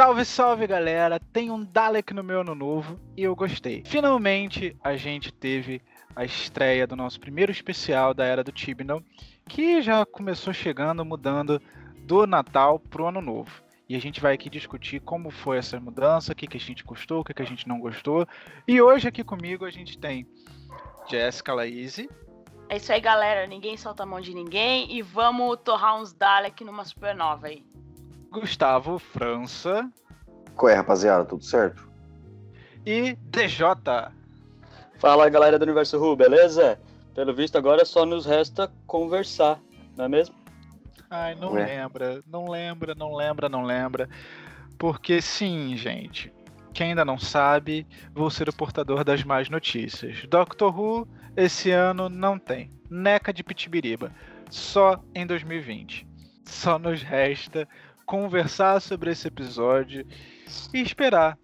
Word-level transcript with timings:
Salve, 0.00 0.24
salve 0.24 0.66
galera! 0.66 1.20
Tem 1.20 1.50
um 1.50 1.62
Dalek 1.62 2.14
no 2.14 2.24
meu 2.24 2.40
ano 2.40 2.54
novo 2.54 2.98
e 3.14 3.22
eu 3.22 3.36
gostei. 3.36 3.82
Finalmente 3.84 4.74
a 4.82 4.96
gente 4.96 5.30
teve 5.30 5.82
a 6.16 6.24
estreia 6.24 6.86
do 6.86 6.96
nosso 6.96 7.20
primeiro 7.20 7.52
especial 7.52 8.14
da 8.14 8.24
Era 8.24 8.42
do 8.42 8.50
Tibnall, 8.50 9.02
que 9.46 9.82
já 9.82 10.06
começou 10.06 10.54
chegando, 10.54 11.04
mudando 11.04 11.60
do 11.98 12.26
Natal 12.26 12.78
pro 12.78 13.08
Ano 13.08 13.20
Novo. 13.20 13.62
E 13.86 13.94
a 13.94 14.00
gente 14.00 14.22
vai 14.22 14.32
aqui 14.32 14.48
discutir 14.48 15.00
como 15.00 15.30
foi 15.30 15.58
essa 15.58 15.78
mudança, 15.78 16.32
o 16.32 16.34
que, 16.34 16.46
que 16.46 16.56
a 16.56 16.60
gente 16.60 16.82
gostou, 16.82 17.20
o 17.20 17.24
que, 17.24 17.34
que 17.34 17.42
a 17.42 17.46
gente 17.46 17.68
não 17.68 17.78
gostou. 17.78 18.26
E 18.66 18.80
hoje 18.80 19.06
aqui 19.06 19.22
comigo 19.22 19.66
a 19.66 19.70
gente 19.70 19.98
tem 19.98 20.26
Jéssica 21.10 21.52
Laíse. 21.52 22.08
É 22.70 22.78
isso 22.78 22.90
aí, 22.90 23.02
galera. 23.02 23.46
Ninguém 23.46 23.76
solta 23.76 24.04
a 24.04 24.06
mão 24.06 24.22
de 24.22 24.32
ninguém 24.32 24.96
e 24.96 25.02
vamos 25.02 25.58
torrar 25.62 26.00
uns 26.00 26.10
Dalek 26.14 26.64
numa 26.64 26.86
supernova 26.86 27.48
aí. 27.48 27.62
Gustavo 28.30 28.98
França. 28.98 29.90
Qual 30.54 30.70
é, 30.70 30.74
rapaziada? 30.74 31.24
Tudo 31.24 31.44
certo? 31.44 31.90
E 32.86 33.16
DJ. 33.30 33.66
Fala 34.98 35.28
galera 35.28 35.58
do 35.58 35.62
Universo 35.62 35.98
Ru, 35.98 36.14
beleza? 36.14 36.78
Pelo 37.14 37.34
visto 37.34 37.56
agora 37.56 37.84
só 37.84 38.06
nos 38.06 38.24
resta 38.24 38.72
conversar, 38.86 39.60
não 39.96 40.04
é 40.04 40.08
mesmo? 40.08 40.34
Ai, 41.10 41.34
não 41.34 41.52
Ué. 41.52 41.66
lembra, 41.66 42.22
não 42.26 42.48
lembra, 42.48 42.94
não 42.94 43.14
lembra, 43.14 43.48
não 43.48 43.64
lembra. 43.64 44.08
Porque 44.78 45.20
sim, 45.20 45.76
gente. 45.76 46.32
Quem 46.72 46.90
ainda 46.90 47.04
não 47.04 47.18
sabe, 47.18 47.84
vou 48.14 48.30
ser 48.30 48.48
o 48.48 48.54
portador 48.54 49.02
das 49.02 49.24
más 49.24 49.50
notícias. 49.50 50.24
Doctor 50.28 50.78
Who, 50.78 51.08
esse 51.36 51.72
ano 51.72 52.08
não 52.08 52.38
tem. 52.38 52.70
Neca 52.88 53.32
de 53.32 53.42
Pitibiriba. 53.42 54.12
Só 54.48 55.02
em 55.14 55.26
2020. 55.26 56.06
Só 56.44 56.78
nos 56.78 57.02
resta 57.02 57.68
conversar 58.10 58.80
sobre 58.80 59.12
esse 59.12 59.28
episódio 59.28 60.04
e 60.74 60.82
esperar 60.82 61.38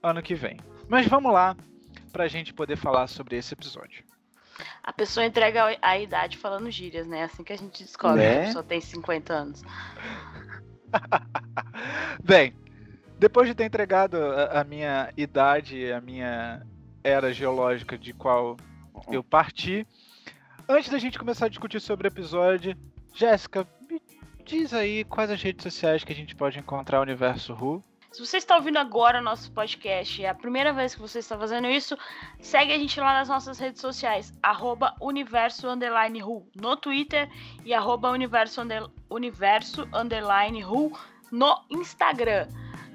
ano 0.00 0.22
que 0.22 0.36
vem. 0.36 0.56
Mas 0.88 1.08
vamos 1.08 1.32
lá 1.32 1.56
para 2.12 2.22
a 2.22 2.28
gente 2.28 2.54
poder 2.54 2.76
falar 2.76 3.08
sobre 3.08 3.36
esse 3.36 3.52
episódio. 3.52 4.04
A 4.84 4.92
pessoa 4.92 5.26
entrega 5.26 5.76
a 5.82 5.98
idade 5.98 6.38
falando 6.38 6.70
gírias, 6.70 7.08
né? 7.08 7.24
Assim 7.24 7.42
que 7.42 7.52
a 7.52 7.58
gente 7.58 7.82
descobre 7.82 8.22
né? 8.22 8.34
que 8.34 8.38
a 8.38 8.46
pessoa 8.46 8.62
tem 8.62 8.80
50 8.80 9.32
anos. 9.32 9.62
Bem, 12.22 12.54
depois 13.18 13.48
de 13.48 13.54
ter 13.56 13.64
entregado 13.64 14.16
a, 14.16 14.60
a, 14.60 14.64
minha 14.64 15.12
idade, 15.16 15.90
a 15.90 16.00
minha 16.00 16.64
era 17.02 17.32
geológica 17.32 17.98
de 17.98 18.12
qual 18.12 18.56
eu 19.10 19.24
parti, 19.24 19.84
antes 20.68 20.88
da 20.88 20.98
gente 20.98 21.18
começar 21.18 21.46
a 21.46 21.48
discutir 21.48 21.80
sobre 21.80 22.06
o 22.06 22.10
episódio, 22.10 22.76
Jéssica, 23.12 23.66
Diz 24.44 24.74
aí 24.74 25.04
quais 25.04 25.30
as 25.30 25.40
redes 25.40 25.62
sociais 25.62 26.02
que 26.02 26.12
a 26.12 26.16
gente 26.16 26.34
pode 26.34 26.58
encontrar 26.58 26.98
o 26.98 27.02
Universo 27.02 27.54
Ru. 27.54 27.82
Se 28.10 28.20
você 28.20 28.36
está 28.36 28.56
ouvindo 28.56 28.76
agora 28.76 29.20
o 29.20 29.22
nosso 29.22 29.50
podcast, 29.52 30.22
é 30.22 30.28
a 30.28 30.34
primeira 30.34 30.70
vez 30.72 30.94
que 30.94 31.00
você 31.00 31.20
está 31.20 31.38
fazendo 31.38 31.66
isso, 31.68 31.96
segue 32.40 32.70
a 32.70 32.78
gente 32.78 33.00
lá 33.00 33.14
nas 33.14 33.28
nossas 33.28 33.58
redes 33.58 33.80
sociais, 33.80 34.34
arroba 34.42 34.94
universo 35.00 35.66
underline 35.66 36.20
no 36.54 36.76
Twitter 36.76 37.30
e 37.64 37.72
arroba 37.72 38.10
universo, 38.10 38.60
under, 38.60 38.86
universo 39.08 39.88
underline 39.94 40.62
no 41.30 41.64
Instagram. 41.70 42.48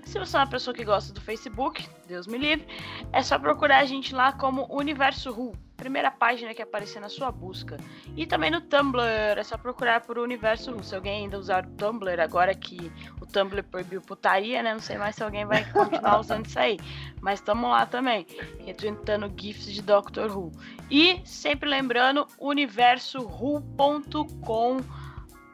Se 0.05 0.19
você 0.19 0.37
é 0.37 0.39
uma 0.41 0.47
pessoa 0.47 0.73
que 0.73 0.85
gosta 0.85 1.11
do 1.11 1.19
Facebook, 1.19 1.83
Deus 2.07 2.27
me 2.27 2.37
livre, 2.37 2.67
é 3.11 3.23
só 3.23 3.39
procurar 3.39 3.79
a 3.79 3.85
gente 3.85 4.13
lá 4.13 4.31
como 4.33 4.67
Universo 4.69 5.31
Ru 5.31 5.53
primeira 5.87 6.11
página 6.11 6.53
que 6.53 6.61
aparecer 6.61 6.99
na 6.99 7.07
sua 7.07 7.31
busca. 7.31 7.77
E 8.17 8.25
também 8.25 8.51
no 8.51 8.59
Tumblr, 8.59 9.01
é 9.01 9.43
só 9.43 9.57
procurar 9.57 10.01
por 10.01 10.17
Universo 10.17 10.73
Russo. 10.73 10.89
Se 10.89 10.95
alguém 10.95 11.23
ainda 11.23 11.39
usar 11.39 11.65
o 11.65 11.69
Tumblr, 11.77 12.19
agora 12.19 12.53
que 12.53 12.91
o 13.21 13.25
Tumblr 13.25 13.63
proibiu 13.63 14.01
putaria, 14.01 14.61
né? 14.61 14.73
Não 14.73 14.81
sei 14.81 14.97
mais 14.97 15.15
se 15.15 15.23
alguém 15.23 15.45
vai 15.45 15.63
continuar 15.71 16.19
usando 16.19 16.45
isso 16.45 16.59
aí. 16.59 16.77
Mas 17.21 17.39
estamos 17.39 17.69
lá 17.69 17.85
também, 17.85 18.27
retweetando 18.65 19.33
GIFs 19.33 19.71
de 19.71 19.81
Doctor 19.81 20.37
Who. 20.37 20.51
E 20.91 21.21
sempre 21.23 21.69
lembrando, 21.69 22.27
universohu.com 22.37 24.81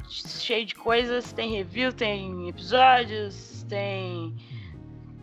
cheio 0.10 0.66
de 0.66 0.74
coisas, 0.74 1.32
tem 1.32 1.52
review, 1.52 1.94
tem 1.94 2.50
episódios, 2.50 3.64
tem 3.70 4.36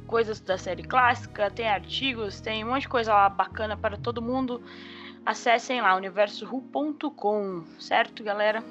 coisas 0.06 0.40
da 0.40 0.56
série 0.56 0.82
clássica, 0.82 1.50
tem 1.50 1.68
artigos, 1.68 2.40
tem 2.40 2.64
um 2.64 2.68
monte 2.68 2.82
de 2.82 2.88
coisa 2.88 3.12
lá 3.12 3.28
bacana 3.28 3.76
para 3.76 3.96
todo 3.96 4.22
mundo. 4.22 4.62
Acessem 5.24 5.80
lá 5.80 5.94
universoru.com, 5.96 7.64
certo, 7.78 8.24
galera? 8.24 8.64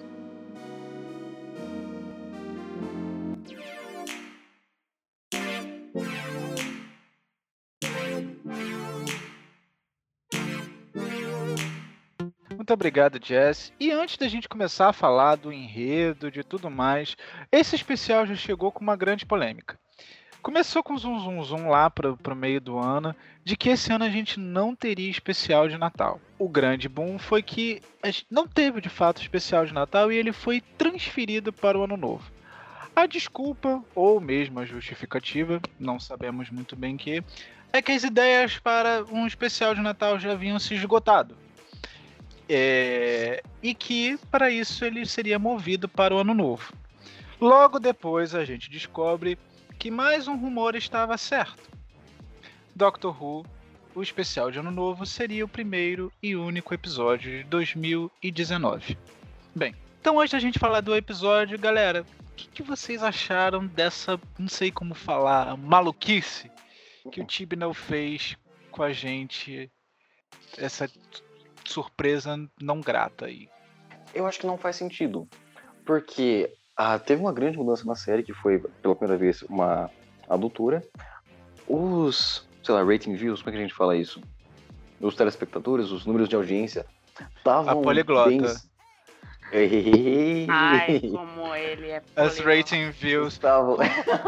Muito 12.69 12.73
obrigado, 12.75 13.19
Jess. 13.19 13.73
E 13.79 13.91
antes 13.91 14.15
da 14.17 14.27
gente 14.27 14.47
começar 14.47 14.89
a 14.89 14.93
falar 14.93 15.37
do 15.37 15.51
enredo, 15.51 16.29
de 16.29 16.43
tudo 16.43 16.69
mais, 16.69 17.15
esse 17.51 17.75
especial 17.75 18.27
já 18.27 18.35
chegou 18.35 18.71
com 18.71 18.81
uma 18.81 18.95
grande 18.95 19.25
polêmica. 19.25 19.79
Começou 20.41 20.81
com 20.81 20.97
zum 20.97 21.19
zum 21.19 21.43
zum 21.43 21.67
lá 21.67 21.89
pro, 21.89 22.15
pro 22.15 22.35
meio 22.35 22.61
do 22.61 22.77
ano, 22.77 23.13
de 23.43 23.57
que 23.57 23.69
esse 23.69 23.91
ano 23.91 24.05
a 24.05 24.09
gente 24.09 24.39
não 24.39 24.73
teria 24.73 25.09
especial 25.09 25.67
de 25.67 25.77
Natal. 25.77 26.19
O 26.37 26.47
grande 26.47 26.87
boom 26.87 27.19
foi 27.19 27.43
que 27.43 27.81
a 28.01 28.07
gente 28.07 28.25
não 28.31 28.47
teve 28.47 28.79
de 28.79 28.87
fato 28.87 29.21
especial 29.21 29.65
de 29.65 29.73
Natal 29.73 30.11
e 30.11 30.15
ele 30.15 30.31
foi 30.31 30.61
transferido 30.77 31.51
para 31.51 31.77
o 31.77 31.83
ano 31.83 31.97
novo. 31.97 32.31
A 32.95 33.05
desculpa, 33.05 33.83
ou 33.93 34.19
mesmo 34.19 34.59
a 34.59 34.65
justificativa, 34.65 35.61
não 35.79 35.99
sabemos 35.99 36.49
muito 36.49 36.75
bem 36.75 36.95
que, 36.95 37.23
é 37.71 37.81
que 37.81 37.91
as 37.91 38.03
ideias 38.03 38.57
para 38.57 39.03
um 39.11 39.27
especial 39.27 39.75
de 39.75 39.81
Natal 39.81 40.19
já 40.19 40.31
haviam 40.31 40.57
se 40.57 40.73
esgotado. 40.73 41.35
É... 42.47 43.43
E 43.61 43.73
que, 43.73 44.17
para 44.31 44.49
isso, 44.49 44.85
ele 44.85 45.05
seria 45.05 45.37
movido 45.37 45.87
para 45.87 46.15
o 46.15 46.19
ano 46.19 46.33
novo. 46.33 46.73
Logo 47.39 47.79
depois, 47.79 48.35
a 48.35 48.43
gente 48.43 48.69
descobre 48.69 49.37
que 49.79 49.89
mais 49.89 50.27
um 50.27 50.35
rumor 50.35 50.75
estava 50.75 51.17
certo. 51.17 51.71
Doctor 52.75 53.23
Who, 53.23 53.45
o 53.95 54.03
especial 54.03 54.51
de 54.51 54.59
Ano 54.59 54.71
Novo, 54.71 55.05
seria 55.05 55.45
o 55.45 55.47
primeiro 55.47 56.11
e 56.21 56.35
único 56.35 56.73
episódio 56.73 57.31
de 57.31 57.43
2019. 57.45 58.97
Bem, 59.55 59.73
então 60.01 60.19
antes 60.19 60.33
da 60.33 60.39
gente 60.39 60.59
falar 60.59 60.81
do 60.81 60.93
episódio, 60.93 61.57
galera, 61.57 62.01
o 62.01 62.35
que, 62.35 62.49
que 62.49 62.61
vocês 62.61 63.01
acharam 63.01 63.65
dessa, 63.67 64.19
não 64.37 64.49
sei 64.49 64.69
como 64.69 64.93
falar, 64.93 65.55
maluquice 65.55 66.51
que 67.09 67.21
o 67.21 67.25
Tibnall 67.25 67.73
fez 67.73 68.37
com 68.71 68.83
a 68.83 68.91
gente, 68.91 69.71
essa 70.57 70.91
surpresa 71.65 72.37
não 72.61 72.81
grata 72.81 73.27
aí? 73.27 73.47
Eu 74.13 74.27
acho 74.27 74.41
que 74.41 74.47
não 74.47 74.57
faz 74.57 74.75
sentido, 74.75 75.25
porque 75.85 76.53
ah, 76.81 76.97
teve 76.97 77.21
uma 77.21 77.33
grande 77.33 77.57
mudança 77.57 77.83
na 77.85 77.93
série, 77.93 78.23
que 78.23 78.31
foi 78.31 78.57
pela 78.81 78.95
primeira 78.95 79.19
vez 79.19 79.41
uma 79.41 79.91
adultura. 80.29 80.81
Os, 81.67 82.47
sei 82.63 82.73
lá, 82.73 82.81
rating 82.85 83.15
views, 83.15 83.41
como 83.41 83.49
é 83.49 83.51
que 83.51 83.57
a 83.57 83.61
gente 83.67 83.75
fala 83.75 83.97
isso? 83.97 84.21
Os 85.01 85.13
telespectadores, 85.13 85.91
os 85.91 86.05
números 86.05 86.29
de 86.29 86.37
audiência, 86.37 86.85
estavam. 87.35 87.81
A 87.81 87.83
poliglota. 87.83 88.29
Bem... 89.51 90.47
Ai, 90.47 91.01
como 91.01 91.53
ele 91.53 91.89
é 91.89 92.01
As 92.15 92.39
rating 92.39 92.91
views. 92.91 93.33
Estavam... 93.33 93.75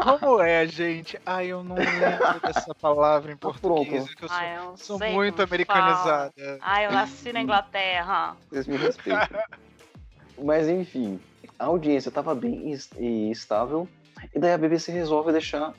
Como 0.04 0.42
é, 0.42 0.68
gente? 0.68 1.18
Ai, 1.26 1.48
eu 1.48 1.64
não 1.64 1.78
lembro 1.78 2.42
dessa 2.42 2.76
palavra 2.76 3.32
em 3.32 3.38
tá 3.40 3.50
português. 3.50 4.14
eu 4.22 4.28
sou, 4.28 4.38
Ai, 4.38 4.58
eu 4.58 4.78
sou 4.78 5.00
muito 5.00 5.42
americanizada. 5.42 6.34
Fala. 6.36 6.58
Ai, 6.60 6.86
eu 6.86 6.92
nasci 6.92 7.32
na 7.32 7.42
Inglaterra. 7.42 8.36
Vocês 8.50 8.68
me 8.68 8.76
respeitam. 8.76 9.40
Mas 10.44 10.68
enfim, 10.68 11.18
a 11.62 11.66
audiência 11.66 12.10
estava 12.10 12.34
bem 12.34 12.72
estável, 13.32 13.88
e 14.34 14.40
daí 14.40 14.54
a 14.54 14.58
BBC 14.58 14.92
resolve 14.92 15.32
deixar 15.32 15.76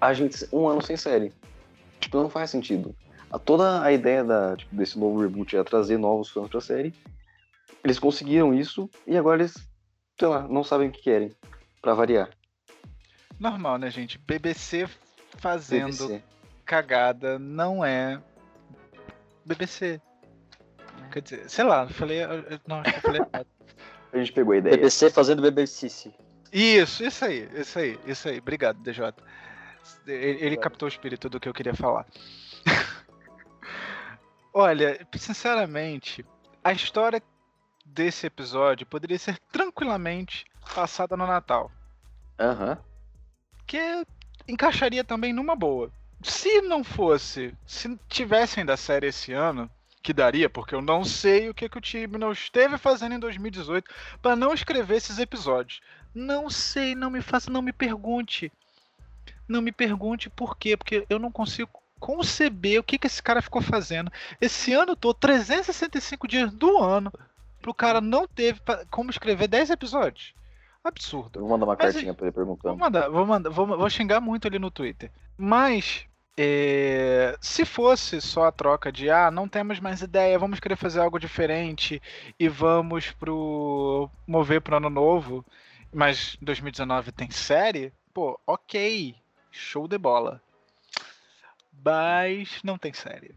a 0.00 0.12
gente 0.12 0.44
um 0.52 0.66
ano 0.66 0.82
sem 0.82 0.96
série. 0.96 1.32
Tipo, 2.00 2.18
não 2.18 2.28
faz 2.28 2.50
sentido. 2.50 2.94
a, 3.30 3.38
toda 3.38 3.80
a 3.80 3.92
ideia 3.92 4.24
da, 4.24 4.56
tipo, 4.56 4.74
desse 4.74 4.98
novo 4.98 5.20
reboot 5.20 5.56
é 5.56 5.62
trazer 5.62 5.98
novos 5.98 6.30
fãs 6.30 6.48
pra 6.48 6.60
série. 6.60 6.92
Eles 7.84 8.00
conseguiram 8.00 8.52
isso 8.52 8.90
e 9.06 9.16
agora 9.16 9.40
eles, 9.40 9.54
sei 10.18 10.26
lá, 10.26 10.42
não 10.48 10.64
sabem 10.64 10.88
o 10.88 10.92
que 10.92 11.00
querem, 11.00 11.30
pra 11.80 11.94
variar. 11.94 12.28
Normal, 13.38 13.78
né, 13.78 13.88
gente? 13.88 14.18
BBC 14.18 14.88
fazendo 15.38 16.08
BBC. 16.08 16.22
cagada 16.64 17.38
não 17.38 17.84
é 17.84 18.20
BBC. 19.44 20.00
Quer 21.12 21.22
dizer, 21.22 21.48
sei 21.48 21.64
lá, 21.64 21.84
eu 21.84 21.90
falei. 21.90 22.20
Não, 22.66 22.78
eu 22.78 23.00
falei 23.00 23.20
errado. 23.20 23.46
A 24.12 24.18
gente 24.18 24.32
pegou 24.32 24.54
a 24.54 24.58
ideia. 24.58 24.76
BBC 24.76 25.10
fazendo 25.10 25.42
BBC. 25.42 26.12
Isso, 26.52 27.04
isso 27.04 27.24
aí, 27.24 27.48
isso 27.54 27.78
aí, 27.78 27.98
isso 28.06 28.28
aí. 28.28 28.38
Obrigado, 28.38 28.78
DJ. 28.82 29.12
Ele, 30.06 30.44
ele 30.44 30.56
captou 30.56 30.86
o 30.86 30.88
espírito 30.88 31.28
do 31.28 31.38
que 31.38 31.48
eu 31.48 31.54
queria 31.54 31.74
falar. 31.74 32.06
Olha, 34.52 35.06
sinceramente, 35.16 36.24
a 36.62 36.72
história 36.72 37.22
desse 37.84 38.26
episódio 38.26 38.86
poderia 38.86 39.18
ser 39.18 39.38
tranquilamente 39.52 40.44
passada 40.74 41.16
no 41.16 41.26
Natal. 41.26 41.70
Aham. 42.38 42.78
Que 43.66 44.04
encaixaria 44.48 45.04
também 45.04 45.32
numa 45.32 45.54
boa. 45.54 45.90
Se 46.22 46.60
não 46.62 46.82
fosse, 46.82 47.54
se 47.64 47.96
tivesse 48.08 48.60
ainda 48.60 48.74
a 48.74 48.76
série 48.76 49.06
esse 49.06 49.32
ano, 49.32 49.70
que 50.02 50.12
daria, 50.12 50.48
porque 50.48 50.74
eu 50.74 50.80
não 50.80 51.04
sei 51.04 51.48
o 51.48 51.54
que, 51.54 51.68
que 51.68 51.78
o 51.78 51.80
time 51.80 52.16
não 52.18 52.32
esteve 52.32 52.78
fazendo 52.78 53.14
em 53.14 53.18
2018 53.18 53.90
para 54.22 54.34
não 54.34 54.54
escrever 54.54 54.96
esses 54.96 55.18
episódios. 55.18 55.80
Não 56.14 56.48
sei, 56.50 56.94
não 56.94 57.10
me 57.10 57.20
faça, 57.20 57.50
não 57.50 57.62
me 57.62 57.72
pergunte. 57.72 58.50
Não 59.46 59.60
me 59.60 59.72
pergunte 59.72 60.30
por 60.30 60.56
quê, 60.56 60.76
porque 60.76 61.04
eu 61.10 61.18
não 61.18 61.30
consigo 61.30 61.70
conceber 61.98 62.80
o 62.80 62.82
que, 62.82 62.98
que 62.98 63.06
esse 63.06 63.22
cara 63.22 63.42
ficou 63.42 63.60
fazendo. 63.60 64.10
Esse 64.40 64.72
ano 64.72 64.96
todo, 64.96 65.14
365 65.14 66.26
dias 66.26 66.50
do 66.52 66.78
ano, 66.78 67.12
pro 67.60 67.74
cara 67.74 68.00
não 68.00 68.26
teve 68.26 68.58
pra- 68.60 68.84
como 68.90 69.10
escrever 69.10 69.48
10 69.48 69.70
episódios. 69.70 70.32
Absurdo. 70.82 71.38
Eu 71.38 71.42
vou 71.42 71.50
mandar 71.50 71.66
uma 71.66 71.76
Mas, 71.78 71.92
cartinha 71.94 72.14
pra 72.14 72.26
ele 72.26 72.34
Vou 72.34 72.44
perguntando. 72.56 72.78
mandar, 72.78 73.08
vou 73.10 73.26
mandar, 73.26 73.50
vou, 73.50 73.66
vou 73.66 73.90
xingar 73.90 74.18
muito 74.20 74.48
ali 74.48 74.58
no 74.58 74.70
Twitter. 74.70 75.10
Mas 75.36 76.06
é, 76.42 77.36
se 77.38 77.66
fosse 77.66 78.18
só 78.18 78.44
a 78.44 78.52
troca 78.52 78.90
de 78.90 79.10
ah, 79.10 79.30
não 79.30 79.46
temos 79.46 79.78
mais 79.78 80.00
ideia, 80.00 80.38
vamos 80.38 80.58
querer 80.58 80.76
fazer 80.76 80.98
algo 81.00 81.18
diferente 81.18 82.00
e 82.38 82.48
vamos 82.48 83.10
pro 83.12 84.08
mover 84.26 84.62
pro 84.62 84.78
ano 84.78 84.88
novo, 84.88 85.44
mas 85.92 86.38
2019 86.40 87.12
tem 87.12 87.30
série, 87.30 87.92
pô, 88.14 88.40
ok, 88.46 89.14
show 89.50 89.86
de 89.86 89.98
bola. 89.98 90.40
Mas 91.84 92.62
não 92.64 92.78
tem 92.78 92.94
série. 92.94 93.34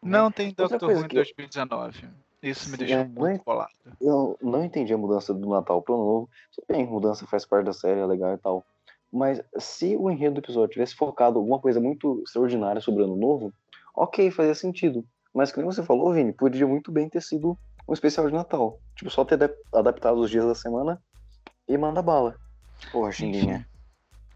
Não 0.00 0.30
tem 0.30 0.48
Outra 0.50 0.68
Doctor 0.68 0.90
Who 0.90 1.04
em 1.04 1.08
que 1.08 1.16
eu- 1.16 1.24
2019. 1.24 2.08
Isso 2.40 2.70
me 2.70 2.76
Sim, 2.76 2.84
deixou 2.84 2.98
é, 2.98 3.02
é- 3.02 3.04
muito 3.06 3.42
bolado. 3.44 3.72
Eu 4.00 4.38
não 4.40 4.62
entendi 4.62 4.92
a 4.94 4.98
mudança 4.98 5.34
do 5.34 5.48
Natal 5.48 5.82
pro 5.82 5.94
Ano 5.94 6.04
Novo. 6.04 6.30
Tudo 6.54 6.64
bem, 6.68 6.86
mudança 6.86 7.26
faz 7.26 7.44
parte 7.44 7.66
da 7.66 7.72
série, 7.72 7.98
é 7.98 8.06
legal 8.06 8.34
e 8.34 8.38
tal. 8.38 8.64
Mas 9.12 9.40
se 9.58 9.96
o 9.96 10.10
enredo 10.10 10.34
do 10.34 10.40
episódio 10.44 10.72
tivesse 10.72 10.94
focado 10.94 11.36
em 11.36 11.40
alguma 11.40 11.60
coisa 11.60 11.80
muito 11.80 12.22
extraordinária 12.26 12.80
sobre 12.80 13.02
o 13.02 13.06
Ano 13.06 13.16
Novo, 13.16 13.52
ok, 13.94 14.30
fazia 14.30 14.54
sentido. 14.54 15.04
Mas 15.34 15.52
como 15.52 15.70
você 15.70 15.82
falou, 15.82 16.12
Vini, 16.12 16.32
podia 16.32 16.66
muito 16.66 16.90
bem 16.90 17.08
ter 17.08 17.22
sido 17.22 17.58
um 17.88 17.92
especial 17.92 18.26
de 18.26 18.34
Natal. 18.34 18.78
Tipo, 18.96 19.10
só 19.10 19.24
ter 19.24 19.34
adap- 19.34 19.56
adaptado 19.72 20.18
os 20.18 20.30
dias 20.30 20.44
da 20.44 20.54
semana 20.54 21.00
e 21.68 21.76
manda 21.78 22.02
bala. 22.02 22.36
Porra, 22.90 23.12
Xinguinha. 23.12 23.66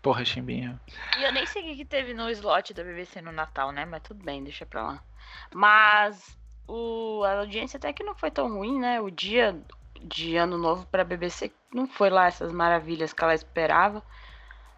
Porra, 0.03 0.25
Chimbinha. 0.25 0.81
E 1.19 1.25
eu 1.25 1.33
nem 1.33 1.45
sei 1.45 1.61
o 1.63 1.65
que 1.67 1.77
que 1.77 1.85
teve 1.85 2.15
no 2.15 2.31
slot 2.31 2.73
da 2.73 2.83
BBC 2.83 3.21
no 3.21 3.33
Natal, 3.33 3.71
né? 3.71 3.85
Mas 3.85 4.03
tudo 4.03 4.25
bem, 4.25 4.43
deixa 4.43 4.65
pra 4.65 4.83
lá. 4.83 5.05
Mas 5.55 6.39
o, 6.67 7.23
a 7.25 7.41
audiência 7.41 7.77
até 7.77 7.93
que 7.93 8.03
não 8.03 8.15
foi 8.15 8.31
tão 8.31 8.49
ruim, 8.49 8.79
né? 8.79 8.99
O 9.01 9.11
dia 9.11 9.61
de 10.03 10.37
ano 10.37 10.57
novo 10.57 10.87
pra 10.87 11.05
BBC 11.05 11.53
não 11.73 11.87
foi 11.87 12.09
lá 12.09 12.29
essas 12.29 12.51
maravilhas 12.51 13.13
que 13.13 13.23
ela 13.23 13.35
esperava. 13.35 14.03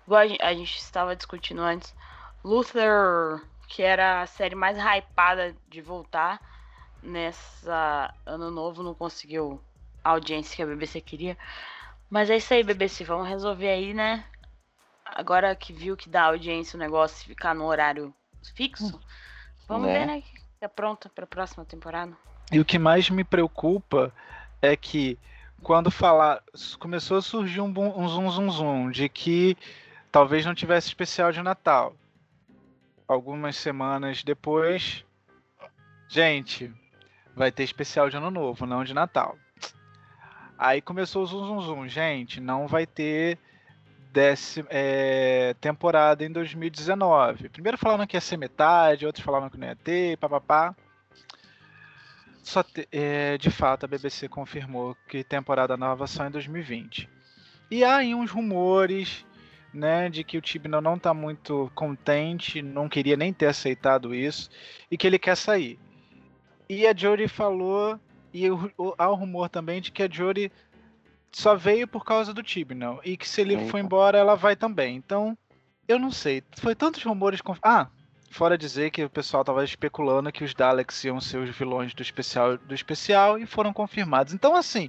Igual 0.07 0.21
a 0.23 0.27
gen- 0.27 0.39
a 0.41 0.55
gente 0.55 0.77
estava 0.77 1.15
discutindo 1.17 1.61
antes. 1.63 1.95
Luther, 2.45 3.41
que 3.69 3.83
era 3.83 4.23
a 4.23 4.27
série 4.27 4.55
mais 4.55 4.77
hypada 4.79 5.55
de 5.69 5.81
voltar 5.81 6.41
nessa 7.03 8.13
ano 8.27 8.51
novo, 8.51 8.83
não 8.83 8.95
conseguiu 8.95 9.61
a 10.05 10.11
audiência 10.11 10.55
que 10.57 10.63
a 10.63 10.67
BBC 10.67 11.01
queria. 11.01 11.37
Mas 12.11 12.31
é 12.31 12.37
isso 12.37 12.53
aí, 12.53 12.63
BBC. 12.63 13.05
Vamos 13.05 13.29
resolver 13.29 13.69
aí, 13.69 13.95
né? 13.95 14.25
Agora 15.05 15.55
que 15.55 15.73
viu 15.73 15.97
que 15.97 16.09
dá 16.09 16.25
audiência 16.25 16.77
o 16.77 16.81
negócio 16.81 17.27
ficar 17.27 17.55
no 17.55 17.65
horário 17.65 18.15
fixo, 18.55 19.01
vamos 19.69 19.87
Né? 19.89 19.99
ver, 19.99 20.07
né? 20.07 20.21
Que 20.23 20.65
é 20.65 20.69
pronta 20.69 21.09
pra 21.09 21.27
próxima 21.27 21.65
temporada. 21.65 22.17
E 22.51 22.61
o 22.61 22.65
que 22.65 22.79
mais 22.79 23.09
me 23.11 23.25
preocupa 23.25 24.13
é 24.61 24.77
que 24.77 25.19
quando 25.63 25.91
falar. 25.91 26.43
Começou 26.79 27.17
a 27.19 27.23
surgir 27.23 27.61
um, 27.61 27.73
um 27.77 28.09
zum 28.09 28.31
zum 28.31 28.51
zum 28.51 28.91
de 28.91 29.09
que 29.09 29.57
talvez 30.13 30.45
não 30.45 30.55
tivesse 30.55 30.89
especial 30.89 31.33
de 31.33 31.43
Natal. 31.43 31.97
Algumas 33.09 33.57
semanas 33.57 34.23
depois. 34.23 35.05
Gente, 36.09 36.71
vai 37.35 37.51
ter 37.51 37.63
especial 37.65 38.11
de 38.11 38.17
Ano 38.17 38.31
Novo, 38.31 38.67
não 38.67 38.85
de 38.85 38.93
Natal. 38.95 39.37
Aí 40.59 40.81
começou 40.81 41.23
o 41.23 41.27
zum 41.27 41.45
zum 41.47 41.61
zum. 41.63 41.89
Gente, 41.89 42.41
não 42.41 42.69
vai 42.69 42.87
ter 42.87 43.39
décima, 44.13 44.69
é, 44.71 45.55
temporada 45.61 46.25
em 46.25 46.31
2019. 46.31 47.49
Primeiro 47.49 47.79
falaram 47.79 48.07
que 48.07 48.17
ia 48.17 48.21
ser 48.21 48.37
metade, 48.37 49.07
outros 49.07 49.25
falaram 49.25 49.49
que 49.49 49.57
não 49.59 49.67
ia 49.67 49.75
ter, 49.77 50.19
papapá. 50.19 50.77
Só 52.43 52.63
te- 52.63 52.87
é, 52.93 53.39
de 53.39 53.51
fato 53.51 53.85
a 53.85 53.89
BBC 53.89 54.29
confirmou 54.29 54.97
que 55.09 55.25
temporada 55.25 55.77
nova 55.77 56.07
só 56.07 56.27
em 56.27 56.31
2020. 56.31 57.09
E 57.71 57.83
há 57.85 57.97
aí 57.97 58.15
uns 58.15 58.31
rumores, 58.31 59.25
né, 59.73 60.09
de 60.09 60.23
que 60.23 60.37
o 60.37 60.41
Tibno 60.41 60.81
não 60.81 60.99
tá 60.99 61.15
muito 61.15 61.71
contente, 61.75 62.61
não 62.63 62.89
queria 62.89 63.17
nem 63.17 63.33
ter 63.33 63.47
aceitado 63.47 64.15
isso 64.15 64.51
e 64.91 64.97
que 64.97 65.07
ele 65.07 65.19
quer 65.19 65.37
sair. 65.37 65.79
E 66.69 66.87
a 66.87 66.95
Jodie 66.95 67.29
falou 67.29 67.99
e 68.33 68.47
há 68.99 69.11
o 69.11 69.15
rumor 69.15 69.49
também 69.49 69.81
de 69.81 69.91
que 69.91 70.03
a 70.03 70.11
Jodie 70.11 70.51
só 71.31 71.55
veio 71.55 71.89
por 71.89 72.05
causa 72.05 72.33
do 72.33 72.43
Tibno 72.43 73.01
e 73.05 73.17
que 73.17 73.29
se 73.29 73.41
ele 73.41 73.57
for 73.57 73.77
Eita. 73.77 73.81
embora 73.81 74.19
ela 74.19 74.35
vai 74.35 74.55
também. 74.55 74.97
Então, 74.97 75.37
eu 75.89 75.99
não 75.99 76.11
sei. 76.11 76.43
Foi 76.59 76.75
tantos 76.75 77.03
rumores. 77.03 77.41
Conf... 77.41 77.59
Ah, 77.63 77.89
Fora 78.33 78.57
dizer 78.57 78.91
que 78.91 79.05
o 79.05 79.11
pessoal 79.11 79.45
tava 79.45 79.63
especulando 79.63 80.33
que 80.33 80.43
os 80.43 80.55
Daleks 80.55 81.05
iam 81.05 81.21
ser 81.21 81.37
os 81.37 81.55
vilões 81.55 81.93
do 81.93 82.01
especial 82.01 82.57
do 82.57 82.75
especial 82.75 83.39
e 83.39 83.45
foram 83.45 83.75
confirmados. 83.75 84.33
Então, 84.33 84.57
assim, 84.57 84.89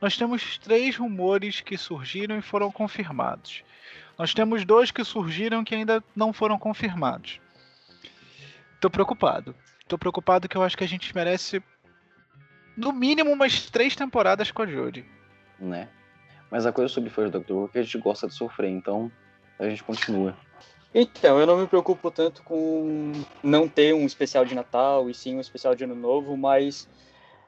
nós 0.00 0.16
temos 0.16 0.58
três 0.58 0.96
rumores 0.96 1.60
que 1.60 1.78
surgiram 1.78 2.36
e 2.36 2.42
foram 2.42 2.68
confirmados. 2.72 3.62
Nós 4.20 4.34
temos 4.34 4.66
dois 4.66 4.90
que 4.90 5.02
surgiram 5.02 5.64
que 5.64 5.74
ainda 5.74 6.04
não 6.14 6.30
foram 6.30 6.58
confirmados. 6.58 7.40
Tô 8.78 8.90
preocupado. 8.90 9.54
Tô 9.88 9.96
preocupado 9.96 10.46
que 10.46 10.58
eu 10.58 10.62
acho 10.62 10.76
que 10.76 10.84
a 10.84 10.86
gente 10.86 11.14
merece 11.14 11.62
no 12.76 12.92
mínimo 12.92 13.32
umas 13.32 13.70
três 13.70 13.96
temporadas 13.96 14.50
com 14.50 14.60
a 14.60 14.66
Jodie. 14.66 15.06
né? 15.58 15.88
Mas 16.50 16.66
a 16.66 16.72
coisa 16.72 16.92
sobre 16.92 17.08
fãs 17.08 17.30
do 17.30 17.38
Doctor 17.38 17.56
Who 17.56 17.64
é 17.64 17.68
que 17.68 17.78
a 17.78 17.82
gente 17.82 17.96
gosta 17.96 18.28
de 18.28 18.34
sofrer, 18.34 18.68
então 18.68 19.10
a 19.58 19.66
gente 19.66 19.82
continua. 19.82 20.36
Então, 20.94 21.40
eu 21.40 21.46
não 21.46 21.56
me 21.56 21.66
preocupo 21.66 22.10
tanto 22.10 22.42
com 22.42 23.12
não 23.42 23.66
ter 23.66 23.94
um 23.94 24.04
especial 24.04 24.44
de 24.44 24.54
Natal 24.54 25.08
e 25.08 25.14
sim 25.14 25.36
um 25.36 25.40
especial 25.40 25.74
de 25.74 25.84
Ano 25.84 25.94
Novo, 25.94 26.36
mas 26.36 26.86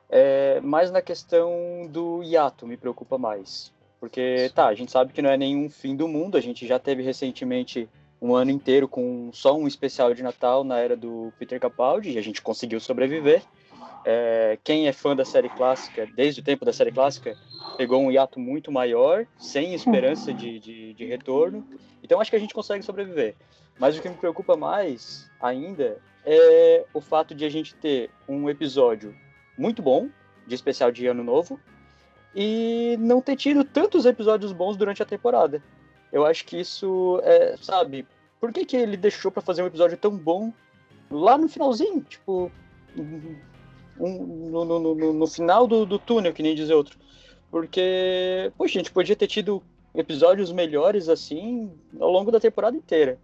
é, 0.09 0.59
mais 0.63 0.91
na 0.91 1.03
questão 1.03 1.87
do 1.91 2.23
hiato 2.23 2.67
me 2.67 2.79
preocupa 2.79 3.19
mais. 3.19 3.71
Porque, 4.03 4.51
tá, 4.53 4.67
a 4.67 4.75
gente 4.75 4.91
sabe 4.91 5.13
que 5.13 5.23
não 5.23 5.31
é 5.31 5.37
nenhum 5.37 5.71
fim 5.71 5.95
do 5.95 6.09
mundo, 6.09 6.37
a 6.37 6.41
gente 6.41 6.67
já 6.67 6.77
teve 6.77 7.05
recentemente 7.05 7.89
um 8.21 8.35
ano 8.35 8.51
inteiro 8.51 8.89
com 8.89 9.31
só 9.33 9.57
um 9.57 9.69
especial 9.69 10.13
de 10.13 10.25
Natal 10.25 10.65
na 10.65 10.77
era 10.81 10.97
do 10.97 11.33
Peter 11.39 11.61
Capaldi 11.61 12.11
e 12.11 12.19
a 12.19 12.21
gente 12.21 12.43
conseguiu 12.43 12.81
sobreviver. 12.81 13.45
É, 14.05 14.59
quem 14.65 14.89
é 14.89 14.93
fã 14.93 15.15
da 15.15 15.25
série 15.25 15.49
clássica, 15.49 16.05
desde 16.17 16.41
o 16.41 16.45
tempo 16.45 16.65
da 16.65 16.73
série 16.73 16.91
clássica, 16.91 17.39
pegou 17.77 18.03
um 18.03 18.11
hiato 18.11 18.41
muito 18.41 18.73
maior, 18.73 19.25
sem 19.39 19.73
esperança 19.73 20.35
de, 20.35 20.59
de, 20.59 20.95
de 20.95 21.05
retorno. 21.05 21.65
Então 22.03 22.21
acho 22.21 22.29
que 22.29 22.37
a 22.37 22.41
gente 22.41 22.55
consegue 22.55 22.85
sobreviver. 22.85 23.37
Mas 23.79 23.97
o 23.97 24.03
que 24.03 24.09
me 24.09 24.17
preocupa 24.17 24.57
mais 24.57 25.31
ainda 25.41 25.97
é 26.27 26.85
o 26.93 27.01
fato 27.01 27.37
de 27.37 27.45
a 27.45 27.49
gente 27.49 27.73
ter 27.77 28.11
um 28.29 28.51
episódio 28.51 29.15
muito 29.57 29.81
bom, 29.81 30.09
de 30.45 30.57
especial 30.57 30.91
de 30.91 31.07
Ano 31.07 31.23
Novo, 31.23 31.61
e 32.35 32.97
não 32.99 33.21
ter 33.21 33.37
tido 33.37 33.65
tantos 33.65 34.07
episódios 34.07 34.53
bons 34.53 34.77
durante 34.77 35.03
a 35.03 35.07
temporada. 35.07 35.63
Eu 36.13 36.25
acho 36.27 36.45
que 36.45 36.59
isso 36.61 37.21
é, 37.25 37.57
sabe, 37.57 38.07
por 38.41 38.53
que, 38.53 38.65
que 38.65 38.77
ele 38.77 38.97
deixou 38.97 39.31
pra 39.31 39.43
fazer 39.43 39.63
um 39.63 39.67
episódio 39.67 39.97
tão 39.97 40.17
bom 40.17 40.53
lá 41.11 41.37
no 41.39 41.49
finalzinho? 41.49 42.01
Tipo, 42.03 42.51
um- 43.99 44.51
no, 44.51 44.65
no- 44.65 44.95
no- 44.95 45.13
no 45.13 45.27
final 45.27 45.67
do, 45.67 45.85
do 45.87 45.99
túnel, 45.99 46.33
que 46.33 46.43
nem 46.43 46.55
dizer 46.55 46.75
outro. 46.75 46.99
Porque, 47.51 48.51
poxa, 48.57 48.79
a 48.79 48.83
gente 48.83 48.91
podia 48.93 49.15
ter 49.15 49.27
tido 49.27 49.63
episódios 49.95 50.51
melhores 50.51 51.09
assim 51.09 51.71
ao 52.01 52.11
longo 52.11 52.31
da 52.31 52.41
temporada 52.41 52.77
inteira. 52.77 53.19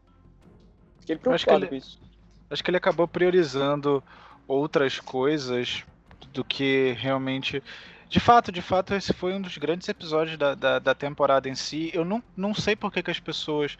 Fiquei 1.00 1.16
preocupado 1.16 1.60
ele- 1.64 1.68
com 1.68 1.74
isso. 1.74 1.98
Acho 2.50 2.62
que 2.64 2.70
ele 2.70 2.76
acabou 2.76 3.06
priorizando 3.08 4.02
outras 4.46 4.98
coisas 5.00 5.84
do 6.32 6.44
que 6.44 6.94
realmente. 6.98 7.62
De 8.08 8.18
fato, 8.18 8.50
de 8.50 8.62
fato, 8.62 8.94
esse 8.94 9.12
foi 9.12 9.34
um 9.34 9.40
dos 9.40 9.58
grandes 9.58 9.88
episódios 9.88 10.38
da, 10.38 10.54
da, 10.54 10.78
da 10.78 10.94
temporada 10.94 11.48
em 11.48 11.54
si. 11.54 11.90
Eu 11.92 12.04
não, 12.04 12.22
não 12.34 12.54
sei 12.54 12.74
por 12.74 12.90
que, 12.90 13.02
que 13.02 13.10
as 13.10 13.20
pessoas 13.20 13.76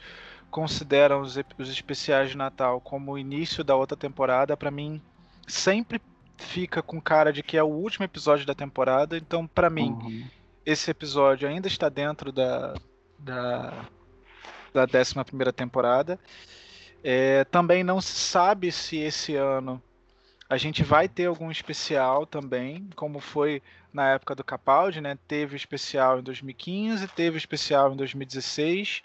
consideram 0.51 1.23
os, 1.23 1.37
os 1.59 1.71
especiais 1.71 2.31
de 2.31 2.37
Natal 2.37 2.81
como 2.81 3.13
o 3.13 3.19
início 3.19 3.65
da 3.65 3.75
outra 3.75 3.97
temporada. 3.97 4.57
Para 4.57 4.71
mim, 4.71 5.01
sempre 5.47 6.01
fica 6.37 6.83
com 6.83 7.01
cara 7.01 7.33
de 7.33 7.43
que 7.43 7.57
é 7.57 7.63
o 7.63 7.67
último 7.67 8.05
episódio 8.05 8.47
da 8.47 8.55
temporada. 8.55 9.17
Então, 9.17 9.47
para 9.47 9.71
mim, 9.71 9.91
uhum. 9.91 10.27
esse 10.65 10.91
episódio 10.91 11.49
ainda 11.49 11.67
está 11.67 11.89
dentro 11.89 12.31
da, 12.31 12.75
da, 13.19 13.87
da 14.75 14.83
11 14.83 15.53
temporada. 15.57 16.19
É, 17.03 17.45
também 17.45 17.83
não 17.83 18.01
se 18.01 18.13
sabe 18.13 18.71
se 18.73 18.99
esse 18.99 19.37
ano 19.37 19.83
a 20.49 20.57
gente 20.57 20.83
vai 20.83 21.09
ter 21.09 21.27
algum 21.27 21.51
especial 21.51 22.25
também, 22.27 22.89
como 22.97 23.21
foi 23.21 23.63
na 23.93 24.13
época 24.13 24.35
do 24.35 24.43
Capaldi, 24.43 25.01
né? 25.01 25.19
Teve 25.29 25.57
especial 25.57 26.21
em 26.21 26.23
2015, 26.23 27.07
teve 27.09 27.37
especial 27.37 27.93
em 27.93 27.97
2016 27.97 29.03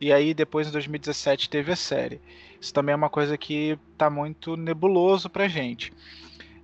e 0.00 0.12
aí 0.12 0.34
depois 0.34 0.68
em 0.68 0.72
2017 0.72 1.48
teve 1.48 1.72
a 1.72 1.76
série. 1.76 2.20
Isso 2.60 2.72
também 2.74 2.92
é 2.92 2.96
uma 2.96 3.08
coisa 3.08 3.38
que 3.38 3.78
tá 3.96 4.10
muito 4.10 4.56
nebuloso 4.56 5.30
pra 5.30 5.48
gente. 5.48 5.92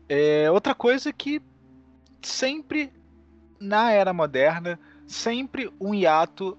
É, 0.08 0.50
outra 0.50 0.74
coisa 0.74 1.12
que 1.12 1.40
sempre 2.20 2.92
na 3.58 3.92
era 3.92 4.12
moderna, 4.12 4.78
sempre 5.06 5.72
um 5.80 5.94
hiato 5.94 6.58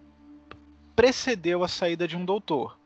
precedeu 0.95 1.63
a 1.63 1.67
saída 1.67 2.07
de 2.07 2.17
um 2.17 2.25
doutor. 2.25 2.77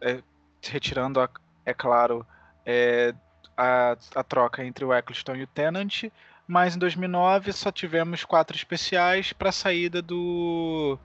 É, 0.00 0.22
retirando, 0.62 1.20
a, 1.20 1.28
é 1.64 1.72
claro, 1.72 2.26
é, 2.64 3.14
a, 3.56 3.96
a 4.14 4.22
troca 4.22 4.64
entre 4.64 4.84
o 4.84 4.92
Eccleston 4.92 5.36
e 5.36 5.42
o 5.42 5.46
Tennant, 5.46 6.04
mas 6.46 6.76
em 6.76 6.78
2009 6.78 7.52
só 7.52 7.72
tivemos 7.72 8.24
quatro 8.24 8.56
especiais 8.56 9.32
para 9.32 9.48
a 9.48 9.52
saída 9.52 10.00
do 10.02 10.98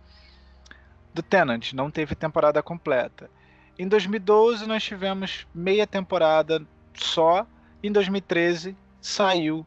do 1.13 1.22
Tennant, 1.22 1.74
não 1.74 1.91
teve 1.91 2.15
temporada 2.15 2.63
completa. 2.63 3.29
Em 3.77 3.88
2012 3.88 4.65
nós 4.65 4.84
tivemos 4.84 5.46
meia 5.53 5.86
temporada 5.86 6.65
só, 6.93 7.46
em 7.84 7.91
2013 7.91 8.77
saiu 9.01 9.65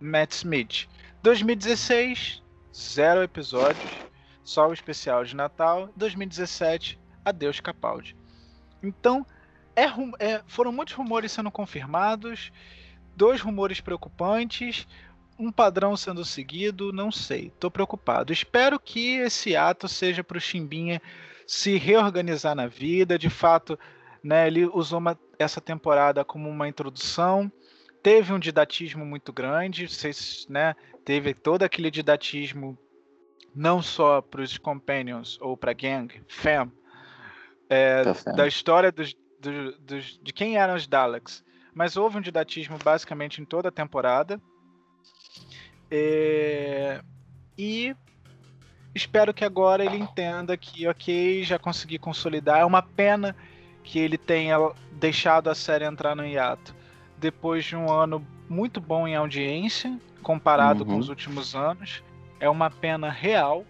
Matt 0.00 0.32
Smith. 0.32 0.88
2016 1.22 2.42
zero 2.74 3.22
episódios, 3.22 3.90
só 4.42 4.68
o 4.68 4.72
especial 4.72 5.24
de 5.24 5.36
Natal. 5.36 5.90
2017 5.96 6.98
adeus 7.24 7.60
Capaldi. 7.60 8.16
Então 8.82 9.26
é, 9.76 9.84
é, 10.18 10.42
foram 10.46 10.72
muitos 10.72 10.94
rumores 10.94 11.32
sendo 11.32 11.50
confirmados, 11.50 12.52
dois 13.16 13.40
rumores 13.40 13.80
preocupantes, 13.80 14.86
um 15.38 15.50
padrão 15.50 15.96
sendo 15.96 16.24
seguido, 16.24 16.92
não 16.92 17.10
sei. 17.10 17.50
Tô 17.58 17.70
preocupado. 17.70 18.32
Espero 18.32 18.78
que 18.78 19.16
esse 19.16 19.56
ato 19.56 19.88
seja 19.88 20.22
para 20.22 20.36
o 20.36 20.40
Chimbinha 20.40 21.00
se 21.46 21.78
reorganizar 21.78 22.54
na 22.54 22.66
vida. 22.66 23.18
De 23.18 23.30
fato, 23.30 23.78
né, 24.22 24.46
ele 24.46 24.66
usou 24.66 24.98
uma, 24.98 25.18
essa 25.38 25.60
temporada 25.60 26.24
como 26.24 26.48
uma 26.48 26.68
introdução. 26.68 27.50
Teve 28.02 28.32
um 28.32 28.38
didatismo 28.38 29.04
muito 29.04 29.32
grande, 29.32 29.88
vocês, 29.88 30.46
né, 30.48 30.74
teve 31.04 31.34
todo 31.34 31.62
aquele 31.62 31.90
didatismo 31.90 32.78
não 33.54 33.82
só 33.82 34.22
para 34.22 34.42
os 34.42 34.56
Companions 34.56 35.38
ou 35.40 35.56
para 35.56 35.72
a 35.72 35.74
Gang, 35.74 36.22
Fam, 36.28 36.70
é, 37.68 38.02
da 38.34 38.46
história 38.46 38.90
dos, 38.92 39.14
do, 39.40 39.72
dos, 39.78 40.18
de 40.22 40.32
quem 40.32 40.56
eram 40.56 40.74
os 40.74 40.86
Daleks. 40.86 41.44
Mas 41.74 41.96
houve 41.96 42.18
um 42.18 42.20
didatismo 42.20 42.76
basicamente 42.82 43.40
em 43.40 43.44
toda 43.44 43.68
a 43.68 43.72
temporada. 43.72 44.40
É, 45.90 47.00
e 47.56 47.94
espero 48.94 49.32
que 49.32 49.44
agora 49.44 49.84
ele 49.84 49.96
entenda 49.96 50.56
que, 50.56 50.86
ok, 50.86 51.42
já 51.42 51.58
consegui 51.58 51.98
consolidar. 51.98 52.58
É 52.58 52.64
uma 52.64 52.82
pena 52.82 53.34
que 53.82 53.98
ele 53.98 54.18
tenha 54.18 54.56
deixado 54.92 55.48
a 55.48 55.54
série 55.54 55.84
entrar 55.84 56.14
no 56.14 56.26
hiato 56.26 56.74
depois 57.16 57.64
de 57.64 57.76
um 57.76 57.90
ano 57.90 58.26
muito 58.48 58.80
bom 58.80 59.06
em 59.06 59.14
audiência, 59.14 59.98
comparado 60.22 60.82
uhum. 60.82 60.90
com 60.90 60.98
os 60.98 61.08
últimos 61.08 61.54
anos. 61.54 62.02
É 62.38 62.48
uma 62.48 62.70
pena 62.70 63.10
real, 63.10 63.64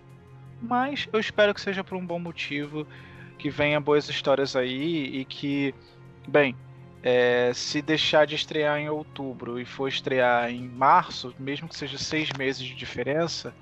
mas 0.62 1.08
eu 1.12 1.20
espero 1.20 1.52
que 1.52 1.60
seja 1.60 1.82
por 1.82 1.96
um 1.96 2.06
bom 2.06 2.18
motivo 2.18 2.86
que 3.40 3.50
venha 3.50 3.80
boas 3.80 4.09
histórias 4.09 4.54
aí 4.54 5.20
e 5.20 5.25
que, 5.25 5.75
bem, 6.28 6.54
é, 7.02 7.50
se 7.54 7.80
deixar 7.80 8.26
de 8.26 8.35
estrear 8.35 8.78
em 8.78 8.88
outubro 8.88 9.59
e 9.59 9.64
for 9.64 9.88
estrear 9.88 10.50
em 10.50 10.68
março, 10.68 11.35
mesmo 11.38 11.68
que 11.68 11.76
seja 11.76 11.97
seis 11.97 12.30
meses 12.37 12.62
de 12.62 12.75
diferença, 12.75 13.54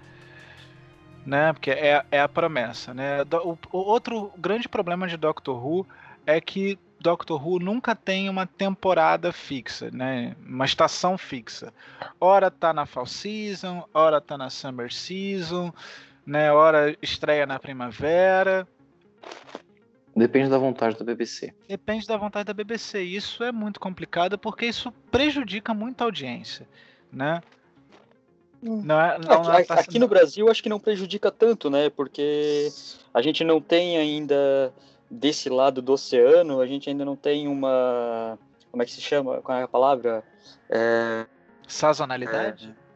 né? 1.24 1.52
Porque 1.52 1.70
é, 1.70 2.04
é 2.10 2.20
a 2.20 2.28
promessa, 2.28 2.92
né? 2.92 3.22
O, 3.44 3.56
o 3.72 3.78
outro 3.78 4.32
grande 4.36 4.68
problema 4.68 5.06
de 5.06 5.16
Doctor 5.16 5.64
Who 5.64 5.86
é 6.26 6.40
que 6.40 6.78
Doctor 7.00 7.46
Who 7.46 7.60
nunca 7.60 7.94
tem 7.94 8.28
uma 8.28 8.46
temporada 8.46 9.32
fixa, 9.32 9.90
né? 9.92 10.34
Uma 10.44 10.64
estação 10.64 11.16
fixa. 11.16 11.72
Ora 12.20 12.50
tá 12.50 12.72
na 12.72 12.86
Fall 12.86 13.06
Season, 13.06 13.86
ora 13.94 14.20
tá 14.20 14.36
na 14.36 14.50
Summer 14.50 14.92
Season, 14.92 15.72
né? 16.26 16.50
Ora 16.52 16.96
estreia 17.00 17.46
na 17.46 17.60
primavera. 17.60 18.66
Depende 20.18 20.50
da 20.50 20.58
vontade 20.58 20.96
da 20.98 21.04
BBC. 21.04 21.54
Depende 21.68 22.06
da 22.06 22.16
vontade 22.16 22.46
da 22.46 22.52
BBC. 22.52 23.00
Isso 23.02 23.44
é 23.44 23.52
muito 23.52 23.78
complicado 23.78 24.38
porque 24.38 24.66
isso 24.66 24.92
prejudica 25.10 25.72
muito 25.72 26.02
a 26.02 26.04
audiência, 26.04 26.66
né? 27.12 27.40
Hum. 28.62 28.82
Não 28.84 29.00
é, 29.00 29.18
não, 29.18 29.32
aqui, 29.32 29.48
não 29.48 29.54
é, 29.54 29.80
aqui 29.80 29.98
no 29.98 30.08
Brasil 30.08 30.50
acho 30.50 30.62
que 30.62 30.68
não 30.68 30.80
prejudica 30.80 31.30
tanto, 31.30 31.70
né? 31.70 31.88
Porque 31.90 32.68
a 33.14 33.22
gente 33.22 33.44
não 33.44 33.60
tem 33.60 33.96
ainda 33.96 34.72
desse 35.10 35.48
lado 35.48 35.80
do 35.80 35.92
oceano, 35.92 36.60
a 36.60 36.66
gente 36.66 36.90
ainda 36.90 37.04
não 37.04 37.14
tem 37.14 37.46
uma 37.46 38.36
como 38.70 38.82
é 38.82 38.86
que 38.86 38.92
se 38.92 39.00
chama? 39.00 39.40
Qual 39.40 39.56
é 39.56 39.62
a 39.62 39.68
palavra? 39.68 40.22
É... 40.68 41.26
Sazonalidade? 41.66 42.74
É 42.84 42.87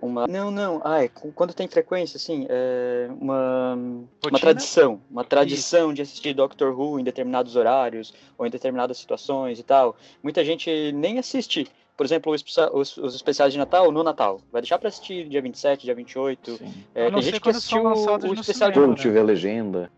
uma 0.00 0.26
não 0.26 0.50
não. 0.50 0.80
Ah, 0.84 1.04
é, 1.04 1.08
quando 1.08 1.54
tem 1.54 1.66
frequência 1.66 2.16
assim 2.16 2.46
é 2.48 3.08
uma 3.20 3.74
uma 3.74 4.38
tradição. 4.38 5.00
Uma 5.10 5.24
tradição 5.24 5.86
Isso. 5.86 5.94
de 5.94 6.02
assistir 6.02 6.34
Doctor 6.34 6.78
Who 6.78 7.00
em 7.00 7.04
determinados 7.04 7.56
horários 7.56 8.12
ou 8.36 8.46
em 8.46 8.50
determinadas 8.50 8.98
situações 8.98 9.58
e 9.58 9.62
tal. 9.62 9.96
Muita 10.22 10.44
gente 10.44 10.92
nem 10.92 11.18
assiste. 11.18 11.66
Por 11.96 12.04
exemplo 12.04 12.30
os, 12.32 12.96
os 12.98 13.14
especiais 13.14 13.52
de 13.52 13.58
Natal 13.58 13.90
no 13.90 14.02
Natal. 14.02 14.40
Vai 14.52 14.60
deixar 14.60 14.78
para 14.78 14.88
assistir 14.88 15.28
dia 15.28 15.40
27 15.40 15.84
dia 15.84 15.94
28 15.94 16.60
é, 16.94 17.10
tem 17.10 17.22
gente 17.22 17.40
que 17.40 17.48
assistiu 17.48 17.84
o, 17.84 18.28
o 18.28 18.34
especial 18.34 18.70
de 18.70 18.78
quando 18.78 18.94
tiver 18.96 19.22
legenda. 19.22 19.90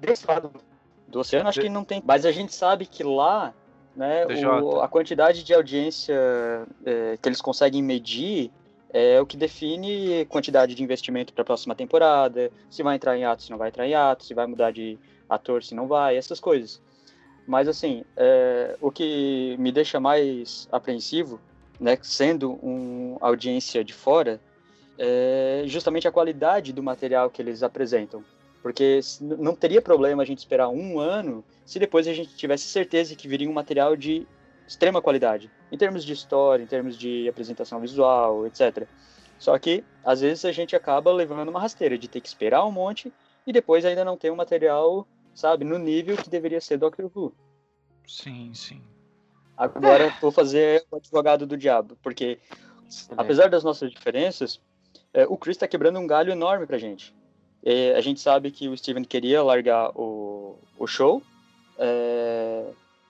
Desse 0.00 0.26
lado 0.26 0.50
do 1.06 1.20
oceano 1.20 1.48
acho 1.48 1.60
que 1.60 1.68
não 1.68 1.84
tem. 1.84 2.02
Mas 2.04 2.26
a 2.26 2.32
gente 2.32 2.52
sabe 2.52 2.86
que 2.86 3.04
lá 3.04 3.54
né, 3.94 4.24
o, 4.62 4.80
a 4.80 4.88
quantidade 4.88 5.42
de 5.42 5.52
audiência 5.52 6.14
é, 6.84 7.18
que 7.20 7.28
eles 7.28 7.40
conseguem 7.40 7.82
medir 7.82 8.50
é 8.90 9.20
o 9.20 9.26
que 9.26 9.36
define 9.36 10.24
quantidade 10.26 10.74
de 10.74 10.82
investimento 10.82 11.32
para 11.32 11.42
a 11.42 11.44
próxima 11.44 11.74
temporada, 11.74 12.50
se 12.70 12.82
vai 12.82 12.96
entrar 12.96 13.16
em 13.16 13.24
ato, 13.24 13.42
se 13.42 13.50
não 13.50 13.58
vai 13.58 13.68
entrar 13.68 13.86
em 13.86 13.94
ato, 13.94 14.24
se 14.24 14.34
vai 14.34 14.46
mudar 14.46 14.70
de 14.70 14.98
ator, 15.28 15.62
se 15.62 15.74
não 15.74 15.86
vai, 15.86 16.16
essas 16.16 16.40
coisas. 16.40 16.80
Mas 17.46 17.68
assim, 17.68 18.04
é, 18.16 18.76
o 18.80 18.90
que 18.90 19.56
me 19.58 19.72
deixa 19.72 19.98
mais 19.98 20.68
apreensivo, 20.70 21.40
né, 21.80 21.98
sendo 22.02 22.52
uma 22.62 23.18
audiência 23.20 23.84
de 23.84 23.92
fora, 23.92 24.40
é 24.98 25.62
justamente 25.66 26.08
a 26.08 26.12
qualidade 26.12 26.72
do 26.72 26.82
material 26.82 27.30
que 27.30 27.40
eles 27.40 27.62
apresentam. 27.62 28.24
Porque 28.62 29.00
não 29.20 29.54
teria 29.54 29.80
problema 29.80 30.22
a 30.22 30.26
gente 30.26 30.38
esperar 30.38 30.68
um 30.68 30.98
ano 30.98 31.44
se 31.64 31.78
depois 31.78 32.08
a 32.08 32.12
gente 32.12 32.34
tivesse 32.34 32.64
certeza 32.64 33.14
que 33.14 33.28
viria 33.28 33.48
um 33.48 33.52
material 33.52 33.94
de 33.94 34.26
extrema 34.68 35.00
qualidade, 35.00 35.50
em 35.72 35.78
termos 35.78 36.04
de 36.04 36.12
história, 36.12 36.62
em 36.62 36.66
termos 36.66 36.96
de 36.96 37.26
apresentação 37.28 37.80
visual, 37.80 38.46
etc. 38.46 38.86
Só 39.38 39.58
que, 39.58 39.82
às 40.04 40.20
vezes, 40.20 40.44
a 40.44 40.52
gente 40.52 40.76
acaba 40.76 41.10
levando 41.10 41.48
uma 41.48 41.60
rasteira 41.60 41.96
de 41.96 42.06
ter 42.06 42.20
que 42.20 42.28
esperar 42.28 42.64
um 42.66 42.70
monte 42.70 43.12
e 43.46 43.52
depois 43.52 43.84
ainda 43.84 44.04
não 44.04 44.16
ter 44.16 44.30
um 44.30 44.36
material, 44.36 45.08
sabe, 45.34 45.64
no 45.64 45.78
nível 45.78 46.16
que 46.16 46.28
deveria 46.28 46.60
ser 46.60 46.76
Doctor 46.76 47.10
Who. 47.14 47.32
Sim, 48.06 48.52
sim. 48.52 48.82
Agora 49.56 50.04
é. 50.04 50.20
vou 50.20 50.30
fazer 50.30 50.84
o 50.90 50.96
advogado 50.96 51.46
do 51.46 51.56
diabo, 51.56 51.96
porque 52.02 52.38
apesar 53.16 53.48
das 53.48 53.64
nossas 53.64 53.90
diferenças, 53.90 54.60
é, 55.12 55.26
o 55.26 55.36
Chris 55.36 55.56
está 55.56 55.66
quebrando 55.66 55.98
um 55.98 56.06
galho 56.06 56.30
enorme 56.30 56.66
pra 56.66 56.78
gente. 56.78 57.14
E 57.62 57.92
a 57.92 58.00
gente 58.00 58.20
sabe 58.20 58.50
que 58.50 58.68
o 58.68 58.76
Steven 58.76 59.02
queria 59.02 59.42
largar 59.42 59.90
o, 59.94 60.58
o 60.78 60.86
show, 60.86 61.22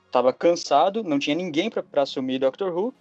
é, 0.09 0.13
tava 0.13 0.33
cansado, 0.33 1.05
não 1.05 1.19
tinha 1.19 1.37
ninguém 1.37 1.71
para 1.71 2.03
assumir 2.03 2.39
Doctor 2.39 2.77
Who, 2.77 2.95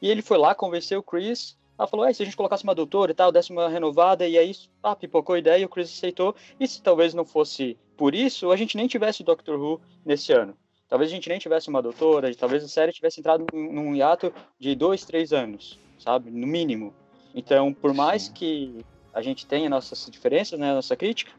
e 0.00 0.10
ele 0.10 0.22
foi 0.22 0.38
lá, 0.38 0.54
convenceu 0.54 1.00
o 1.00 1.02
Chris, 1.02 1.56
ela 1.78 1.88
falou, 1.88 2.12
se 2.12 2.22
a 2.22 2.24
gente 2.26 2.36
colocasse 2.36 2.62
uma 2.62 2.74
doutora 2.74 3.10
e 3.10 3.14
tal, 3.14 3.32
desse 3.32 3.50
uma 3.50 3.68
renovada, 3.68 4.26
e 4.26 4.38
aí 4.38 4.52
ah, 4.82 4.94
pipocou 4.94 5.34
a 5.34 5.38
ideia 5.38 5.62
e 5.62 5.64
o 5.64 5.68
Chris 5.68 5.90
aceitou, 5.90 6.34
e 6.58 6.66
se 6.68 6.82
talvez 6.82 7.14
não 7.14 7.24
fosse 7.24 7.76
por 7.96 8.14
isso, 8.14 8.50
a 8.50 8.56
gente 8.56 8.76
nem 8.76 8.86
tivesse 8.86 9.22
Doctor 9.22 9.58
Who 9.58 9.80
nesse 10.04 10.32
ano. 10.32 10.56
talvez 10.88 11.10
a 11.10 11.14
gente 11.14 11.28
nem 11.28 11.38
tivesse 11.38 11.68
uma 11.68 11.82
doutora, 11.82 12.32
talvez 12.34 12.62
a 12.62 12.68
série 12.68 12.92
tivesse 12.92 13.20
entrado 13.20 13.46
num 13.52 13.94
hiato 13.94 14.32
de 14.58 14.74
dois, 14.74 15.04
três 15.04 15.32
anos, 15.32 15.78
sabe? 15.98 16.30
No 16.30 16.46
mínimo. 16.46 16.94
Então, 17.34 17.72
por 17.72 17.92
mais 17.92 18.24
Sim. 18.24 18.32
que 18.32 18.84
a 19.12 19.20
gente 19.20 19.46
tenha 19.46 19.68
nossas 19.68 20.08
diferenças, 20.10 20.58
né, 20.58 20.72
nossa 20.72 20.94
crítica, 20.94 21.32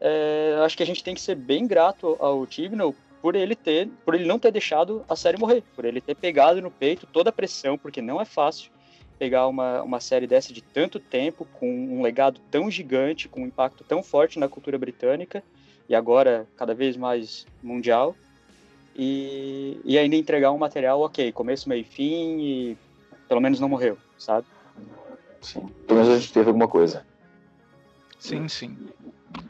é, 0.00 0.60
acho 0.64 0.76
que 0.76 0.82
a 0.82 0.86
gente 0.86 1.02
tem 1.02 1.14
que 1.14 1.20
ser 1.20 1.34
bem 1.34 1.66
grato 1.66 2.16
ao 2.20 2.46
Tibnall 2.46 2.94
por 3.20 3.36
ele 3.36 3.54
ter, 3.54 3.88
por 4.04 4.14
ele 4.14 4.24
não 4.24 4.38
ter 4.38 4.50
deixado 4.50 5.04
a 5.08 5.14
série 5.14 5.38
morrer, 5.38 5.62
por 5.74 5.84
ele 5.84 6.00
ter 6.00 6.14
pegado 6.14 6.60
no 6.62 6.70
peito 6.70 7.06
toda 7.06 7.30
a 7.30 7.32
pressão, 7.32 7.76
porque 7.76 8.00
não 8.00 8.20
é 8.20 8.24
fácil 8.24 8.70
pegar 9.18 9.46
uma, 9.48 9.82
uma 9.82 10.00
série 10.00 10.26
dessa 10.26 10.52
de 10.52 10.62
tanto 10.62 10.98
tempo, 10.98 11.46
com 11.52 11.70
um 11.70 12.00
legado 12.00 12.40
tão 12.50 12.70
gigante, 12.70 13.28
com 13.28 13.42
um 13.42 13.46
impacto 13.46 13.84
tão 13.84 14.02
forte 14.02 14.38
na 14.38 14.48
cultura 14.48 14.78
britânica, 14.78 15.42
e 15.86 15.94
agora 15.94 16.46
cada 16.56 16.74
vez 16.74 16.96
mais 16.96 17.46
mundial, 17.62 18.16
e, 18.96 19.78
e 19.84 19.98
ainda 19.98 20.16
entregar 20.16 20.52
um 20.52 20.58
material 20.58 21.02
ok, 21.02 21.32
começo, 21.32 21.68
meio 21.68 21.82
e 21.82 21.84
fim, 21.84 22.40
e 22.40 22.78
pelo 23.28 23.42
menos 23.42 23.60
não 23.60 23.68
morreu, 23.68 23.98
sabe? 24.18 24.46
Sim, 25.42 25.66
pelo 25.86 26.00
menos 26.00 26.14
a 26.14 26.18
gente 26.18 26.32
teve 26.32 26.48
alguma 26.48 26.68
coisa. 26.68 27.04
Sim, 28.20 28.46
sim. 28.48 28.76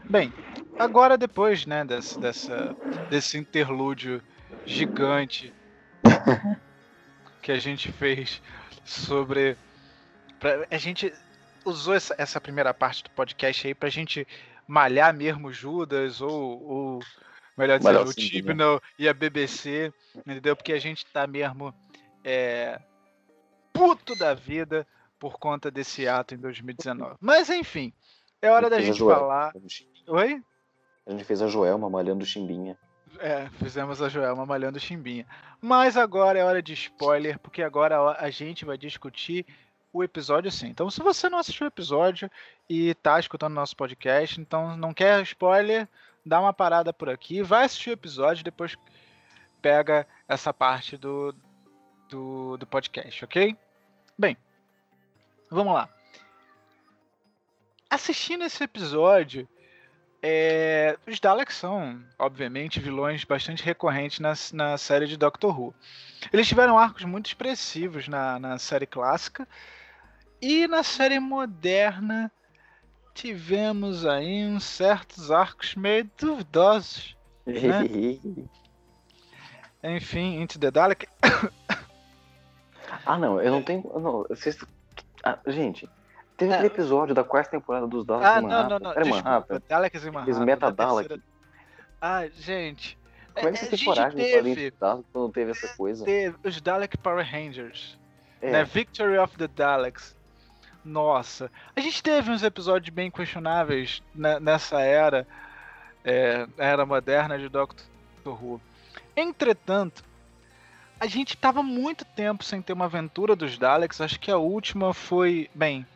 Bem, 0.09 0.33
agora 0.79 1.19
depois, 1.19 1.67
né, 1.67 1.85
desse, 1.85 2.19
dessa, 2.19 2.75
desse 3.11 3.37
interlúdio 3.37 4.23
gigante 4.65 5.53
que 7.43 7.51
a 7.51 7.59
gente 7.59 7.91
fez 7.91 8.41
sobre. 8.85 9.57
Pra, 10.39 10.67
a 10.71 10.79
gente 10.79 11.13
usou 11.65 11.95
essa, 11.95 12.15
essa 12.17 12.41
primeira 12.41 12.73
parte 12.73 13.03
do 13.03 13.11
podcast 13.11 13.67
aí 13.67 13.75
pra 13.75 13.91
gente 13.91 14.27
malhar 14.67 15.13
mesmo 15.13 15.53
Judas 15.53 16.21
ou, 16.21 16.63
ou 16.63 17.01
melhor 17.59 17.79
dizendo, 17.79 18.09
o 18.09 18.15
Tibnall 18.15 18.81
e 18.97 19.09
a 19.09 19.13
BBC, 19.13 19.93
entendeu? 20.15 20.55
Porque 20.55 20.73
a 20.73 20.79
gente 20.79 21.05
tá 21.07 21.27
mesmo 21.27 21.75
é, 22.23 22.81
puto 23.73 24.15
da 24.15 24.33
vida 24.33 24.87
por 25.19 25.39
conta 25.39 25.71
desse 25.71 26.07
ato 26.07 26.35
em 26.35 26.39
2019. 26.39 27.17
Mas 27.21 27.51
enfim, 27.51 27.93
é 28.43 28.51
hora 28.51 28.71
da 28.71 28.81
gente 28.81 28.99
falar. 28.99 29.53
Oi? 30.07 30.43
A 31.07 31.11
gente 31.11 31.25
fez 31.25 31.43
a 31.43 31.49
Joelma 31.49 31.91
malhando 31.91 32.25
Chimbinha. 32.25 32.79
É, 33.19 33.49
fizemos 33.59 34.01
a 34.01 34.09
Joelma 34.09 34.47
malhando 34.47 34.79
Chimbinha. 34.79 35.27
Mas 35.61 35.97
agora 35.97 36.39
é 36.39 36.45
hora 36.45 36.63
de 36.63 36.73
spoiler, 36.73 37.39
porque 37.39 37.63
agora 37.63 38.17
a 38.19 38.31
gente 38.31 38.65
vai 38.65 38.79
discutir 38.79 39.45
o 39.93 40.05
episódio 40.05 40.51
sim. 40.51 40.69
Então, 40.69 40.89
se 40.89 41.03
você 41.03 41.29
não 41.29 41.39
assistiu 41.39 41.67
o 41.67 41.69
episódio 41.69 42.31
e 42.69 42.95
tá 42.95 43.19
escutando 43.19 43.55
nosso 43.55 43.77
podcast, 43.77 44.41
então 44.41 44.77
não 44.77 44.95
quer 44.95 45.21
spoiler, 45.23 45.89
dá 46.25 46.41
uma 46.41 46.53
parada 46.53 46.93
por 46.93 47.09
aqui, 47.09 47.43
vai 47.43 47.65
assistir 47.65 47.91
o 47.91 47.95
episódio, 47.95 48.45
depois 48.45 48.77
pega 49.61 50.07
essa 50.29 50.55
parte 50.55 50.97
do, 50.97 51.35
do, 52.09 52.57
do 52.57 52.67
podcast, 52.67 53.25
ok? 53.25 53.57
Bem, 54.17 54.37
vamos 55.51 55.75
lá 55.75 55.89
assistindo 57.91 58.45
esse 58.45 58.63
episódio, 58.63 59.49
é, 60.23 60.97
os 61.07 61.19
Daleks 61.19 61.57
são, 61.57 62.01
obviamente, 62.19 62.79
vilões 62.79 63.25
bastante 63.25 63.65
recorrentes 63.65 64.21
na, 64.21 64.35
na 64.53 64.79
série 64.79 65.07
de 65.07 65.17
Doctor 65.17 65.59
Who. 65.59 65.75
Eles 66.33 66.47
tiveram 66.47 66.79
arcos 66.79 67.05
muito 67.05 67.27
expressivos 67.27 68.07
na, 68.07 68.39
na 68.39 68.59
série 68.59 68.87
clássica 68.87 69.49
e 70.41 70.69
na 70.69 70.83
série 70.83 71.19
moderna 71.19 72.31
tivemos 73.15 74.07
aí 74.07 74.47
uns 74.47 74.65
certos 74.65 75.31
arcos 75.31 75.75
meio 75.75 76.09
duvidosos. 76.19 77.17
Né? 77.47 77.89
Enfim, 79.97 80.41
Into 80.43 80.59
the 80.59 80.71
Dalek. 80.71 81.09
ah, 83.07 83.17
não, 83.17 83.41
eu 83.41 83.51
não 83.51 83.63
tenho. 83.63 83.83
Não, 83.99 84.27
vocês, 84.29 84.59
ah, 85.25 85.39
gente, 85.47 85.89
Teve 86.41 86.55
aquele 86.55 86.69
episódio 86.69 87.15
da 87.15 87.23
quarta 87.23 87.51
temporada 87.51 87.87
dos 87.87 88.03
Daleks 88.03 88.31
ah, 88.31 88.41
não, 88.41 88.67
não, 88.67 88.79
não. 88.79 88.91
Era 88.93 89.03
Desculpa, 89.03 89.29
Manhattan. 89.29 89.63
Daleks 89.69 90.05
e 90.05 90.11
Manhattan. 90.11 90.33
Os 90.33 90.39
Meta 90.39 90.73
Dalek. 90.73 91.09
Terceira... 91.09 91.23
Ah, 92.01 92.27
gente. 92.29 92.99
Como 93.35 93.49
é 93.49 93.53
que 93.53 93.59
você 93.59 93.77
tem 93.77 93.85
coragem 93.85 94.19
de 94.19 94.31
falar 94.31 94.55
de 94.55 94.71
Dalek 94.71 95.07
quando 95.13 95.33
teve 95.33 95.51
essa 95.51 95.69
coisa? 95.77 96.03
Teve 96.03 96.37
os 96.43 96.61
Dalek 96.63 96.97
Power 96.97 97.31
Rangers. 97.31 97.99
É. 98.41 98.53
Né? 98.53 98.65
Victory 98.65 99.19
of 99.19 99.37
the 99.37 99.49
Daleks. 99.49 100.17
Nossa. 100.83 101.53
A 101.77 101.81
gente 101.81 102.03
teve 102.03 102.31
uns 102.31 102.43
episódios 102.43 102.89
bem 102.89 103.11
questionáveis 103.11 104.03
nessa 104.15 104.81
era. 104.81 105.27
É, 106.03 106.47
era 106.57 106.87
moderna 106.87 107.39
de 107.39 107.51
Doctor 107.51 107.85
Who. 108.25 108.59
Entretanto, 109.15 110.03
a 110.99 111.07
gente 111.07 111.37
tava 111.37 111.63
muito 111.63 112.03
tempo 112.07 112.43
sem 112.43 112.63
ter 112.63 112.73
uma 112.73 112.87
aventura 112.87 113.37
dos 113.37 113.59
Daleks. 113.59 114.01
Acho 114.01 114.19
que 114.19 114.31
a 114.31 114.39
última 114.39 114.95
foi. 114.95 115.51
Bem, 115.55 115.87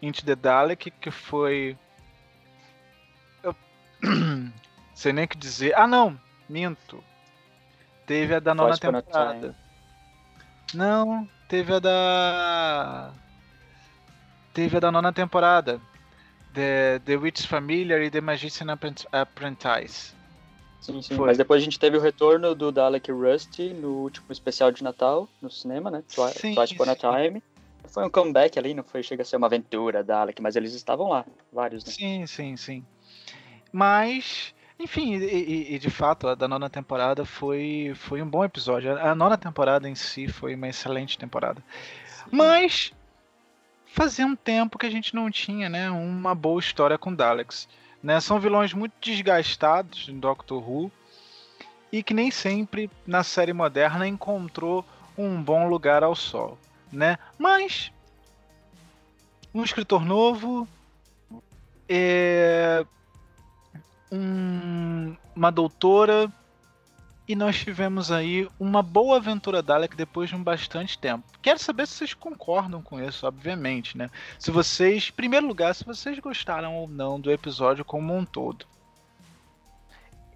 Into 0.00 0.24
the 0.24 0.36
Dalek, 0.36 0.90
que 0.90 1.10
foi. 1.10 1.76
Eu... 3.42 3.54
Sei 4.94 5.12
nem 5.12 5.24
o 5.24 5.28
que 5.28 5.36
dizer. 5.36 5.74
Ah, 5.76 5.86
não! 5.86 6.18
Minto. 6.48 7.02
Teve 8.06 8.34
a 8.34 8.40
da 8.40 8.54
nona 8.54 8.70
Pode 8.70 8.80
temporada. 8.80 9.54
Não, 10.72 11.28
teve 11.48 11.74
a 11.74 11.78
da. 11.78 13.12
Teve 14.54 14.76
a 14.76 14.80
da 14.80 14.90
nona 14.90 15.12
temporada. 15.12 15.80
The, 16.54 17.00
The 17.04 17.16
Witch 17.16 17.46
Familiar 17.46 18.00
e 18.02 18.10
The 18.10 18.20
Magician 18.20 18.66
Apprentice. 19.12 20.14
Sim, 20.80 21.02
sim. 21.02 21.16
Foi. 21.16 21.26
Mas 21.26 21.38
depois 21.38 21.60
a 21.60 21.64
gente 21.64 21.78
teve 21.78 21.96
o 21.96 22.00
retorno 22.00 22.54
do 22.54 22.72
Dalek 22.72 23.12
Rusty 23.12 23.74
no 23.74 23.90
último 24.02 24.26
especial 24.30 24.72
de 24.72 24.82
Natal, 24.82 25.28
no 25.42 25.50
cinema, 25.50 25.90
né? 25.90 26.02
Sim, 26.08 26.54
Twice 26.54 26.74
Upon 26.74 26.90
a 26.90 26.96
Time. 26.96 27.42
Foi 27.88 28.04
um 28.04 28.10
comeback 28.10 28.58
ali, 28.58 28.74
não 28.74 28.84
foi 28.84 29.02
chega 29.02 29.22
a 29.22 29.24
ser 29.24 29.36
uma 29.36 29.46
aventura 29.46 30.04
da 30.04 30.20
Alec, 30.20 30.40
mas 30.40 30.56
eles 30.56 30.74
estavam 30.74 31.08
lá, 31.08 31.24
vários, 31.52 31.84
né? 31.84 31.92
Sim, 31.92 32.26
sim, 32.26 32.56
sim. 32.56 32.84
Mas, 33.72 34.54
enfim, 34.78 35.16
e, 35.16 35.74
e, 35.74 35.78
de 35.78 35.90
fato, 35.90 36.28
a 36.28 36.34
da 36.34 36.46
nona 36.46 36.70
temporada 36.70 37.24
foi, 37.24 37.92
foi 37.94 38.22
um 38.22 38.28
bom 38.28 38.44
episódio. 38.44 38.98
A 38.98 39.14
nona 39.14 39.36
temporada 39.36 39.88
em 39.88 39.94
si 39.94 40.28
foi 40.28 40.54
uma 40.54 40.68
excelente 40.68 41.18
temporada. 41.18 41.62
Sim. 42.06 42.24
Mas 42.30 42.92
fazia 43.86 44.26
um 44.26 44.36
tempo 44.36 44.78
que 44.78 44.86
a 44.86 44.90
gente 44.90 45.14
não 45.14 45.30
tinha, 45.30 45.68
né, 45.68 45.90
uma 45.90 46.34
boa 46.34 46.60
história 46.60 46.98
com 46.98 47.14
Daleks. 47.14 47.68
Né? 48.02 48.20
São 48.20 48.38
vilões 48.38 48.72
muito 48.72 48.94
desgastados 49.00 50.08
em 50.08 50.18
Doctor 50.18 50.62
Who 50.62 50.92
e 51.90 52.02
que 52.02 52.14
nem 52.14 52.30
sempre 52.30 52.90
na 53.06 53.24
série 53.24 53.52
moderna 53.52 54.06
encontrou 54.06 54.84
um 55.16 55.42
bom 55.42 55.68
lugar 55.68 56.04
ao 56.04 56.14
sol 56.14 56.56
né? 56.92 57.18
Mas 57.38 57.92
um 59.54 59.62
escritor 59.62 60.04
novo, 60.04 60.68
é, 61.88 62.84
um, 64.12 65.16
uma 65.34 65.50
doutora 65.50 66.32
e 67.26 67.36
nós 67.36 67.58
tivemos 67.58 68.10
aí 68.10 68.48
uma 68.58 68.82
boa 68.82 69.16
aventura 69.16 69.62
Dalek 69.62 69.94
depois 69.94 70.30
de 70.30 70.36
um 70.36 70.42
bastante 70.42 70.98
tempo. 70.98 71.24
Quero 71.42 71.58
saber 71.58 71.86
se 71.86 71.94
vocês 71.94 72.14
concordam 72.14 72.80
com 72.80 72.98
isso, 72.98 73.26
obviamente, 73.26 73.98
né? 73.98 74.08
Se 74.38 74.50
vocês, 74.50 75.10
em 75.10 75.12
primeiro 75.12 75.46
lugar, 75.46 75.74
se 75.74 75.84
vocês 75.84 76.18
gostaram 76.18 76.76
ou 76.76 76.88
não 76.88 77.20
do 77.20 77.30
episódio 77.30 77.84
como 77.84 78.16
um 78.16 78.24
todo. 78.24 78.66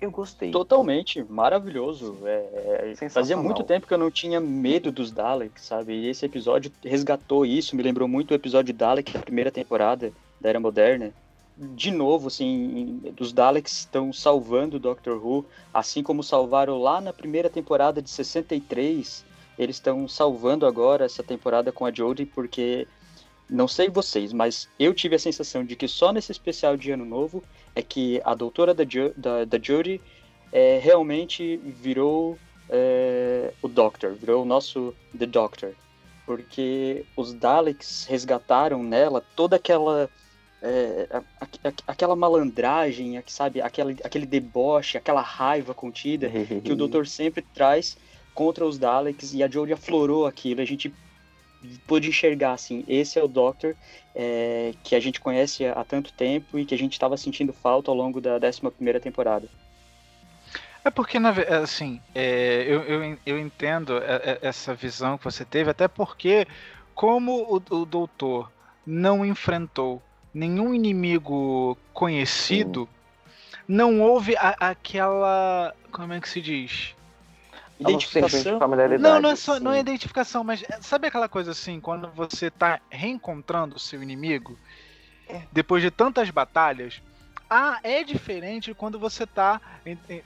Eu 0.02 0.10
gostei. 0.10 0.50
Totalmente, 0.50 1.22
maravilhoso. 1.22 2.18
É, 2.24 2.92
é 3.00 3.08
fazia 3.08 3.36
muito 3.36 3.62
tempo 3.62 3.86
que 3.86 3.94
eu 3.94 3.98
não 3.98 4.10
tinha 4.10 4.40
medo 4.40 4.90
dos 4.90 5.12
Daleks, 5.12 5.64
sabe? 5.64 5.92
E 5.92 6.08
esse 6.08 6.26
episódio 6.26 6.72
resgatou 6.82 7.46
isso, 7.46 7.76
me 7.76 7.84
lembrou 7.84 8.08
muito 8.08 8.32
o 8.32 8.34
episódio 8.34 8.74
Dalek 8.74 9.12
da 9.12 9.20
primeira 9.20 9.52
temporada 9.52 10.12
da 10.40 10.48
Era 10.48 10.58
Moderna. 10.58 11.12
De 11.56 11.92
novo, 11.92 12.26
assim, 12.26 13.00
os 13.20 13.32
Daleks 13.32 13.78
estão 13.78 14.12
salvando 14.12 14.76
o 14.76 14.80
Doctor 14.80 15.24
Who, 15.24 15.46
assim 15.72 16.02
como 16.02 16.20
salvaram 16.24 16.82
lá 16.82 17.00
na 17.00 17.12
primeira 17.12 17.48
temporada 17.48 18.02
de 18.02 18.10
63. 18.10 19.24
Eles 19.56 19.76
estão 19.76 20.08
salvando 20.08 20.66
agora 20.66 21.04
essa 21.04 21.22
temporada 21.22 21.70
com 21.70 21.86
a 21.86 21.92
Jodie, 21.92 22.26
porque 22.26 22.88
não 23.52 23.68
sei 23.68 23.90
vocês, 23.90 24.32
mas 24.32 24.68
eu 24.78 24.94
tive 24.94 25.14
a 25.14 25.18
sensação 25.18 25.64
de 25.64 25.76
que 25.76 25.86
só 25.86 26.12
nesse 26.12 26.32
especial 26.32 26.76
de 26.76 26.90
Ano 26.90 27.04
Novo 27.04 27.44
é 27.74 27.82
que 27.82 28.20
a 28.24 28.34
doutora 28.34 28.72
da, 28.72 28.84
da, 29.16 29.44
da 29.44 29.58
Judy 29.60 30.00
é, 30.50 30.78
realmente 30.82 31.58
virou 31.58 32.38
é, 32.68 33.52
o 33.60 33.68
Doctor, 33.68 34.14
virou 34.14 34.42
o 34.42 34.46
nosso 34.46 34.94
The 35.16 35.26
Doctor. 35.26 35.74
Porque 36.24 37.04
os 37.16 37.34
Daleks 37.34 38.06
resgataram 38.08 38.82
nela 38.82 39.22
toda 39.36 39.56
aquela. 39.56 40.08
É, 40.62 41.08
a, 41.10 41.44
a, 41.44 41.72
aquela 41.88 42.14
malandragem, 42.14 43.22
sabe, 43.26 43.60
aquele, 43.60 43.96
aquele 44.04 44.24
deboche, 44.24 44.96
aquela 44.96 45.20
raiva 45.20 45.74
contida 45.74 46.30
que 46.64 46.72
o 46.72 46.76
Doutor 46.76 47.06
sempre 47.06 47.44
traz 47.54 47.98
contra 48.32 48.64
os 48.64 48.78
Daleks 48.78 49.34
e 49.34 49.42
a 49.42 49.48
Jodie 49.48 49.74
aflorou 49.74 50.26
aquilo. 50.26 50.62
A 50.62 50.64
gente 50.64 50.94
pôde 51.86 52.08
enxergar 52.08 52.52
assim, 52.52 52.84
esse 52.88 53.18
é 53.18 53.22
o 53.22 53.28
Doctor 53.28 53.74
é, 54.14 54.72
que 54.82 54.94
a 54.94 55.00
gente 55.00 55.20
conhece 55.20 55.64
há 55.64 55.84
tanto 55.84 56.12
tempo 56.12 56.58
e 56.58 56.64
que 56.64 56.74
a 56.74 56.78
gente 56.78 56.92
estava 56.92 57.16
sentindo 57.16 57.52
falta 57.52 57.90
ao 57.90 57.96
longo 57.96 58.20
da 58.20 58.36
11 58.36 58.60
primeira 58.76 59.00
temporada. 59.00 59.48
É 60.84 60.90
porque, 60.90 61.16
assim, 61.62 62.00
é, 62.14 62.64
eu, 62.66 62.82
eu, 62.82 63.18
eu 63.24 63.38
entendo 63.38 64.00
essa 64.40 64.74
visão 64.74 65.16
que 65.16 65.24
você 65.24 65.44
teve, 65.44 65.70
até 65.70 65.86
porque, 65.86 66.46
como 66.92 67.42
o, 67.42 67.56
o 67.56 67.84
doutor 67.86 68.50
não 68.84 69.24
enfrentou 69.24 70.02
nenhum 70.34 70.74
inimigo 70.74 71.78
conhecido, 71.92 72.88
Sim. 72.90 73.64
não 73.68 74.00
houve 74.00 74.36
a, 74.36 74.70
aquela. 74.70 75.72
Como 75.92 76.12
é 76.12 76.20
que 76.20 76.28
se 76.28 76.40
diz? 76.40 76.96
Identificação. 77.78 78.58
Não, 78.98 79.20
não 79.20 79.30
é, 79.30 79.36
só, 79.36 79.58
não 79.58 79.72
é 79.72 79.80
identificação, 79.80 80.44
mas 80.44 80.62
é, 80.62 80.80
sabe 80.80 81.08
aquela 81.08 81.28
coisa 81.28 81.50
assim, 81.50 81.80
quando 81.80 82.08
você 82.08 82.50
tá 82.50 82.80
reencontrando 82.90 83.76
o 83.76 83.78
seu 83.78 84.02
inimigo, 84.02 84.58
é. 85.28 85.42
depois 85.50 85.82
de 85.82 85.90
tantas 85.90 86.30
batalhas, 86.30 87.02
ah, 87.50 87.80
é 87.82 88.04
diferente 88.04 88.72
quando 88.72 88.98
você 88.98 89.26
tá 89.26 89.60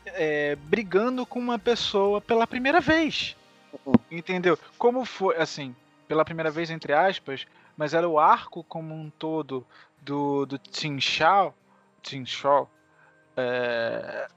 é, 0.07 0.57
brigando 0.57 1.25
com 1.25 1.39
uma 1.39 1.59
pessoa 1.59 2.21
pela 2.21 2.47
primeira 2.47 2.81
vez. 2.81 3.37
Uhum. 3.85 3.95
Entendeu? 4.11 4.59
Como 4.79 5.05
foi, 5.05 5.37
assim, 5.37 5.75
pela 6.07 6.25
primeira 6.25 6.51
vez, 6.51 6.71
entre 6.71 6.93
aspas, 6.93 7.47
mas 7.77 7.95
era 7.95 8.09
o 8.09 8.19
arco 8.19 8.63
como 8.65 8.95
um 8.95 9.11
todo 9.11 9.67
do, 10.01 10.47
do 10.47 10.59
Tim 10.59 11.01
Shaw, 11.01 11.55
Tim 12.03 12.25
Shaw 12.25 12.71
é, 13.37 14.29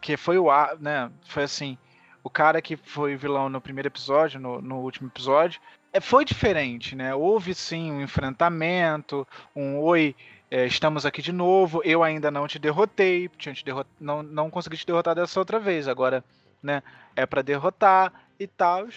que 0.00 0.16
foi 0.16 0.38
o 0.38 0.50
ar, 0.50 0.78
né? 0.78 1.10
Foi 1.26 1.44
assim, 1.44 1.78
o 2.22 2.30
cara 2.30 2.60
que 2.60 2.76
foi 2.76 3.16
vilão 3.16 3.48
no 3.48 3.60
primeiro 3.60 3.88
episódio, 3.88 4.40
no, 4.40 4.60
no 4.60 4.80
último 4.80 5.08
episódio, 5.08 5.60
é, 5.92 6.00
foi 6.00 6.24
diferente, 6.24 6.94
né? 6.94 7.14
Houve 7.14 7.54
sim 7.54 7.90
um 7.90 8.02
enfrentamento, 8.02 9.26
um 9.54 9.78
oi, 9.78 10.14
é, 10.50 10.66
estamos 10.66 11.06
aqui 11.06 11.22
de 11.22 11.32
novo, 11.32 11.80
eu 11.84 12.02
ainda 12.02 12.30
não 12.30 12.46
te 12.46 12.58
derrotei, 12.58 13.28
te 13.28 13.64
derrot... 13.64 13.88
não, 14.00 14.22
não 14.22 14.50
consegui 14.50 14.76
te 14.76 14.86
derrotar 14.86 15.14
dessa 15.14 15.38
outra 15.38 15.58
vez, 15.58 15.88
agora, 15.88 16.24
né? 16.62 16.82
É 17.16 17.24
para 17.26 17.42
derrotar 17.42 18.12
e 18.38 18.46
tal. 18.46 18.88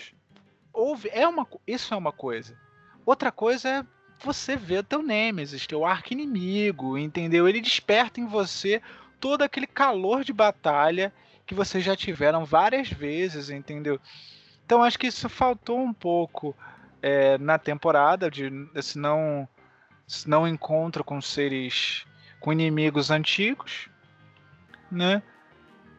Houve, 0.74 1.10
é 1.12 1.28
uma, 1.28 1.48
isso 1.66 1.94
é 1.94 1.98
uma 1.98 2.12
coisa. 2.12 2.58
Outra 3.06 3.32
coisa 3.32 3.70
é 3.70 3.86
você 4.24 4.56
ver 4.56 4.84
teu 4.84 5.02
Nemesis, 5.02 5.66
teu 5.66 5.86
arco 5.86 6.14
inimigo, 6.14 6.98
entendeu? 6.98 7.48
Ele 7.48 7.60
desperta 7.60 8.20
em 8.20 8.28
você 8.28 8.82
todo 9.20 9.42
aquele 9.42 9.68
calor 9.68 10.24
de 10.24 10.34
batalha 10.34 11.14
que 11.52 11.56
vocês 11.56 11.84
já 11.84 11.98
tiveram 11.98 12.46
várias 12.46 12.90
vezes, 12.90 13.50
entendeu? 13.50 14.00
Então 14.66 14.82
acho 14.82 14.98
que 14.98 15.08
isso 15.08 15.28
faltou 15.28 15.78
um 15.82 15.94
pouco 15.94 16.56
é, 17.02 17.38
na 17.38 17.60
temporada, 17.60 18.32
de 18.32 18.50
esse 18.74 18.98
não, 18.98 19.46
esse 20.08 20.30
não 20.30 20.48
encontro 20.48 21.04
com 21.04 21.22
seres, 21.22 22.06
com 22.40 22.54
inimigos 22.54 23.12
antigos, 23.12 23.90
né? 24.90 25.22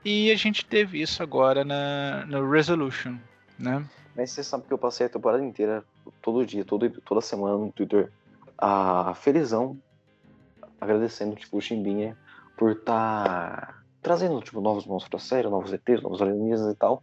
E 0.02 0.30
a 0.32 0.36
gente 0.36 0.64
teve 0.64 1.02
isso 1.02 1.22
agora 1.22 1.66
na, 1.66 2.24
no 2.24 2.50
Resolution, 2.50 3.18
né? 3.58 3.84
Mas 4.16 4.30
você 4.30 4.42
sabe 4.42 4.64
que 4.66 4.72
eu 4.72 4.78
passei 4.78 5.04
a 5.04 5.10
temporada 5.10 5.44
inteira, 5.44 5.84
todo 6.22 6.46
dia, 6.46 6.64
todo, 6.64 6.88
toda 7.02 7.20
semana 7.20 7.58
no 7.58 7.70
Twitter, 7.70 8.10
a 8.56 9.12
felizão, 9.16 9.78
agradecendo 10.80 11.36
tipo, 11.36 11.58
o 11.58 11.60
Chimbinha 11.60 12.16
por 12.56 12.72
estar 12.72 13.66
tá 13.66 13.81
trazendo 14.02 14.40
tipo, 14.40 14.60
novos 14.60 14.84
monstros 14.84 15.08
pra 15.08 15.18
série, 15.18 15.48
novos 15.48 15.72
ETs, 15.72 16.02
novos 16.02 16.20
alienígenas 16.20 16.72
e 16.72 16.76
tal. 16.76 17.02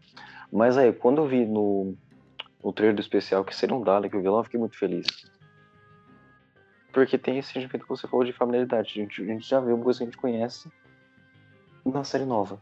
Mas 0.52 0.78
aí, 0.78 0.92
quando 0.92 1.20
eu 1.20 1.28
vi 1.28 1.46
no, 1.46 1.96
no 2.64 2.74
trailer 2.74 2.96
do 2.96 3.02
especial 3.02 3.46
que 3.46 3.56
seria 3.56 3.76
um 3.76 3.82
Dalek 3.82 4.16
o 4.16 4.22
vilão, 4.22 4.40
eu 4.40 4.44
fiquei 4.44 4.60
muito 4.60 4.78
feliz. 4.78 5.08
Porque 6.92 7.18
tem 7.18 7.38
esse 7.38 7.54
sentimento 7.54 7.84
que 7.84 7.90
você 7.90 8.08
falou 8.08 8.26
de 8.26 8.34
familiaridade. 8.34 8.92
A 8.92 9.04
gente, 9.04 9.22
a 9.22 9.26
gente 9.26 9.48
já 9.48 9.60
viu 9.60 9.76
uma 9.76 9.84
coisa 9.84 10.00
que 10.00 10.04
a 10.04 10.08
gente 10.08 10.18
conhece 10.18 10.70
na 11.86 12.04
série 12.04 12.26
nova. 12.26 12.60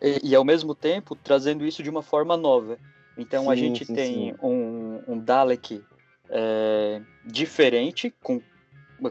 E, 0.00 0.30
e, 0.30 0.34
ao 0.34 0.44
mesmo 0.44 0.74
tempo 0.74 1.14
trazendo 1.14 1.64
isso 1.64 1.82
de 1.82 1.90
uma 1.90 2.02
forma 2.02 2.36
nova. 2.36 2.78
Então 3.16 3.44
sim, 3.44 3.50
a 3.50 3.54
gente 3.54 3.84
sim, 3.84 3.94
tem 3.94 4.14
sim. 4.14 4.34
Um, 4.42 5.02
um 5.06 5.18
Dalek 5.18 5.84
é, 6.30 7.02
diferente, 7.24 8.12
com 8.22 8.40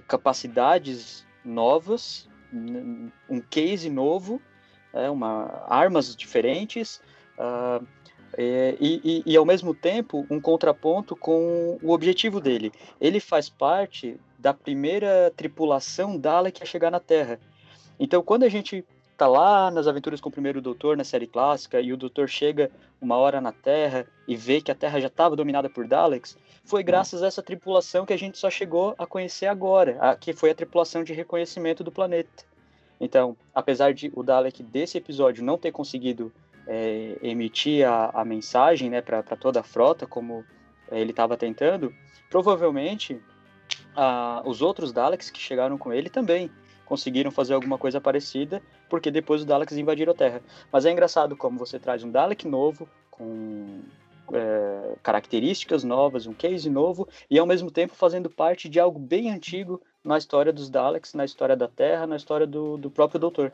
capacidades 0.07 1.25
novas, 1.43 2.28
um 2.51 3.41
case 3.49 3.89
novo, 3.89 4.41
é, 4.93 5.09
uma, 5.09 5.65
armas 5.67 6.15
diferentes, 6.15 7.01
uh, 7.37 7.85
e, 8.37 9.01
e, 9.03 9.23
e, 9.25 9.37
ao 9.37 9.45
mesmo 9.45 9.73
tempo 9.73 10.25
um 10.29 10.39
contraponto 10.39 11.15
com 11.15 11.77
o 11.81 11.91
objetivo 11.91 12.39
dele. 12.39 12.71
Ele 13.01 13.19
faz 13.19 13.49
parte 13.49 14.19
da 14.37 14.53
primeira 14.53 15.33
tripulação 15.35 16.17
Dalek 16.17 16.61
a 16.61 16.65
chegar 16.65 16.91
na 16.91 16.99
Terra. 16.99 17.39
Então, 17.99 18.23
quando 18.23 18.43
a 18.43 18.49
gente 18.49 18.85
tá 19.19 19.27
lá 19.27 19.69
nas 19.69 19.85
aventuras 19.85 20.21
com 20.21 20.29
o 20.29 20.31
primeiro 20.31 20.61
doutor 20.61 20.95
na 20.95 21.03
série 21.03 21.27
clássica 21.27 21.81
e 21.81 21.91
o 21.91 21.97
doutor 21.97 22.29
chega 22.29 22.71
uma 23.01 23.17
hora 23.17 23.41
na 23.41 23.51
Terra 23.51 24.07
e 24.25 24.33
vê 24.33 24.61
que 24.61 24.71
a 24.71 24.75
Terra 24.75 24.97
já 25.01 25.07
estava 25.07 25.35
dominada 25.35 25.69
por 25.69 25.85
Daleks, 25.85 26.37
foi 26.63 26.83
graças 26.83 27.21
a 27.21 27.27
essa 27.27 27.43
tripulação 27.43 28.05
que 28.05 28.13
a 28.13 28.17
gente 28.17 28.37
só 28.37 28.49
chegou 28.49 28.95
a 28.97 29.05
conhecer 29.05 29.47
agora, 29.47 29.97
a, 29.99 30.15
que 30.15 30.31
foi 30.31 30.51
a 30.51 30.55
tripulação 30.55 31.03
de 31.03 31.11
reconhecimento 31.11 31.83
do 31.83 31.91
planeta. 31.91 32.45
Então, 32.97 33.35
apesar 33.53 33.93
de 33.93 34.09
o 34.15 34.23
Dalek 34.23 34.63
desse 34.63 34.97
episódio 34.97 35.43
não 35.43 35.57
ter 35.57 35.73
conseguido 35.73 36.31
é, 36.65 37.17
emitir 37.21 37.85
a, 37.85 38.21
a 38.21 38.23
mensagem 38.23 38.89
né, 38.89 39.01
para 39.01 39.21
toda 39.21 39.59
a 39.59 39.63
frota, 39.63 40.07
como 40.07 40.45
é, 40.89 40.97
ele 40.97 41.11
estava 41.11 41.35
tentando, 41.35 41.93
provavelmente 42.29 43.19
a, 43.93 44.41
os 44.45 44.61
outros 44.61 44.93
Daleks 44.93 45.29
que 45.29 45.41
chegaram 45.41 45.77
com 45.77 45.91
ele 45.91 46.09
também 46.09 46.49
conseguiram 46.85 47.31
fazer 47.31 47.53
alguma 47.53 47.77
coisa 47.77 47.99
parecida, 47.99 48.61
porque 48.89 49.11
depois 49.11 49.41
os 49.41 49.47
Daleks 49.47 49.77
invadiram 49.77 50.11
a 50.11 50.15
Terra. 50.15 50.41
Mas 50.71 50.85
é 50.85 50.91
engraçado 50.91 51.35
como 51.35 51.57
você 51.57 51.79
traz 51.79 52.03
um 52.03 52.11
Dalek 52.11 52.47
novo, 52.47 52.89
com 53.11 53.81
é, 54.33 54.95
características 55.03 55.83
novas, 55.83 56.25
um 56.25 56.33
case 56.33 56.69
novo, 56.69 57.07
e 57.29 57.37
ao 57.37 57.45
mesmo 57.45 57.71
tempo 57.71 57.95
fazendo 57.95 58.29
parte 58.29 58.67
de 58.67 58.79
algo 58.79 58.99
bem 58.99 59.31
antigo 59.31 59.81
na 60.03 60.17
história 60.17 60.51
dos 60.51 60.69
Daleks, 60.69 61.13
na 61.13 61.25
história 61.25 61.55
da 61.55 61.67
Terra, 61.67 62.07
na 62.07 62.15
história 62.15 62.47
do, 62.47 62.77
do 62.77 62.89
próprio 62.89 63.19
Doutor. 63.19 63.53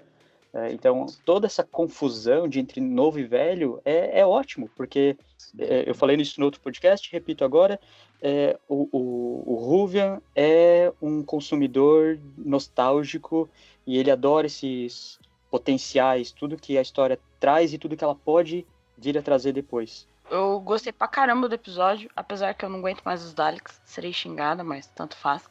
É, 0.54 0.72
então, 0.72 1.06
toda 1.26 1.46
essa 1.46 1.66
confusão 1.66 2.48
de 2.48 2.62
entre 2.62 2.80
novo 2.80 3.20
e 3.20 3.26
velho 3.26 3.82
é, 3.84 4.22
é 4.22 4.26
ótimo, 4.26 4.70
porque 4.74 5.18
é, 5.60 5.84
eu 5.86 5.94
falei 5.94 6.16
isso 6.16 6.40
no 6.40 6.46
outro 6.46 6.62
podcast, 6.62 7.12
repito 7.12 7.44
agora, 7.44 7.78
é, 8.22 8.58
o, 8.70 8.88
o, 8.90 9.54
o 9.54 9.56
Ruvian 9.56 10.22
é 10.34 10.94
um 11.02 11.22
consumidor 11.24 12.18
nostálgico 12.38 13.50
e 13.86 13.98
ele 13.98 14.10
adora 14.10 14.48
esses 14.48 15.20
potenciais, 15.50 16.32
tudo 16.32 16.58
que 16.58 16.78
a 16.78 16.82
história 16.82 17.20
traz 17.40 17.74
e 17.74 17.78
tudo 17.78 17.96
que 17.96 18.04
ela 18.04 18.16
pode 18.16 18.66
vir 18.98 19.18
a 19.18 19.22
trazer 19.22 19.52
depois. 19.52 20.08
Eu 20.30 20.60
gostei 20.60 20.92
pra 20.92 21.08
caramba 21.08 21.48
do 21.48 21.56
episódio, 21.56 22.10
apesar 22.16 22.54
que 22.54 22.66
eu 22.66 22.70
não 22.70 22.80
aguento 22.80 23.04
mais 23.04 23.24
os 23.24 23.34
Daleks. 23.34 23.80
Serei 23.86 24.12
xingada, 24.12 24.64
mas 24.64 24.88
tanto 24.88 25.16
faz. 25.16 25.46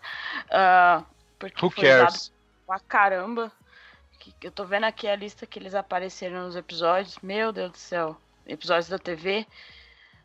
Uh, 0.47 1.05
porque 1.39 1.65
Who 1.65 1.71
foi 1.71 1.85
cares? 1.85 2.33
pra 2.67 2.81
caramba. 2.81 3.53
Eu 4.43 4.51
tô 4.51 4.65
vendo 4.65 4.85
aqui 4.85 5.07
a 5.07 5.15
lista 5.15 5.47
que 5.47 5.59
eles 5.59 5.75
apareceram 5.75 6.47
nos 6.47 6.57
episódios. 6.57 7.19
Meu 7.23 7.53
Deus 7.53 7.71
do 7.73 7.79
céu. 7.79 8.17
Episódios 8.47 8.89
da 8.89 8.99
TV. 8.99 9.47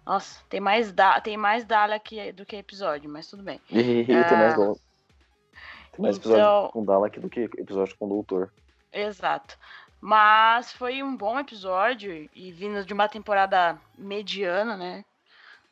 Nossa, 0.05 0.41
tem 0.49 0.59
mais, 0.59 0.91
da, 0.91 1.21
tem 1.21 1.37
mais 1.37 1.63
Dalek 1.65 2.31
do 2.31 2.45
que 2.45 2.55
episódio, 2.55 3.09
mas 3.09 3.27
tudo 3.27 3.43
bem. 3.43 3.61
Uh, 3.69 4.05
tem 4.27 4.37
mais, 4.37 4.55
tem 4.55 6.01
mais 6.01 6.17
episódio 6.17 6.41
então, 6.41 6.69
com 6.71 6.85
Dalek 6.85 7.19
do 7.19 7.29
que 7.29 7.41
episódio 7.41 7.95
com 7.97 8.05
o 8.07 8.09
Doutor. 8.09 8.51
Exato. 8.91 9.57
Mas 10.01 10.71
foi 10.71 11.03
um 11.03 11.15
bom 11.15 11.39
episódio 11.39 12.29
e 12.33 12.51
vindo 12.51 12.85
de 12.85 12.93
uma 12.93 13.09
temporada 13.09 13.79
mediana, 13.97 14.77
né? 14.77 15.03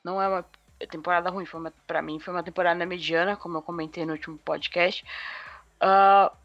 Não 0.03 0.21
é 0.21 0.27
uma 0.27 0.45
temporada 0.89 1.29
ruim, 1.29 1.45
foi 1.45 1.59
uma, 1.59 1.73
pra 1.87 2.01
mim 2.01 2.19
foi 2.19 2.33
uma 2.33 2.43
temporada 2.43 2.85
mediana, 2.85 3.35
como 3.35 3.57
eu 3.57 3.61
comentei 3.61 4.05
no 4.05 4.13
último 4.13 4.37
podcast. 4.39 5.05
Uh, 5.81 6.35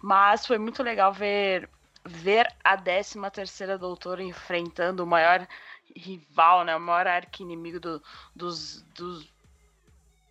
mas 0.00 0.46
foi 0.46 0.58
muito 0.58 0.82
legal 0.82 1.12
ver 1.12 1.68
ver 2.04 2.52
a 2.64 2.76
13 2.76 3.18
terceira 3.30 3.76
doutora 3.76 4.22
enfrentando 4.22 5.04
o 5.04 5.06
maior 5.06 5.46
rival, 5.94 6.64
né? 6.64 6.74
O 6.74 6.80
maior 6.80 7.06
arqui-inimigo 7.06 7.78
do, 7.78 8.02
dos, 8.34 8.82
dos, 8.94 9.28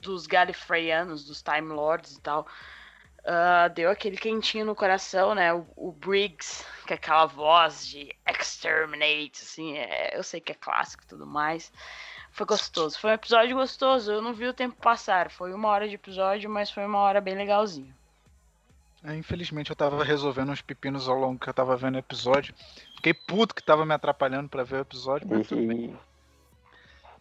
dos 0.02 0.28
Galifreyanos, 0.28 1.26
dos 1.26 1.42
Time 1.42 1.74
Lords 1.74 2.14
e 2.18 2.22
tal. 2.22 2.48
Uh, 3.28 3.70
deu 3.74 3.92
aquele 3.92 4.16
quentinho 4.16 4.66
no 4.66 4.74
coração, 4.74 5.36
né? 5.36 5.54
O, 5.54 5.68
o, 5.76 5.92
Briggs, 5.92 6.63
que 6.86 6.94
é 6.94 6.96
aquela 6.96 7.26
voz 7.26 7.86
de 7.86 8.16
exterminate, 8.26 9.42
assim, 9.42 9.76
é, 9.76 10.18
eu 10.18 10.24
sei 10.24 10.40
que 10.40 10.54
é 10.54 10.56
clássico 10.56 11.04
e 11.04 11.08
tudo 11.08 11.28
mais. 11.28 11.70
Foi 12.32 12.46
gostoso, 12.46 12.98
foi 12.98 13.10
um 13.10 13.16
episódio 13.16 13.58
gostoso, 13.58 14.13
eu 14.13 14.22
não 14.22 14.34
vi 14.34 14.48
o 14.48 14.54
tempo 14.54 14.78
passar. 14.82 15.30
Foi 15.30 15.54
uma 15.54 15.68
hora 15.68 15.90
de 15.90 15.96
episódio, 15.96 16.50
mas 16.50 16.72
foi 16.72 16.86
uma 16.86 17.00
hora 17.00 17.20
bem 17.20 17.36
legalzinho. 17.36 17.94
É, 19.04 19.13
infelizmente 19.13 19.72
eu 19.72 19.76
tava 19.76 20.06
resolvendo 20.06 20.54
uns 20.54 20.62
pepinos 20.62 21.10
ao 21.10 21.20
longo 21.20 21.38
que 21.38 21.50
eu 21.50 21.54
tava 21.54 21.76
vendo 21.76 21.96
o 21.96 22.00
episódio. 22.00 22.56
Fiquei 22.96 23.13
puto 23.13 23.54
que 23.54 23.62
tava 23.62 23.86
me 23.86 23.94
atrapalhando 23.94 24.48
para 24.48 24.63
ver 24.63 24.78
o 24.78 24.82
episódio, 24.82 25.28
mas 25.30 25.48
tudo 25.48 25.68
bem. 25.68 26.00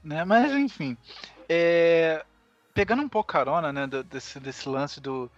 Né? 0.04 0.24
Mas 0.24 0.52
enfim. 0.52 0.96
É... 1.48 2.24
Pegando 2.72 3.02
um 3.02 3.08
pouco 3.08 3.32
carona, 3.32 3.72
né, 3.72 3.86
desse, 3.86 4.38
desse 4.38 4.68
lance 4.68 5.00
do, 5.00 5.30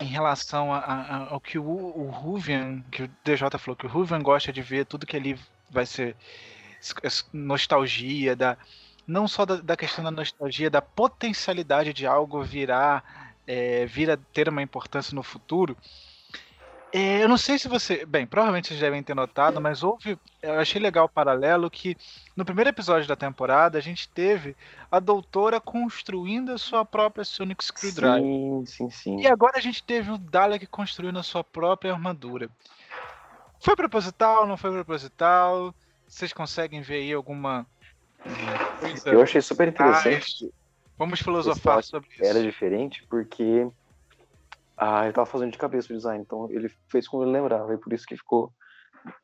em 0.00 0.06
relação 0.06 0.72
a, 0.72 0.78
a, 0.78 1.28
ao 1.30 1.40
que 1.40 1.58
o, 1.58 1.64
o 1.64 2.10
Ruvian, 2.10 2.82
que 2.90 3.02
o 3.02 3.10
DJ 3.24 3.50
falou, 3.58 3.76
que 3.76 3.86
o 3.86 3.88
Ruvian 3.88 4.22
gosta 4.22 4.52
de 4.52 4.62
ver 4.62 4.86
tudo 4.86 5.06
que 5.06 5.16
ali 5.16 5.38
vai 5.70 5.84
ser 5.84 6.16
nostalgia, 7.32 8.36
da, 8.36 8.56
não 9.06 9.26
só 9.26 9.44
da, 9.44 9.56
da 9.56 9.76
questão 9.76 10.04
da 10.04 10.10
nostalgia, 10.10 10.70
da 10.70 10.80
potencialidade 10.82 11.92
de 11.92 12.06
algo 12.06 12.42
virar, 12.42 13.34
é, 13.46 13.86
vir 13.86 14.10
a 14.10 14.16
ter 14.32 14.48
uma 14.48 14.62
importância 14.62 15.14
no 15.14 15.22
futuro. 15.22 15.76
É, 16.92 17.22
eu 17.22 17.28
não 17.28 17.36
sei 17.36 17.58
se 17.58 17.68
você. 17.68 18.06
Bem, 18.06 18.26
provavelmente 18.26 18.68
vocês 18.68 18.80
devem 18.80 19.02
ter 19.02 19.14
notado, 19.14 19.60
mas 19.60 19.82
houve. 19.82 20.18
Eu 20.42 20.58
achei 20.58 20.80
legal 20.80 21.04
o 21.04 21.08
paralelo 21.08 21.70
que 21.70 21.96
no 22.34 22.44
primeiro 22.44 22.70
episódio 22.70 23.06
da 23.06 23.16
temporada 23.16 23.76
a 23.76 23.80
gente 23.80 24.08
teve 24.08 24.56
a 24.90 24.98
doutora 24.98 25.60
construindo 25.60 26.52
a 26.52 26.58
sua 26.58 26.84
própria 26.84 27.24
Sonic 27.24 27.62
Screwdriver. 27.62 28.22
Sim, 28.22 28.64
sim, 28.66 28.90
sim. 28.90 29.20
E 29.20 29.26
agora 29.26 29.58
a 29.58 29.60
gente 29.60 29.82
teve 29.82 30.10
o 30.10 30.16
Dalek 30.16 30.66
construindo 30.66 31.18
a 31.18 31.22
sua 31.22 31.44
própria 31.44 31.92
armadura. 31.92 32.48
Foi 33.60 33.76
proposital, 33.76 34.46
não 34.46 34.56
foi 34.56 34.70
proposital? 34.70 35.74
Vocês 36.06 36.32
conseguem 36.32 36.80
ver 36.80 37.02
aí 37.02 37.12
alguma 37.12 37.66
coisa? 38.80 39.10
Eu 39.10 39.20
achei 39.20 39.42
super 39.42 39.68
interessante. 39.68 40.50
Vamos 40.96 41.20
filosofar 41.20 41.82
sobre 41.82 42.08
isso. 42.10 42.24
Era 42.24 42.42
diferente 42.42 43.04
porque 43.08 43.68
ah, 44.78 45.04
ele 45.04 45.12
tava 45.12 45.26
fazendo 45.26 45.50
de 45.50 45.58
cabeça 45.58 45.92
o 45.92 45.96
design, 45.96 46.22
então 46.22 46.50
ele 46.50 46.68
fez 46.90 47.08
como 47.08 47.24
ele 47.24 47.32
lembrava, 47.32 47.74
e 47.74 47.78
por 47.78 47.92
isso 47.92 48.06
que 48.06 48.16
ficou 48.16 48.54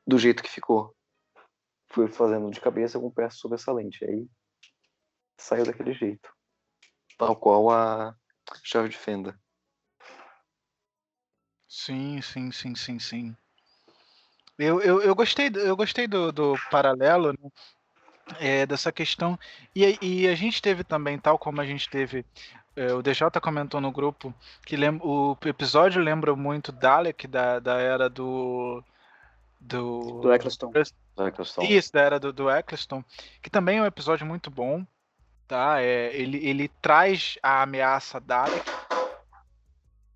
do 0.06 0.18
jeito 0.18 0.42
que 0.42 0.50
ficou. 0.50 0.94
Foi 1.92 2.08
fazendo 2.08 2.50
de 2.50 2.60
cabeça 2.60 2.98
com 2.98 3.10
peça 3.10 3.36
sobressalente, 3.36 4.04
aí 4.04 4.28
saiu 5.38 5.64
daquele 5.64 5.92
jeito. 5.94 6.28
Tal 7.16 7.36
qual 7.36 7.70
a 7.70 8.16
chave 8.64 8.88
de 8.88 8.96
fenda. 8.98 9.38
Sim, 11.68 12.20
sim, 12.20 12.50
sim, 12.50 12.74
sim, 12.74 12.98
sim. 12.98 13.36
Eu, 14.58 14.80
eu, 14.80 15.02
eu 15.02 15.14
gostei, 15.14 15.50
eu 15.54 15.76
gostei 15.76 16.08
do, 16.08 16.32
do 16.32 16.54
paralelo, 16.70 17.32
né? 17.32 17.50
é, 18.38 18.66
dessa 18.66 18.92
questão. 18.92 19.38
E, 19.74 19.98
e, 20.00 20.28
a 20.28 20.34
gente 20.34 20.62
teve 20.62 20.84
também, 20.84 21.18
tal 21.18 21.38
como 21.38 21.60
a 21.60 21.66
gente 21.66 21.88
teve 21.88 22.24
o 22.96 23.02
DJ 23.02 23.30
comentou 23.40 23.80
no 23.80 23.92
grupo 23.92 24.34
que 24.66 24.76
lembra, 24.76 25.06
o 25.06 25.36
episódio 25.44 26.02
lembra 26.02 26.34
muito 26.34 26.72
Dalek 26.72 27.26
da, 27.26 27.58
da 27.58 27.78
era 27.78 28.08
do. 28.08 28.82
Do, 29.60 30.20
do 30.20 30.32
Eccleston. 30.34 30.72
Isso, 31.62 31.92
da 31.92 32.00
era 32.02 32.20
do, 32.20 32.32
do 32.32 32.50
Eccleston, 32.50 33.02
que 33.40 33.48
também 33.48 33.78
é 33.78 33.82
um 33.82 33.86
episódio 33.86 34.26
muito 34.26 34.50
bom. 34.50 34.84
Tá? 35.46 35.80
É, 35.80 36.14
ele, 36.14 36.44
ele 36.46 36.68
traz 36.82 37.38
a 37.42 37.62
ameaça 37.62 38.20
Dalek. 38.20 38.70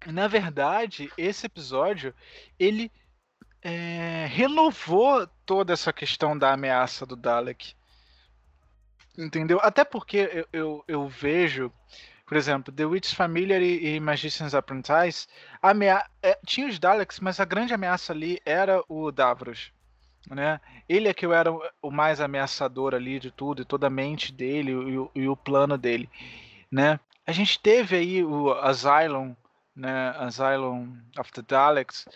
Na 0.06 0.26
verdade, 0.26 1.10
esse 1.16 1.46
episódio 1.46 2.14
ele 2.58 2.90
é, 3.62 4.26
renovou 4.28 5.26
toda 5.46 5.72
essa 5.72 5.92
questão 5.92 6.36
da 6.36 6.52
ameaça 6.52 7.06
do 7.06 7.16
Dalek. 7.16 7.74
Entendeu? 9.16 9.58
Até 9.62 9.84
porque 9.84 10.30
eu, 10.32 10.46
eu, 10.52 10.84
eu 10.86 11.08
vejo 11.08 11.72
por 12.28 12.36
exemplo, 12.36 12.72
The 12.72 12.84
Witch 12.84 13.14
Familiar 13.14 13.62
e, 13.62 13.94
e 13.94 14.00
Magician's 14.00 14.54
Apprentice, 14.54 15.26
amea 15.62 16.04
é, 16.22 16.38
tinha 16.44 16.68
os 16.68 16.78
Daleks, 16.78 17.20
mas 17.20 17.40
a 17.40 17.44
grande 17.46 17.72
ameaça 17.72 18.12
ali 18.12 18.38
era 18.44 18.84
o 18.86 19.10
Davros. 19.10 19.72
Né? 20.28 20.60
Ele 20.86 21.08
é 21.08 21.14
que 21.14 21.24
eu 21.24 21.32
era 21.32 21.50
o 21.80 21.90
mais 21.90 22.20
ameaçador 22.20 22.94
ali 22.94 23.18
de 23.18 23.30
tudo, 23.30 23.62
e 23.62 23.64
toda 23.64 23.86
a 23.86 23.90
mente 23.90 24.30
dele 24.30 24.72
e 24.72 24.98
o, 24.98 25.10
e 25.14 25.26
o 25.26 25.34
plano 25.34 25.78
dele. 25.78 26.06
Né? 26.70 27.00
A 27.26 27.32
gente 27.32 27.58
teve 27.58 27.96
aí 27.96 28.22
o 28.22 28.52
Asylum, 28.52 29.34
né? 29.74 30.14
Asylum 30.18 30.98
of 31.18 31.32
the 31.32 31.40
Daleks, 31.40 32.06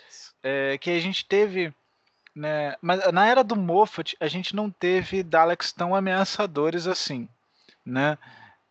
é, 0.43 0.77
que 0.77 0.91
a 0.91 0.99
gente 0.99 1.25
teve. 1.25 1.73
Né? 2.35 2.75
Mas 2.81 3.11
na 3.11 3.25
era 3.25 3.43
do 3.43 3.55
Moffat, 3.55 4.15
a 4.19 4.27
gente 4.27 4.55
não 4.55 4.69
teve 4.69 5.23
Daleks 5.23 5.73
tão 5.73 5.95
ameaçadores 5.95 6.85
assim. 6.85 7.27
Né? 7.83 8.15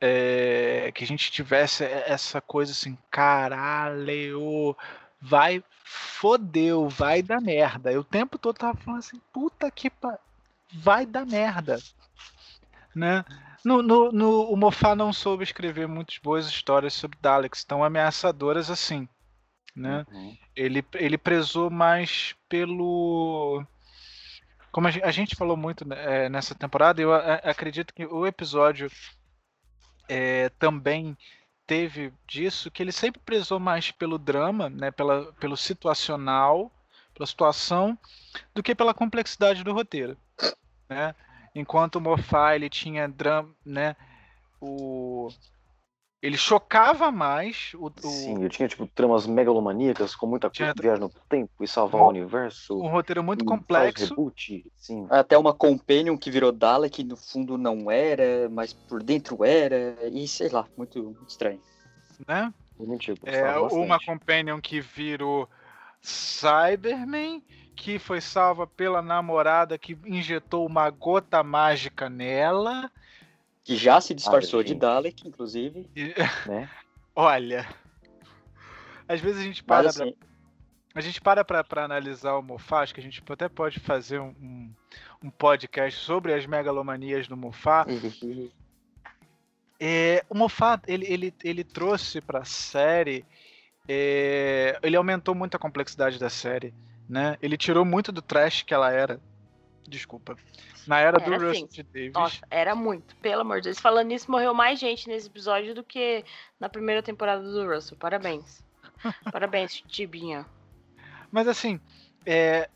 É, 0.04 0.90
que 0.92 1.04
a 1.04 1.06
gente 1.06 1.30
tivesse 1.30 1.84
essa 1.84 2.40
coisa 2.40 2.72
assim, 2.72 2.98
caralho, 3.08 4.76
vai, 5.20 5.62
fodeu, 5.84 6.88
vai 6.88 7.22
dar 7.22 7.40
merda. 7.40 7.92
Eu 7.92 8.00
o 8.00 8.04
tempo 8.04 8.36
todo 8.36 8.58
tava 8.58 8.76
falando 8.76 8.98
assim, 8.98 9.20
puta 9.32 9.70
que 9.70 9.88
pa... 9.88 10.18
vai 10.74 11.06
dar 11.06 11.24
merda, 11.24 11.78
né? 12.92 13.24
No, 13.64 13.80
no, 13.80 14.10
no, 14.10 14.50
o 14.50 14.56
Mofá 14.56 14.96
não 14.96 15.12
soube 15.12 15.44
escrever 15.44 15.86
muitas 15.86 16.18
boas 16.18 16.48
histórias 16.48 16.94
sobre 16.94 17.16
Daleks 17.22 17.62
tão 17.62 17.84
ameaçadoras 17.84 18.70
assim, 18.70 19.08
né? 19.76 20.04
Uhum. 20.10 20.36
Ele, 20.56 20.84
ele 20.94 21.16
prezou 21.16 21.70
mais 21.70 22.34
pelo 22.48 23.64
como 24.72 24.88
a 24.88 25.10
gente, 25.10 25.36
falou 25.36 25.56
muito 25.56 25.84
é, 25.92 26.28
nessa 26.30 26.54
temporada, 26.54 27.00
eu 27.00 27.14
acredito 27.14 27.94
que 27.94 28.06
o 28.06 28.26
episódio 28.26 28.90
é, 30.12 30.50
também 30.50 31.16
teve 31.66 32.12
disso 32.26 32.70
que 32.70 32.82
ele 32.82 32.92
sempre 32.92 33.18
prezou 33.24 33.58
mais 33.58 33.90
pelo 33.90 34.18
drama, 34.18 34.68
né, 34.68 34.90
pela, 34.90 35.32
pelo 35.34 35.56
situacional, 35.56 36.70
pela 37.14 37.26
situação, 37.26 37.98
do 38.54 38.62
que 38.62 38.74
pela 38.74 38.92
complexidade 38.92 39.64
do 39.64 39.72
roteiro, 39.72 40.14
né? 40.86 41.14
Enquanto 41.54 41.96
o 41.96 42.00
Moffat 42.00 42.56
ele 42.56 42.68
tinha 42.68 43.08
drama, 43.08 43.54
né, 43.64 43.96
o 44.60 45.30
ele 46.22 46.36
chocava 46.36 47.10
mais 47.10 47.72
o, 47.74 47.86
o... 47.86 48.08
Sim, 48.08 48.38
ele 48.38 48.48
tinha 48.48 48.68
tipo 48.68 48.86
tramas 48.86 49.26
megalomaníacas 49.26 50.14
com 50.14 50.26
muita 50.26 50.48
tinha... 50.48 50.72
viagem 50.80 51.00
no 51.00 51.10
tempo 51.28 51.50
e 51.60 51.66
salvar 51.66 52.02
um, 52.02 52.04
o 52.04 52.08
universo. 52.08 52.80
Um 52.80 52.88
roteiro 52.88 53.24
muito 53.24 53.44
complexo. 53.44 54.10
Reboot, 54.10 54.64
sim. 54.76 55.04
Até 55.10 55.36
uma 55.36 55.52
companion 55.52 56.16
que 56.16 56.30
virou 56.30 56.52
Dalek, 56.52 57.02
no 57.02 57.16
fundo 57.16 57.58
não 57.58 57.90
era, 57.90 58.48
mas 58.48 58.72
por 58.72 59.02
dentro 59.02 59.44
era, 59.44 59.96
e 60.12 60.28
sei 60.28 60.48
lá, 60.48 60.64
muito, 60.76 61.02
muito 61.02 61.28
estranho. 61.28 61.60
Né? 62.26 62.52
Tipo, 62.98 63.28
é, 63.28 63.58
uma 63.58 63.98
companion 63.98 64.60
que 64.60 64.80
virou 64.80 65.48
Cyberman, 66.00 67.42
que 67.74 67.98
foi 67.98 68.20
salva 68.20 68.64
pela 68.64 69.02
namorada 69.02 69.76
que 69.76 69.98
injetou 70.06 70.66
uma 70.66 70.88
gota 70.88 71.42
mágica 71.42 72.08
nela 72.08 72.90
que 73.64 73.76
já 73.76 74.00
se 74.00 74.14
disfarçou 74.14 74.60
ah, 74.60 74.64
de 74.64 74.74
Dalek, 74.74 75.26
inclusive. 75.26 75.88
Né? 76.46 76.68
Olha, 77.14 77.68
às 79.08 79.20
vezes 79.20 79.40
a 79.40 79.44
gente 79.44 79.62
para 79.62 79.88
assim... 79.88 80.12
pra... 80.12 80.32
A 80.94 81.00
gente 81.00 81.22
para 81.22 81.42
para 81.42 81.84
analisar 81.84 82.36
o 82.36 82.42
Mofá, 82.42 82.82
acho 82.82 82.92
que 82.92 83.00
a 83.00 83.02
gente 83.02 83.22
até 83.26 83.48
pode 83.48 83.80
fazer 83.80 84.20
um, 84.20 84.70
um 85.22 85.30
podcast 85.30 85.98
sobre 85.98 86.34
as 86.34 86.44
megalomanias 86.44 87.26
do 87.26 87.36
Mofá. 87.36 87.86
Uhum. 87.88 88.50
É, 89.84 90.24
o 90.30 90.34
Mofá, 90.36 90.80
ele, 90.86 91.04
ele, 91.12 91.34
ele 91.42 91.64
trouxe 91.64 92.20
para 92.20 92.38
a 92.38 92.44
série, 92.44 93.24
é, 93.88 94.78
ele 94.80 94.94
aumentou 94.94 95.34
muito 95.34 95.56
a 95.56 95.58
complexidade 95.58 96.20
da 96.20 96.30
série, 96.30 96.72
né? 97.08 97.36
Ele 97.42 97.56
tirou 97.56 97.84
muito 97.84 98.12
do 98.12 98.22
trash 98.22 98.62
que 98.62 98.72
ela 98.72 98.92
era. 98.92 99.20
Desculpa. 99.88 100.36
Na 100.86 100.98
era, 100.98 101.20
era 101.20 101.38
do 101.38 101.48
assim. 101.50 101.62
Rusty 101.62 101.82
Davis. 101.82 102.12
Nossa, 102.12 102.46
era 102.50 102.74
muito, 102.74 103.14
pelo 103.16 103.42
amor 103.42 103.60
de 103.60 103.64
Deus. 103.64 103.78
Falando 103.78 104.08
nisso, 104.08 104.30
morreu 104.30 104.54
mais 104.54 104.78
gente 104.78 105.08
nesse 105.08 105.26
episódio 105.26 105.74
do 105.74 105.82
que 105.82 106.24
na 106.58 106.68
primeira 106.68 107.02
temporada 107.02 107.42
do 107.42 107.66
Russell. 107.66 107.96
Parabéns. 107.96 108.64
Parabéns, 109.30 109.82
Tibinha. 109.88 110.46
Mas 111.30 111.48
assim, 111.48 111.80
é, 112.26 112.68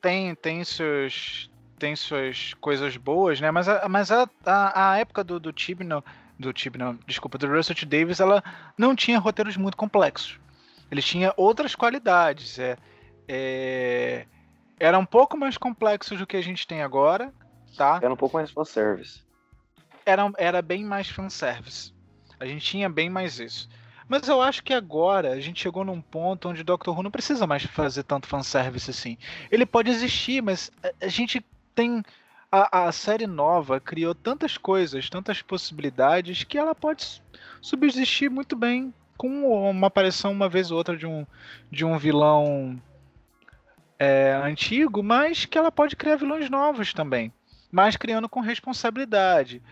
tem, 0.00 0.34
tem 0.34 0.64
seus. 0.64 1.50
Tem 1.78 1.94
suas 1.94 2.54
coisas 2.54 2.96
boas, 2.96 3.40
né? 3.40 3.52
Mas 3.52 3.68
a, 3.68 3.88
mas 3.88 4.10
a, 4.10 4.28
a, 4.44 4.90
a 4.90 4.98
época 4.98 5.22
do, 5.22 5.38
do 5.38 5.52
Tibno, 5.52 6.02
do 6.36 6.52
Tibno, 6.52 6.98
desculpa, 7.06 7.38
do 7.38 7.46
Russell 7.46 7.76
T. 7.76 7.86
Davis, 7.86 8.18
ela 8.18 8.42
não 8.76 8.96
tinha 8.96 9.16
roteiros 9.16 9.56
muito 9.56 9.76
complexos. 9.76 10.40
Ele 10.90 11.00
tinha 11.00 11.32
outras 11.36 11.76
qualidades. 11.76 12.58
É, 12.58 12.76
é, 13.28 14.26
era 14.78 14.98
um 14.98 15.06
pouco 15.06 15.36
mais 15.36 15.56
complexo 15.56 16.16
do 16.16 16.26
que 16.26 16.36
a 16.36 16.42
gente 16.42 16.66
tem 16.66 16.82
agora, 16.82 17.32
tá? 17.76 17.98
Era 18.02 18.12
um 18.12 18.16
pouco 18.16 18.36
mais 18.36 18.50
fanservice. 18.50 19.22
Era, 20.04 20.30
era 20.38 20.62
bem 20.62 20.84
mais 20.84 21.08
fanservice. 21.08 21.92
A 22.40 22.46
gente 22.46 22.64
tinha 22.64 22.88
bem 22.88 23.10
mais 23.10 23.38
isso. 23.38 23.68
Mas 24.08 24.26
eu 24.26 24.40
acho 24.40 24.62
que 24.62 24.72
agora 24.72 25.32
a 25.32 25.40
gente 25.40 25.60
chegou 25.60 25.84
num 25.84 26.00
ponto 26.00 26.48
onde 26.48 26.62
Doctor 26.62 26.96
Who 26.96 27.02
não 27.02 27.10
precisa 27.10 27.46
mais 27.46 27.64
fazer 27.64 28.04
tanto 28.04 28.26
fanservice 28.26 28.90
assim. 28.90 29.18
Ele 29.50 29.66
pode 29.66 29.90
existir, 29.90 30.42
mas 30.42 30.70
a, 31.00 31.08
gente 31.08 31.44
tem. 31.74 32.02
A, 32.50 32.88
a 32.88 32.92
série 32.92 33.26
nova 33.26 33.78
criou 33.78 34.14
tantas 34.14 34.56
coisas, 34.56 35.10
tantas 35.10 35.42
possibilidades, 35.42 36.42
que 36.42 36.56
ela 36.56 36.74
pode 36.74 37.22
subsistir 37.60 38.30
muito 38.30 38.56
bem 38.56 38.94
com 39.18 39.50
uma 39.68 39.88
aparição 39.88 40.32
uma 40.32 40.48
vez 40.48 40.70
ou 40.70 40.78
outra 40.78 40.96
de 40.96 41.04
um, 41.04 41.26
de 41.70 41.84
um 41.84 41.98
vilão 41.98 42.80
é, 43.98 44.40
antigo, 44.44 45.02
mas 45.02 45.44
que 45.44 45.58
ela 45.58 45.72
pode 45.72 45.96
criar 45.96 46.16
vilões 46.16 46.48
novos 46.48 46.92
também, 46.92 47.32
mas 47.70 47.96
criando 47.96 48.28
com 48.28 48.40
responsabilidade. 48.40 49.62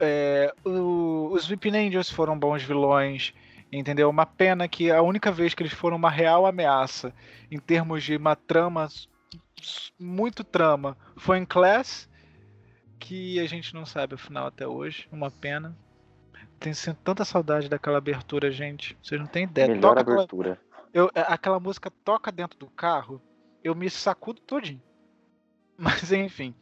É, 0.00 0.54
o, 0.64 1.30
os 1.32 1.46
VIP 1.46 1.70
Angels 1.70 2.10
foram 2.10 2.38
bons 2.38 2.62
vilões 2.62 3.34
Entendeu? 3.70 4.08
Uma 4.08 4.24
pena 4.24 4.66
que 4.66 4.90
a 4.90 5.02
única 5.02 5.30
vez 5.30 5.52
que 5.52 5.62
eles 5.62 5.72
foram 5.72 5.96
uma 5.96 6.10
real 6.10 6.46
ameaça 6.46 7.12
em 7.50 7.58
termos 7.58 8.02
de 8.02 8.16
uma 8.16 8.34
trama, 8.34 8.88
muito 9.98 10.42
trama, 10.42 10.96
foi 11.16 11.38
em 11.38 11.44
Class, 11.44 12.08
que 12.98 13.38
a 13.38 13.46
gente 13.46 13.74
não 13.74 13.84
sabe 13.84 14.14
o 14.14 14.18
final 14.18 14.46
até 14.46 14.66
hoje. 14.66 15.06
Uma 15.12 15.30
pena. 15.30 15.76
Tenho 16.58 16.74
tanta 17.04 17.24
saudade 17.24 17.68
daquela 17.68 17.98
abertura, 17.98 18.50
gente. 18.50 18.96
Vocês 19.02 19.20
não 19.20 19.28
têm 19.28 19.44
ideia. 19.44 19.68
Melhor 19.68 19.94
Toca 19.94 20.00
abertura. 20.00 20.52
Aquela, 20.52 20.88
eu, 20.94 21.10
é, 21.14 21.20
aquela 21.28 21.60
música 21.60 21.90
toca 22.02 22.32
dentro 22.32 22.58
do 22.58 22.68
carro, 22.68 23.20
eu 23.62 23.74
me 23.74 23.88
sacudo 23.90 24.40
todinho. 24.40 24.82
Mas 25.76 26.12
enfim. 26.12 26.54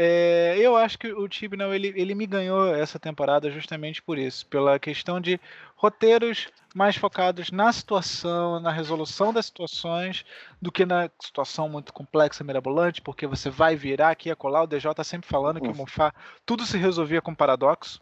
É, 0.00 0.56
eu 0.58 0.76
acho 0.76 0.96
que 0.96 1.12
o 1.12 1.26
Tibnall 1.26 1.74
ele, 1.74 1.92
ele 1.96 2.14
me 2.14 2.24
ganhou 2.24 2.72
essa 2.72 3.00
temporada 3.00 3.50
justamente 3.50 4.00
por 4.00 4.16
isso, 4.16 4.46
pela 4.46 4.78
questão 4.78 5.20
de 5.20 5.40
roteiros 5.74 6.46
mais 6.72 6.94
focados 6.94 7.50
na 7.50 7.72
situação, 7.72 8.60
na 8.60 8.70
resolução 8.70 9.32
das 9.32 9.46
situações, 9.46 10.24
do 10.62 10.70
que 10.70 10.86
na 10.86 11.10
situação 11.20 11.68
muito 11.68 11.92
complexa, 11.92 12.44
mirabolante, 12.44 13.02
porque 13.02 13.26
você 13.26 13.50
vai 13.50 13.74
virar 13.74 14.10
aqui 14.10 14.30
a 14.30 14.36
colar. 14.36 14.62
O 14.62 14.66
DJ 14.68 14.94
tá 14.94 15.02
sempre 15.02 15.28
falando 15.28 15.60
que 15.60 15.66
o 15.66 15.74
Mofá 15.74 16.14
tudo 16.46 16.64
se 16.64 16.78
resolvia 16.78 17.20
com 17.20 17.34
paradoxo. 17.34 18.00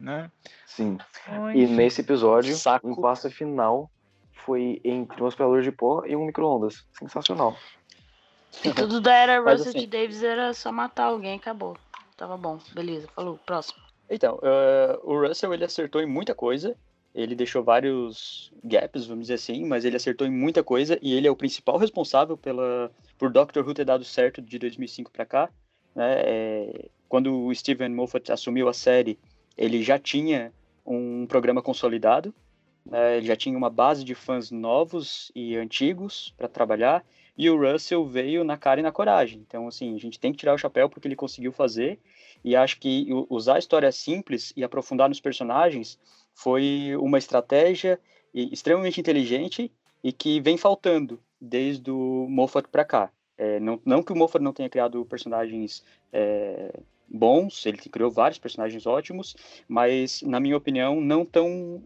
Né? 0.00 0.28
Sim. 0.66 0.98
e 1.54 1.66
nesse 1.66 2.00
episódio, 2.00 2.52
Saco. 2.56 2.88
o 2.88 2.90
impasse 2.90 3.30
final 3.30 3.88
foi 4.34 4.80
entre 4.84 5.22
um 5.22 5.26
aspirador 5.26 5.62
de 5.62 5.72
pó 5.72 6.04
e 6.06 6.14
um 6.14 6.26
micro-ondas. 6.26 6.84
Sensacional. 6.98 7.56
E 8.64 8.72
tudo 8.72 9.00
da 9.00 9.14
era 9.14 9.40
Russell 9.42 9.70
assim, 9.70 9.88
Davis 9.88 10.22
era 10.22 10.52
só 10.52 10.70
matar 10.70 11.06
alguém 11.06 11.36
acabou. 11.36 11.76
Tava 12.16 12.36
bom, 12.36 12.58
beleza, 12.72 13.08
falou, 13.08 13.38
próximo. 13.44 13.82
Então, 14.08 14.36
uh, 14.36 15.00
o 15.02 15.26
Russell 15.26 15.52
ele 15.52 15.64
acertou 15.64 16.00
em 16.00 16.06
muita 16.06 16.34
coisa. 16.34 16.76
Ele 17.14 17.34
deixou 17.36 17.62
vários 17.62 18.52
gaps, 18.62 19.06
vamos 19.06 19.24
dizer 19.24 19.34
assim, 19.34 19.64
mas 19.64 19.84
ele 19.84 19.96
acertou 19.96 20.26
em 20.26 20.30
muita 20.30 20.64
coisa 20.64 20.98
e 21.00 21.14
ele 21.14 21.28
é 21.28 21.30
o 21.30 21.36
principal 21.36 21.78
responsável 21.78 22.36
pela, 22.36 22.90
por 23.16 23.30
Doctor 23.30 23.64
Who 23.64 23.72
ter 23.72 23.84
dado 23.84 24.04
certo 24.04 24.42
de 24.42 24.58
2005 24.58 25.12
para 25.12 25.24
cá. 25.24 25.48
Né? 25.94 26.12
É, 26.24 26.88
quando 27.08 27.46
o 27.46 27.54
Steven 27.54 27.90
Moffat 27.90 28.32
assumiu 28.32 28.68
a 28.68 28.72
série, 28.72 29.16
ele 29.56 29.80
já 29.80 29.96
tinha 29.96 30.52
um 30.84 31.24
programa 31.26 31.62
consolidado, 31.62 32.34
né? 32.84 33.16
ele 33.16 33.26
já 33.26 33.36
tinha 33.36 33.56
uma 33.56 33.70
base 33.70 34.04
de 34.04 34.14
fãs 34.14 34.50
novos 34.50 35.30
e 35.34 35.56
antigos 35.56 36.34
para 36.36 36.48
trabalhar 36.48 37.04
e 37.36 37.50
o 37.50 37.60
Russell 37.60 38.06
veio 38.06 38.44
na 38.44 38.56
cara 38.56 38.80
e 38.80 38.82
na 38.82 38.92
coragem. 38.92 39.44
Então, 39.46 39.66
assim, 39.66 39.94
a 39.94 39.98
gente 39.98 40.20
tem 40.20 40.30
que 40.30 40.38
tirar 40.38 40.54
o 40.54 40.58
chapéu 40.58 40.88
porque 40.88 41.08
ele 41.08 41.16
conseguiu 41.16 41.52
fazer. 41.52 41.98
E 42.44 42.54
acho 42.54 42.78
que 42.78 43.08
usar 43.28 43.58
histórias 43.58 43.96
simples 43.96 44.52
e 44.56 44.62
aprofundar 44.62 45.08
nos 45.08 45.20
personagens 45.20 45.98
foi 46.32 46.94
uma 46.98 47.18
estratégia 47.18 47.98
extremamente 48.32 49.00
inteligente 49.00 49.72
e 50.02 50.12
que 50.12 50.40
vem 50.40 50.56
faltando 50.56 51.20
desde 51.40 51.90
o 51.90 52.26
Moffat 52.28 52.68
para 52.68 52.84
cá. 52.84 53.10
É, 53.36 53.58
não, 53.58 53.80
não, 53.84 54.02
que 54.02 54.12
o 54.12 54.16
Moffat 54.16 54.42
não 54.42 54.52
tenha 54.52 54.68
criado 54.68 55.04
personagens 55.06 55.82
é, 56.12 56.72
bons, 57.08 57.64
ele 57.66 57.78
criou 57.78 58.10
vários 58.10 58.38
personagens 58.38 58.86
ótimos, 58.86 59.36
mas, 59.68 60.22
na 60.22 60.40
minha 60.40 60.56
opinião, 60.56 61.00
não 61.00 61.24
tão 61.24 61.82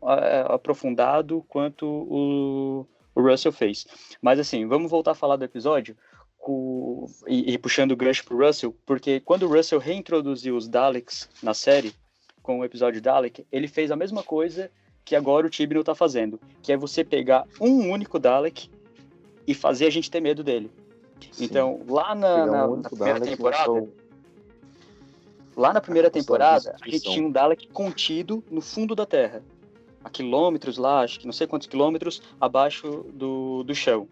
aprofundado 0.46 1.44
quanto 1.48 1.87
o, 1.87 2.87
o 3.14 3.22
Russell 3.22 3.52
fez. 3.52 3.87
Mas 4.22 4.38
assim, 4.38 4.66
vamos 4.66 4.90
voltar 4.90 5.12
a 5.12 5.16
falar 5.16 5.37
do 5.37 5.44
episódio 5.44 5.96
com, 6.38 7.07
e, 7.26 7.52
e, 7.52 7.59
puxando 7.59 7.92
o 7.92 7.96
gancho 7.96 8.24
pro 8.24 8.38
Russell, 8.38 8.74
porque 8.87 9.20
quando 9.20 9.42
o 9.42 9.48
Russell 9.48 9.78
reintroduziu 9.78 10.57
os 10.57 10.68
Daleks 10.68 11.28
na 11.42 11.52
série, 11.52 11.92
com 12.48 12.61
o 12.61 12.64
episódio 12.64 13.02
Dalek, 13.02 13.46
ele 13.52 13.68
fez 13.68 13.90
a 13.90 13.96
mesma 13.96 14.22
coisa 14.22 14.70
que 15.04 15.14
agora 15.14 15.46
o 15.46 15.50
Tibno 15.50 15.85
tá 15.85 15.94
fazendo, 15.94 16.40
que 16.62 16.72
é 16.72 16.78
você 16.78 17.04
pegar 17.04 17.44
um 17.61 17.90
único 17.90 18.18
Dalek 18.18 18.70
e 19.46 19.52
fazer 19.52 19.87
a 19.87 19.90
gente 19.90 20.11
ter 20.11 20.20
medo 20.20 20.42
dele. 20.42 20.70
Sim. 21.31 21.44
Então, 21.44 21.81
lá 21.87 22.14
na, 22.14 22.46
na, 22.46 22.66
um 22.66 22.76
na 22.76 22.88
primeira 22.88 23.20
Dalek 23.20 23.37
temporada. 23.37 23.88
Lá 25.59 25.73
na 25.73 25.81
primeira 25.81 26.09
temporada, 26.09 26.77
a 26.81 26.88
gente 26.88 27.11
tinha 27.11 27.27
um 27.27 27.33
Dalek 27.33 27.66
contido 27.71 28.44
no 28.49 28.61
fundo 28.61 28.94
da 28.94 29.05
Terra 29.05 29.42
a 30.05 30.09
quilômetros 30.09 30.79
lá, 30.79 31.01
acho 31.01 31.18
que 31.18 31.27
não 31.27 31.33
sei 31.33 31.49
quantos 31.49 31.66
quilômetros 31.66 32.23
abaixo 32.40 33.05
do, 33.12 33.64
do 33.64 33.75
chão. 33.75 34.07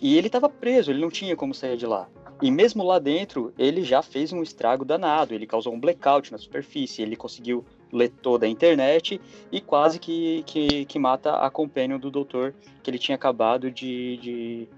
E 0.00 0.16
ele 0.16 0.28
estava 0.28 0.48
preso, 0.48 0.90
ele 0.90 0.98
não 0.98 1.10
tinha 1.10 1.36
como 1.36 1.52
sair 1.52 1.76
de 1.76 1.84
lá. 1.84 2.08
E 2.40 2.50
mesmo 2.50 2.82
lá 2.82 2.98
dentro, 2.98 3.52
ele 3.58 3.84
já 3.84 4.00
fez 4.00 4.32
um 4.32 4.42
estrago 4.42 4.82
danado, 4.82 5.34
ele 5.34 5.46
causou 5.46 5.74
um 5.74 5.78
blackout 5.78 6.32
na 6.32 6.38
superfície, 6.38 7.02
ele 7.02 7.14
conseguiu 7.14 7.62
ler 7.92 8.08
toda 8.08 8.46
a 8.46 8.48
internet 8.48 9.20
e 9.52 9.60
quase 9.60 9.98
que, 9.98 10.42
que, 10.46 10.86
que 10.86 10.98
mata 10.98 11.34
a 11.34 11.50
companion 11.50 11.98
do 11.98 12.10
doutor 12.10 12.54
que 12.82 12.90
ele 12.90 12.98
tinha 12.98 13.16
acabado 13.16 13.70
de, 13.70 14.16
de, 14.16 14.68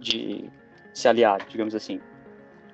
de 0.00 0.50
se 0.94 1.06
aliar, 1.06 1.46
digamos 1.46 1.74
assim. 1.74 2.00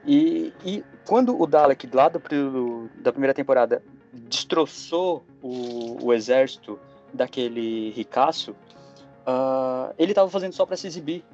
E, 0.07 0.53
e 0.65 0.85
quando 1.07 1.41
o 1.41 1.47
Dalek, 1.47 1.89
lá 1.93 2.09
do, 2.09 2.91
da 2.97 3.13
primeira 3.13 3.35
temporada, 3.35 3.83
destroçou 4.13 5.25
o, 5.43 6.07
o 6.07 6.13
exército 6.13 6.79
daquele 7.13 7.91
ricaço, 7.91 8.53
uh, 8.53 9.95
ele 9.99 10.13
estava 10.13 10.31
fazendo 10.31 10.53
só 10.53 10.67
para 10.67 10.77
se 10.77 10.87
exibir. 10.87 11.25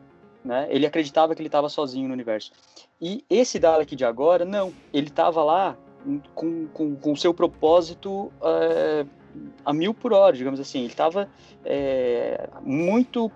Né? 0.44 0.66
Ele 0.68 0.86
acreditava 0.86 1.34
que 1.34 1.40
ele 1.40 1.48
estava 1.48 1.68
sozinho 1.68 2.06
no 2.08 2.14
universo. 2.14 2.52
E 3.00 3.24
esse 3.30 3.58
Dalek 3.58 3.96
de 3.96 4.04
agora, 4.04 4.44
não. 4.44 4.72
Ele 4.92 5.08
estava 5.08 5.42
lá 5.42 5.76
com, 6.34 6.66
com, 6.68 6.94
com 6.96 7.16
seu 7.16 7.32
propósito 7.32 8.32
uh, 8.40 9.08
a 9.64 9.72
mil 9.72 9.94
por 9.94 10.12
hora, 10.12 10.36
digamos 10.36 10.60
assim. 10.60 10.80
Ele 10.80 10.88
estava 10.88 11.28
é, 11.64 12.48
muito 12.62 13.32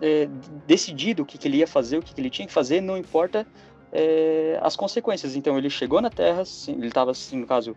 é, 0.00 0.28
decidido 0.66 1.22
o 1.22 1.26
que, 1.26 1.38
que, 1.38 1.48
ele 1.48 1.58
ia 1.58 1.66
fazer, 1.66 1.98
o 1.98 2.02
que, 2.02 2.14
que, 2.14 2.20
ele 2.20 2.30
tinha 2.30 2.46
que 2.46 2.52
fazer, 2.52 2.80
não 2.80 2.96
importa 2.96 3.46
é, 3.92 4.58
as 4.62 4.76
consequências. 4.76 5.36
Então 5.36 5.56
ele 5.58 5.70
chegou 5.70 6.00
na 6.00 6.10
Terra, 6.10 6.42
ele 6.68 6.88
estava, 6.88 7.10
assim, 7.10 7.38
no 7.38 7.46
caso, 7.46 7.76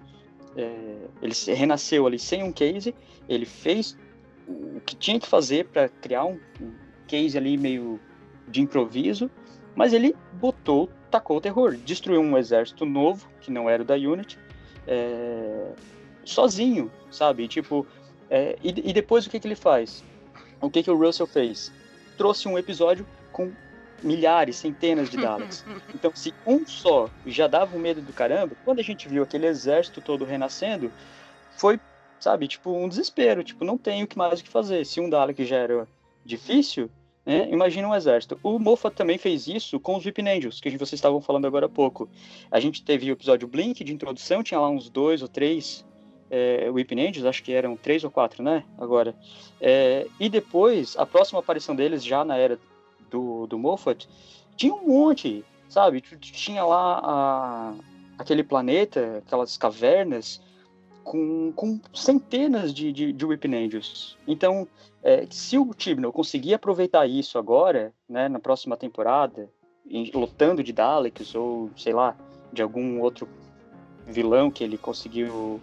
é, 0.55 0.97
ele 1.21 1.33
renasceu 1.55 2.05
ali 2.05 2.19
sem 2.19 2.43
um 2.43 2.51
case, 2.51 2.93
ele 3.27 3.45
fez 3.45 3.97
o 4.47 4.81
que 4.81 4.95
tinha 4.95 5.19
que 5.19 5.27
fazer 5.27 5.65
para 5.65 5.87
criar 5.87 6.25
um, 6.25 6.39
um, 6.59 6.73
case 7.07 7.37
ali 7.37 7.57
meio 7.57 7.99
de 8.47 8.61
improviso, 8.61 9.29
mas 9.75 9.93
ele 9.93 10.15
botou, 10.33 10.89
tacou 11.09 11.37
o 11.37 11.41
terror, 11.41 11.75
destruiu 11.75 12.21
um 12.21 12.37
exército 12.37 12.85
novo, 12.85 13.27
que 13.39 13.51
não 13.51 13.69
era 13.69 13.83
o 13.83 13.85
da 13.85 13.95
Unity, 13.95 14.37
é, 14.87 15.71
sozinho, 16.25 16.91
sabe? 17.09 17.47
Tipo, 17.47 17.85
é, 18.29 18.57
e, 18.63 18.89
e, 18.89 18.93
depois 18.93 19.25
o 19.25 19.29
que, 19.29 19.39
que 19.39 19.47
ele 19.47 19.55
faz? 19.55 20.03
O 20.61 20.69
que, 20.69 20.83
que 20.83 20.91
o 20.91 20.97
Russell 20.97 21.27
fez? 21.27 21.71
Trouxe 22.17 22.47
um 22.47 22.57
episódio 22.57 23.05
com 23.31 23.51
milhares, 24.01 24.57
centenas 24.57 25.09
de 25.09 25.17
Daleks. 25.17 25.65
Então, 25.93 26.11
se 26.15 26.33
um 26.45 26.65
só 26.65 27.09
já 27.25 27.47
dava 27.47 27.75
um 27.75 27.79
medo 27.79 28.01
do 28.01 28.13
caramba, 28.13 28.55
quando 28.65 28.79
a 28.79 28.83
gente 28.83 29.07
viu 29.07 29.23
aquele 29.23 29.45
exército 29.47 30.01
todo 30.01 30.25
renascendo, 30.25 30.91
foi, 31.57 31.79
sabe, 32.19 32.47
tipo, 32.47 32.71
um 32.71 32.87
desespero. 32.87 33.43
Tipo, 33.43 33.63
não 33.63 33.77
tem 33.77 34.03
o 34.03 34.07
que 34.07 34.17
mais 34.17 34.39
o 34.39 34.43
que 34.43 34.49
fazer. 34.49 34.85
Se 34.85 34.99
um 34.99 35.09
Dalek 35.09 35.45
já 35.45 35.57
era 35.57 35.87
difícil, 36.25 36.89
né, 37.25 37.47
imagina 37.51 37.87
um 37.87 37.95
exército. 37.95 38.39
O 38.41 38.57
Moffat 38.57 38.95
também 38.95 39.17
fez 39.17 39.47
isso 39.47 39.79
com 39.79 39.95
os 39.95 40.05
Weeping 40.05 40.27
Angels, 40.27 40.59
que 40.59 40.69
vocês 40.71 40.93
estavam 40.93 41.21
falando 41.21 41.45
agora 41.45 41.67
há 41.67 41.69
pouco. 41.69 42.09
A 42.49 42.59
gente 42.59 42.83
teve 42.83 43.09
o 43.11 43.13
episódio 43.13 43.47
Blink 43.47 43.83
de 43.83 43.93
introdução, 43.93 44.41
tinha 44.41 44.59
lá 44.59 44.69
uns 44.69 44.89
dois 44.89 45.21
ou 45.21 45.27
três 45.27 45.85
é, 46.31 46.69
Weeping 46.71 47.07
Angels, 47.07 47.25
acho 47.25 47.43
que 47.43 47.51
eram 47.51 47.75
três 47.75 48.03
ou 48.03 48.09
quatro, 48.09 48.41
né? 48.41 48.63
Agora. 48.77 49.13
É, 49.59 50.07
e 50.19 50.29
depois, 50.29 50.95
a 50.97 51.05
próxima 51.05 51.39
aparição 51.39 51.75
deles, 51.75 52.03
já 52.03 52.23
na 52.23 52.37
era 52.37 52.57
do, 53.11 53.45
do 53.45 53.59
Moffat, 53.59 54.07
tinha 54.55 54.73
um 54.73 54.87
monte, 54.87 55.45
sabe? 55.69 56.01
Tinha 56.01 56.63
lá 56.63 56.99
a, 57.03 57.73
aquele 58.17 58.43
planeta, 58.43 59.21
aquelas 59.25 59.57
cavernas, 59.57 60.41
com, 61.03 61.51
com 61.55 61.79
centenas 61.93 62.73
de, 62.73 62.91
de, 62.91 63.13
de 63.13 63.25
Weeping 63.25 63.55
Angels. 63.55 64.17
Então, 64.27 64.67
é, 65.03 65.25
se 65.29 65.57
o 65.57 65.73
Tibnall 65.73 66.13
conseguir 66.13 66.53
aproveitar 66.53 67.07
isso 67.07 67.37
agora, 67.37 67.93
né, 68.07 68.29
na 68.29 68.39
próxima 68.39 68.77
temporada, 68.77 69.49
em, 69.89 70.11
lotando 70.13 70.63
de 70.63 70.71
Daleks, 70.71 71.35
ou 71.35 71.69
sei 71.75 71.93
lá, 71.93 72.15
de 72.53 72.61
algum 72.61 73.01
outro 73.01 73.27
vilão 74.07 74.51
que 74.51 74.63
ele 74.63 74.77
conseguiu 74.77 75.59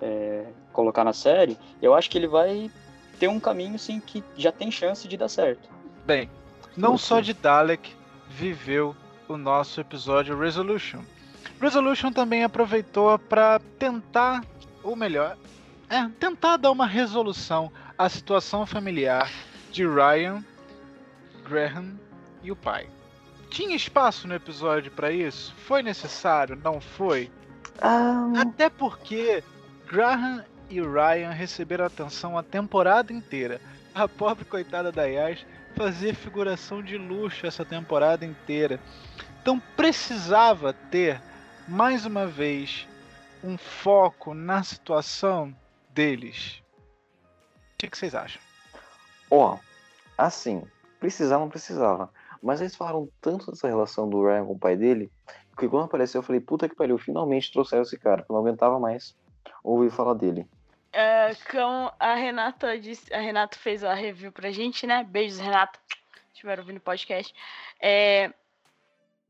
é, 0.00 0.46
colocar 0.72 1.04
na 1.04 1.12
série, 1.12 1.56
eu 1.82 1.94
acho 1.94 2.08
que 2.08 2.18
ele 2.18 2.28
vai 2.28 2.70
ter 3.18 3.28
um 3.28 3.40
caminho 3.40 3.74
assim 3.74 4.00
que 4.00 4.22
já 4.36 4.52
tem 4.52 4.70
chance 4.70 5.08
de 5.08 5.16
dar 5.16 5.28
certo. 5.28 5.68
Bem, 6.06 6.30
não 6.76 6.96
só 6.96 7.20
de 7.20 7.32
Dalek 7.34 7.94
viveu 8.28 8.94
o 9.28 9.36
nosso 9.36 9.80
episódio 9.80 10.38
Resolution. 10.38 11.00
Resolution 11.60 12.12
também 12.12 12.44
aproveitou 12.44 13.18
para 13.18 13.60
tentar, 13.78 14.44
ou 14.82 14.94
melhor, 14.94 15.36
é, 15.90 16.08
tentar 16.20 16.56
dar 16.56 16.70
uma 16.70 16.86
resolução 16.86 17.72
à 17.96 18.08
situação 18.08 18.64
familiar 18.64 19.30
de 19.72 19.86
Ryan, 19.86 20.44
Graham 21.48 21.98
e 22.42 22.52
o 22.52 22.56
pai. 22.56 22.88
Tinha 23.50 23.74
espaço 23.74 24.28
no 24.28 24.34
episódio 24.34 24.90
para 24.92 25.10
isso? 25.10 25.54
Foi 25.66 25.82
necessário? 25.82 26.60
Não 26.62 26.80
foi? 26.80 27.30
Um... 27.82 28.38
Até 28.38 28.68
porque 28.68 29.42
Graham 29.86 30.44
e 30.68 30.80
Ryan 30.80 31.30
receberam 31.30 31.86
atenção 31.86 32.36
a 32.36 32.42
temporada 32.42 33.12
inteira. 33.12 33.60
A 33.94 34.06
pobre 34.06 34.44
coitada 34.44 34.92
da 34.92 35.04
Yas 35.04 35.44
fazia 35.78 36.12
figuração 36.12 36.82
de 36.82 36.98
luxo 36.98 37.46
essa 37.46 37.64
temporada 37.64 38.26
inteira. 38.26 38.80
Então 39.40 39.60
precisava 39.76 40.72
ter, 40.72 41.22
mais 41.68 42.04
uma 42.04 42.26
vez, 42.26 42.88
um 43.44 43.56
foco 43.56 44.34
na 44.34 44.64
situação 44.64 45.54
deles. 45.90 46.60
O 47.74 47.78
que, 47.78 47.88
que 47.88 47.96
vocês 47.96 48.12
acham? 48.12 48.42
Ó, 49.30 49.54
oh, 49.54 49.58
assim, 50.18 50.64
precisava, 50.98 51.42
não 51.42 51.48
precisava. 51.48 52.10
Mas 52.42 52.60
eles 52.60 52.74
falaram 52.74 53.08
tanto 53.20 53.52
dessa 53.52 53.68
relação 53.68 54.08
do 54.08 54.24
Ryan 54.24 54.46
com 54.46 54.54
o 54.54 54.58
pai 54.58 54.76
dele, 54.76 55.12
que 55.56 55.68
quando 55.68 55.84
apareceu 55.84 56.18
eu 56.18 56.24
falei, 56.24 56.40
puta 56.40 56.68
que 56.68 56.74
pariu, 56.74 56.98
finalmente 56.98 57.52
trouxeram 57.52 57.82
esse 57.82 57.96
cara, 57.96 58.26
eu 58.28 58.34
não 58.34 58.40
aguentava 58.40 58.80
mais 58.80 59.16
ouvir 59.62 59.90
falar 59.90 60.14
dele. 60.14 60.44
É, 60.92 61.34
como 61.50 61.92
a 61.98 62.14
Renata 62.14 62.78
disse, 62.78 63.12
a 63.12 63.18
Renata 63.18 63.58
fez 63.58 63.84
a 63.84 63.94
review 63.94 64.32
pra 64.32 64.50
gente, 64.50 64.86
né? 64.86 65.04
Beijos, 65.04 65.38
Renata. 65.38 65.78
Estiveram 66.32 66.62
ouvindo 66.62 66.78
o 66.78 66.80
podcast. 66.80 67.34
É, 67.80 68.32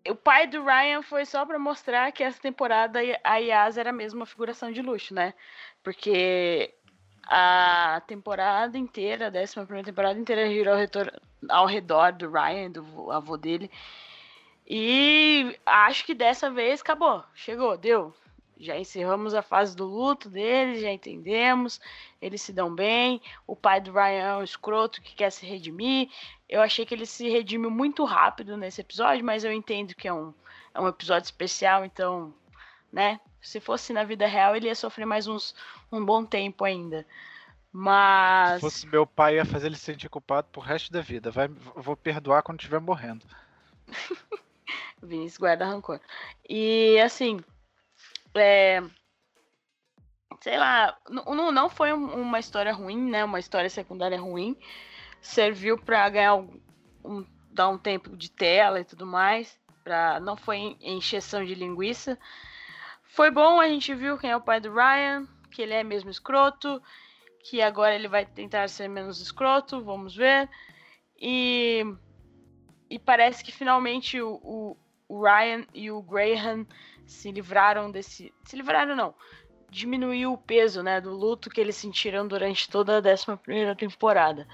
o 0.09 0.15
pai 0.15 0.47
do 0.47 0.65
Ryan 0.65 1.03
foi 1.03 1.25
só 1.25 1.45
para 1.45 1.59
mostrar 1.59 2.13
que 2.13 2.23
essa 2.23 2.41
temporada 2.41 3.01
a 3.25 3.37
Yas 3.37 3.77
era 3.77 3.93
mesmo 3.93 4.21
uma 4.21 4.27
figuração 4.27 4.71
de 4.73 4.83
luxo, 4.83 5.15
né? 5.15 5.35
Porque 5.83 6.75
a 7.27 8.03
temporada 8.07 8.79
inteira, 8.79 9.27
a 9.27 9.31
décima 9.31 9.65
primeira 9.65 9.87
temporada 9.87 10.19
inteira 10.19 10.49
girou 10.49 10.75
ao, 10.75 11.61
ao 11.61 11.67
redor 11.67 12.13
do 12.13 12.31
Ryan, 12.31 12.71
do 12.71 13.11
avô 13.11 13.37
dele. 13.37 13.71
E 14.67 15.59
acho 15.65 16.05
que 16.05 16.15
dessa 16.15 16.51
vez 16.51 16.81
acabou. 16.81 17.25
Chegou, 17.35 17.77
deu. 17.77 18.15
Já 18.59 18.77
encerramos 18.77 19.35
a 19.35 19.43
fase 19.43 19.77
do 19.77 19.85
luto 19.85 20.29
deles, 20.29 20.83
já 20.83 20.91
entendemos. 20.91 21.81
Eles 22.21 22.43
se 22.43 22.53
dão 22.53 22.75
bem. 22.75 23.23
O 23.47 23.55
pai 23.55 23.81
do 23.81 23.93
Ryan 23.93 24.23
é 24.23 24.37
um 24.37 24.43
escroto 24.43 25.01
que 25.01 25.15
quer 25.15 25.31
se 25.31 25.47
redimir. 25.47 26.11
Eu 26.49 26.61
achei 26.61 26.85
que 26.85 26.93
ele 26.93 27.07
se 27.07 27.29
redimiu 27.29 27.71
muito 27.71 28.05
rápido 28.05 28.57
nesse 28.57 28.81
episódio, 28.81 29.25
mas 29.25 29.45
eu 29.45 29.53
entendo 29.53 29.95
que 29.95 30.09
é 30.09 30.13
um, 30.13 30.35
é 30.75 30.81
um 30.81 30.89
episódio 30.89 31.27
especial, 31.27 31.85
então, 31.85 32.35
né? 32.93 33.21
Se 33.41 33.61
fosse 33.61 33.93
na 33.93 34.03
vida 34.03 34.27
real, 34.27 34.57
ele 34.57 34.67
ia 34.67 34.75
sofrer 34.75 35.07
mais 35.07 35.29
uns, 35.29 35.55
um 35.93 36.05
bom 36.05 36.25
tempo 36.25 36.65
ainda. 36.65 37.07
Mas. 37.73 38.55
Se 38.55 38.61
fosse 38.61 38.87
meu 38.89 39.07
pai, 39.07 39.37
ia 39.37 39.45
fazer 39.45 39.69
ele 39.69 39.77
se 39.77 39.85
sentir 39.85 40.09
culpado 40.09 40.49
pro 40.51 40.61
resto 40.61 40.91
da 40.91 41.01
vida. 41.01 41.31
Vai, 41.31 41.47
vou 41.77 41.97
perdoar 41.97 42.43
quando 42.43 42.59
estiver 42.59 42.81
morrendo. 42.81 43.25
Vinícius 45.01 45.39
guarda 45.39 45.65
rancor. 45.65 46.01
E 46.49 46.99
assim. 46.99 47.39
É... 48.43 48.83
Sei 50.41 50.57
lá, 50.57 50.97
não, 51.09 51.51
não 51.51 51.69
foi 51.69 51.93
uma 51.93 52.39
história 52.39 52.73
ruim, 52.73 53.11
né? 53.11 53.25
Uma 53.25 53.41
história 53.41 53.69
secundária 53.69 54.21
ruim. 54.21 54.57
Serviu 55.21 55.77
para 55.77 56.09
ganhar 56.09 56.37
um, 56.37 56.61
um, 57.05 57.27
dar 57.51 57.69
um 57.69 57.79
tempo 57.79 58.17
de 58.17 58.31
tela 58.31 58.81
e 58.81 58.85
tudo 58.85 59.05
mais. 59.05 59.59
Pra, 59.83 60.21
não 60.21 60.37
foi 60.37 60.77
encheção 60.81 61.45
de 61.45 61.55
linguiça. 61.55 62.19
Foi 63.03 63.31
bom, 63.31 63.59
a 63.59 63.69
gente 63.69 63.93
viu 63.95 64.19
quem 64.19 64.31
é 64.31 64.37
o 64.37 64.41
pai 64.41 64.61
do 64.61 64.73
Ryan, 64.73 65.27
que 65.51 65.63
ele 65.63 65.75
é 65.75 65.83
mesmo 65.83 66.11
escroto, 66.11 66.81
que 67.43 67.61
agora 67.61 67.95
ele 67.95 68.07
vai 68.07 68.25
tentar 68.27 68.69
ser 68.69 68.87
menos 68.87 69.21
escroto, 69.21 69.83
vamos 69.83 70.15
ver. 70.15 70.49
E, 71.21 71.85
e 72.89 72.99
parece 72.99 73.43
que 73.43 73.51
finalmente 73.51 74.21
o, 74.21 74.35
o, 74.35 74.77
o 75.09 75.23
Ryan 75.25 75.67
e 75.75 75.91
o 75.91 76.03
Graham 76.03 76.67
se 77.09 77.33
livraram 77.33 77.91
desse. 77.91 78.33
Se 78.45 78.55
livraram, 78.55 78.95
não. 78.95 79.15
Diminuiu 79.71 80.33
o 80.33 80.39
peso 80.39 80.83
né, 80.83 81.01
do 81.01 81.11
luto 81.11 81.51
que 81.51 81.61
eles 81.61 81.77
sentiram 81.77 82.29
durante 82.29 82.69
toda 82.71 82.99
a 82.99 83.01
11 83.01 83.75
temporada. 83.77 84.47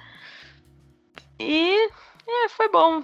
E 1.38 1.90
é, 2.26 2.48
foi 2.48 2.70
bom. 2.70 3.02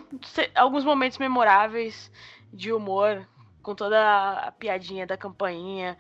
Alguns 0.55 0.85
momentos 0.85 1.19
memoráveis 1.19 2.11
de 2.53 2.73
humor 2.73 3.29
com 3.63 3.75
toda 3.75 4.47
a 4.47 4.53
piadinha 4.53 5.07
da 5.07 5.17
campainha 5.17 5.97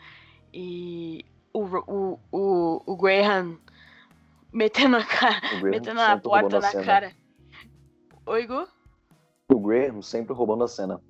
e 0.53 1.24
o, 1.53 1.64
o, 1.64 2.20
o, 2.32 2.82
o 2.86 2.96
Graham 2.96 3.59
metendo 4.53 4.96
a 4.96 5.05
cara, 5.05 5.40
metendo 5.62 6.01
a 6.01 6.16
porta 6.18 6.61
na 6.61 6.70
cena. 6.70 6.84
cara. 6.84 7.12
Oi, 8.26 8.46
Gu? 8.46 8.66
O 9.48 9.61
Graham 9.61 10.03
sempre 10.03 10.34
roubando 10.34 10.64
a 10.64 10.68
cena. 10.68 11.01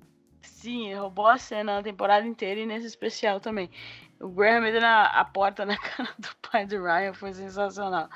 Sim, 0.41 0.93
roubou 0.93 1.27
a 1.27 1.37
cena 1.37 1.79
a 1.79 1.83
temporada 1.83 2.25
inteira 2.25 2.59
e 2.59 2.65
nesse 2.65 2.87
especial 2.87 3.39
também. 3.39 3.69
O 4.19 4.29
Graham 4.29 4.61
metendo 4.61 4.85
a, 4.85 5.05
a 5.05 5.25
porta 5.25 5.65
na 5.65 5.77
cara 5.79 6.09
do 6.17 6.29
pai 6.49 6.65
do 6.65 6.81
Ryan 6.83 7.13
foi 7.13 7.33
sensacional. 7.33 8.09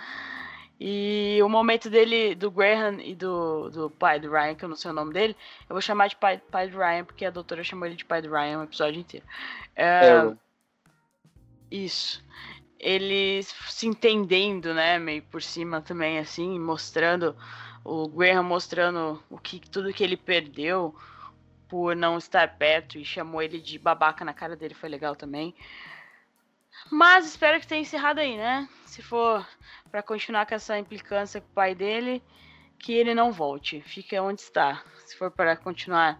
E 0.80 1.40
o 1.42 1.48
momento 1.48 1.90
dele, 1.90 2.36
do 2.36 2.52
Graham 2.52 3.00
e 3.02 3.16
do, 3.16 3.70
do 3.70 3.90
pai 3.90 4.20
do 4.20 4.30
Ryan, 4.30 4.56
que 4.56 4.66
eu 4.66 4.70
não 4.70 4.76
sei 4.76 4.92
o 4.92 4.94
nome 4.94 5.14
dele, 5.14 5.36
eu 5.70 5.74
vou 5.74 5.82
chamar 5.82 6.08
de 6.08 6.18
pai, 6.18 6.38
pai 6.52 6.68
do 6.68 6.78
Ryan, 6.78 7.06
porque 7.06 7.26
a 7.26 7.32
doutora 7.32 7.64
chamou 7.64 7.86
ele 7.86 7.96
de 7.96 8.04
pai 8.04 8.22
do 8.22 8.30
Ryan 8.30 8.60
o 8.60 8.64
episódio 8.64 9.00
inteiro. 9.00 9.26
É, 9.76 10.36
isso. 11.72 12.24
Eles 12.78 13.56
se 13.70 13.88
entendendo, 13.88 14.74
né, 14.74 15.00
meio 15.00 15.24
por 15.24 15.42
cima 15.42 15.82
também, 15.82 16.20
assim, 16.20 16.60
mostrando, 16.60 17.36
o 17.84 18.08
Graham 18.10 18.44
mostrando 18.44 19.24
o 19.30 19.38
que, 19.38 19.60
tudo 19.60 19.94
que 19.94 20.04
ele 20.04 20.18
perdeu 20.18 20.94
por 21.68 21.96
não 21.96 22.18
estar 22.18 22.58
perto 22.58 22.98
e 22.98 23.06
chamou 23.06 23.42
ele 23.42 23.60
de 23.60 23.78
babaca 23.80 24.24
na 24.24 24.34
cara 24.34 24.56
dele, 24.56 24.74
foi 24.74 24.90
legal 24.90 25.16
também. 25.16 25.56
Mas 26.92 27.26
espero 27.26 27.60
que 27.60 27.68
tenha 27.68 27.82
encerrado 27.82 28.20
aí, 28.20 28.38
né? 28.38 28.68
Se 28.86 29.02
for 29.02 29.46
para 29.90 30.04
continuar 30.04 30.46
com 30.46 30.56
essa 30.56 30.78
implicância 30.78 31.42
com 31.42 31.48
o 31.48 31.54
pai 31.54 31.74
dele, 31.74 32.22
que 32.78 32.94
ele 32.94 33.16
não 33.16 33.32
volte, 33.32 33.82
fique 33.82 34.18
onde 34.20 34.42
está. 34.42 34.84
Se 35.06 35.18
for 35.18 35.32
para 35.32 35.56
continuar. 35.56 36.20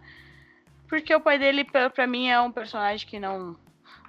Porque 0.88 1.14
o 1.14 1.20
pai 1.20 1.38
dele, 1.38 1.64
para 1.64 2.06
mim, 2.06 2.28
é 2.28 2.40
um 2.40 2.50
personagem 2.50 3.06
que 3.06 3.18
não, 3.18 3.56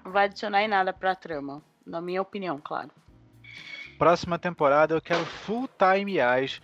vai 0.03 0.25
adicionar 0.25 0.63
em 0.63 0.67
nada 0.67 0.93
pra 0.93 1.15
trama. 1.15 1.61
Na 1.85 2.01
minha 2.01 2.21
opinião, 2.21 2.59
claro. 2.59 2.91
Próxima 3.97 4.37
temporada 4.37 4.93
eu 4.93 5.01
quero 5.01 5.25
full 5.25 5.67
time 5.67 6.19
eyes. 6.19 6.61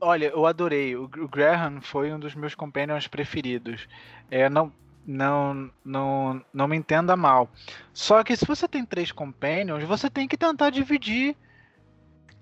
Olha, 0.00 0.26
eu 0.26 0.46
adorei. 0.46 0.96
O 0.96 1.08
Graham 1.08 1.80
foi 1.80 2.12
um 2.12 2.18
dos 2.18 2.34
meus 2.34 2.54
companions 2.54 3.08
preferidos. 3.08 3.88
É, 4.30 4.48
não, 4.48 4.72
não, 5.06 5.70
não, 5.84 6.44
não 6.52 6.68
me 6.68 6.76
entenda 6.76 7.16
mal. 7.16 7.50
Só 7.92 8.22
que 8.22 8.36
se 8.36 8.44
você 8.44 8.68
tem 8.68 8.84
três 8.84 9.10
companions, 9.10 9.82
você 9.84 10.08
tem 10.08 10.28
que 10.28 10.36
tentar 10.36 10.70
dividir 10.70 11.36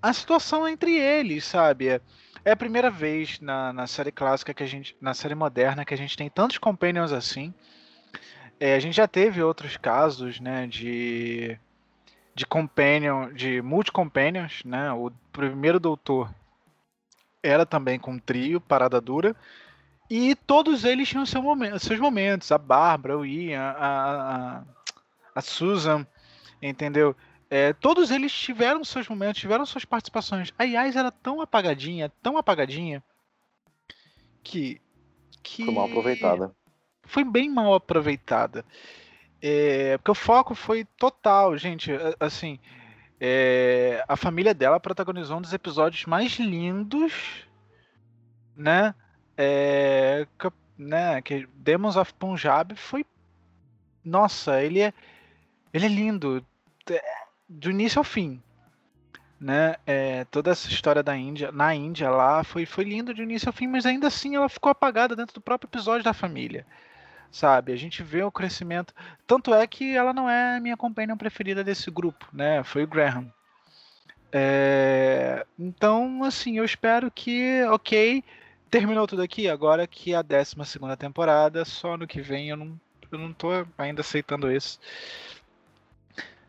a 0.01 0.13
situação 0.13 0.67
entre 0.67 0.95
eles, 0.95 1.45
sabe? 1.45 1.87
É, 1.89 2.01
é 2.45 2.51
a 2.51 2.55
primeira 2.55 2.91
vez 2.91 3.39
na, 3.39 3.73
na 3.73 3.87
série 3.87 4.11
clássica 4.11 4.53
que 4.53 4.63
a 4.63 4.67
gente, 4.67 4.95
na 5.01 5.13
série 5.13 5.35
moderna, 5.35 5.83
que 5.83 5.93
a 5.93 5.97
gente 5.97 6.15
tem 6.15 6.29
tantos 6.29 6.59
companions 6.59 7.11
assim. 7.11 7.53
É, 8.59 8.75
a 8.75 8.79
gente 8.79 8.95
já 8.95 9.07
teve 9.07 9.41
outros 9.41 9.77
casos, 9.77 10.39
né, 10.39 10.67
de 10.67 11.59
de 12.37 12.45
companion, 12.45 13.33
de 13.33 13.63
multi-companions, 13.63 14.61
né? 14.63 14.91
O 14.91 15.11
primeiro 15.33 15.79
doutor 15.79 16.31
era 17.47 17.65
também 17.65 17.97
com 17.97 18.19
trio, 18.19 18.59
parada 18.59 18.99
dura. 18.99 19.35
E 20.09 20.35
todos 20.35 20.85
eles 20.85 21.09
tinham 21.09 21.25
seu 21.25 21.41
momento, 21.41 21.79
seus 21.79 21.99
momentos. 21.99 22.51
A 22.51 22.57
Bárbara, 22.57 23.17
o 23.17 23.25
Ian, 23.25 23.61
a, 23.61 24.57
a, 24.57 24.63
a 25.35 25.41
Susan, 25.41 26.05
entendeu? 26.61 27.15
É, 27.49 27.73
todos 27.73 28.11
eles 28.11 28.31
tiveram 28.31 28.83
seus 28.83 29.07
momentos, 29.07 29.41
tiveram 29.41 29.65
suas 29.65 29.85
participações. 29.85 30.53
A 30.57 30.63
Yas 30.63 30.95
era 30.95 31.11
tão 31.11 31.41
apagadinha, 31.41 32.11
tão 32.21 32.37
apagadinha, 32.37 33.03
que. 34.43 34.81
que 35.43 35.65
foi 35.65 35.73
mal 35.73 35.85
aproveitada. 35.85 36.55
Foi 37.03 37.23
bem 37.23 37.49
mal 37.49 37.73
aproveitada. 37.73 38.65
É, 39.41 39.97
porque 39.97 40.11
o 40.11 40.15
foco 40.15 40.55
foi 40.55 40.85
total, 40.97 41.57
gente. 41.57 41.91
Assim, 42.19 42.59
é, 43.19 44.03
a 44.07 44.15
família 44.15 44.53
dela 44.53 44.79
protagonizou 44.79 45.37
um 45.37 45.41
dos 45.41 45.53
episódios 45.53 46.05
mais 46.05 46.37
lindos, 46.37 47.13
né? 48.55 48.93
é, 49.37 50.27
né, 50.77 51.21
que 51.21 51.47
Demons 51.53 51.95
of 51.95 52.13
Punjab 52.15 52.75
foi 52.75 53.05
nossa, 54.03 54.61
ele 54.63 54.79
é 54.79 54.93
ele 55.73 55.85
é 55.85 55.89
lindo 55.89 56.43
é, 56.89 57.01
do 57.47 57.69
início 57.69 57.99
ao 57.99 58.03
fim, 58.03 58.41
né? 59.39 59.75
É, 59.85 60.23
toda 60.25 60.51
essa 60.51 60.69
história 60.69 61.03
da 61.03 61.15
Índia, 61.15 61.51
na 61.51 61.75
Índia 61.75 62.09
lá 62.09 62.43
foi 62.43 62.65
foi 62.65 62.85
lindo 62.85 63.13
de 63.13 63.21
início 63.21 63.49
ao 63.49 63.53
fim, 63.53 63.67
mas 63.67 63.85
ainda 63.85 64.07
assim 64.07 64.35
ela 64.35 64.49
ficou 64.49 64.71
apagada 64.71 65.15
dentro 65.15 65.35
do 65.35 65.41
próprio 65.41 65.67
episódio 65.67 66.03
da 66.03 66.13
família. 66.13 66.65
Sabe, 67.31 67.71
a 67.71 67.75
gente 67.75 68.01
vê 68.03 68.23
o 68.23 68.31
crescimento. 68.31 68.93
Tanto 69.25 69.53
é 69.53 69.65
que 69.67 69.95
ela 69.95 70.13
não 70.13 70.29
é 70.29 70.59
minha 70.59 70.77
companion 70.77 71.17
preferida 71.17 71.63
desse 71.63 71.91
grupo, 71.91 72.27
né? 72.33 72.63
Foi 72.63 72.83
o 72.83 72.87
Graham. 72.87 73.31
É, 74.31 75.45
então, 75.57 76.23
assim, 76.23 76.57
eu 76.57 76.65
espero 76.65 77.09
que, 77.11 77.63
ok, 77.65 78.23
terminou 78.69 79.07
tudo 79.07 79.21
aqui, 79.21 79.49
agora 79.49 79.87
que 79.87 80.13
a 80.13 80.21
12 80.21 80.55
temporada, 80.97 81.63
só 81.65 81.97
no 81.97 82.07
que 82.07 82.21
vem 82.21 82.49
eu 82.49 82.57
não, 82.57 82.79
eu 83.11 83.17
não 83.19 83.33
tô 83.33 83.49
ainda 83.77 84.01
aceitando 84.01 84.51
isso. 84.51 84.79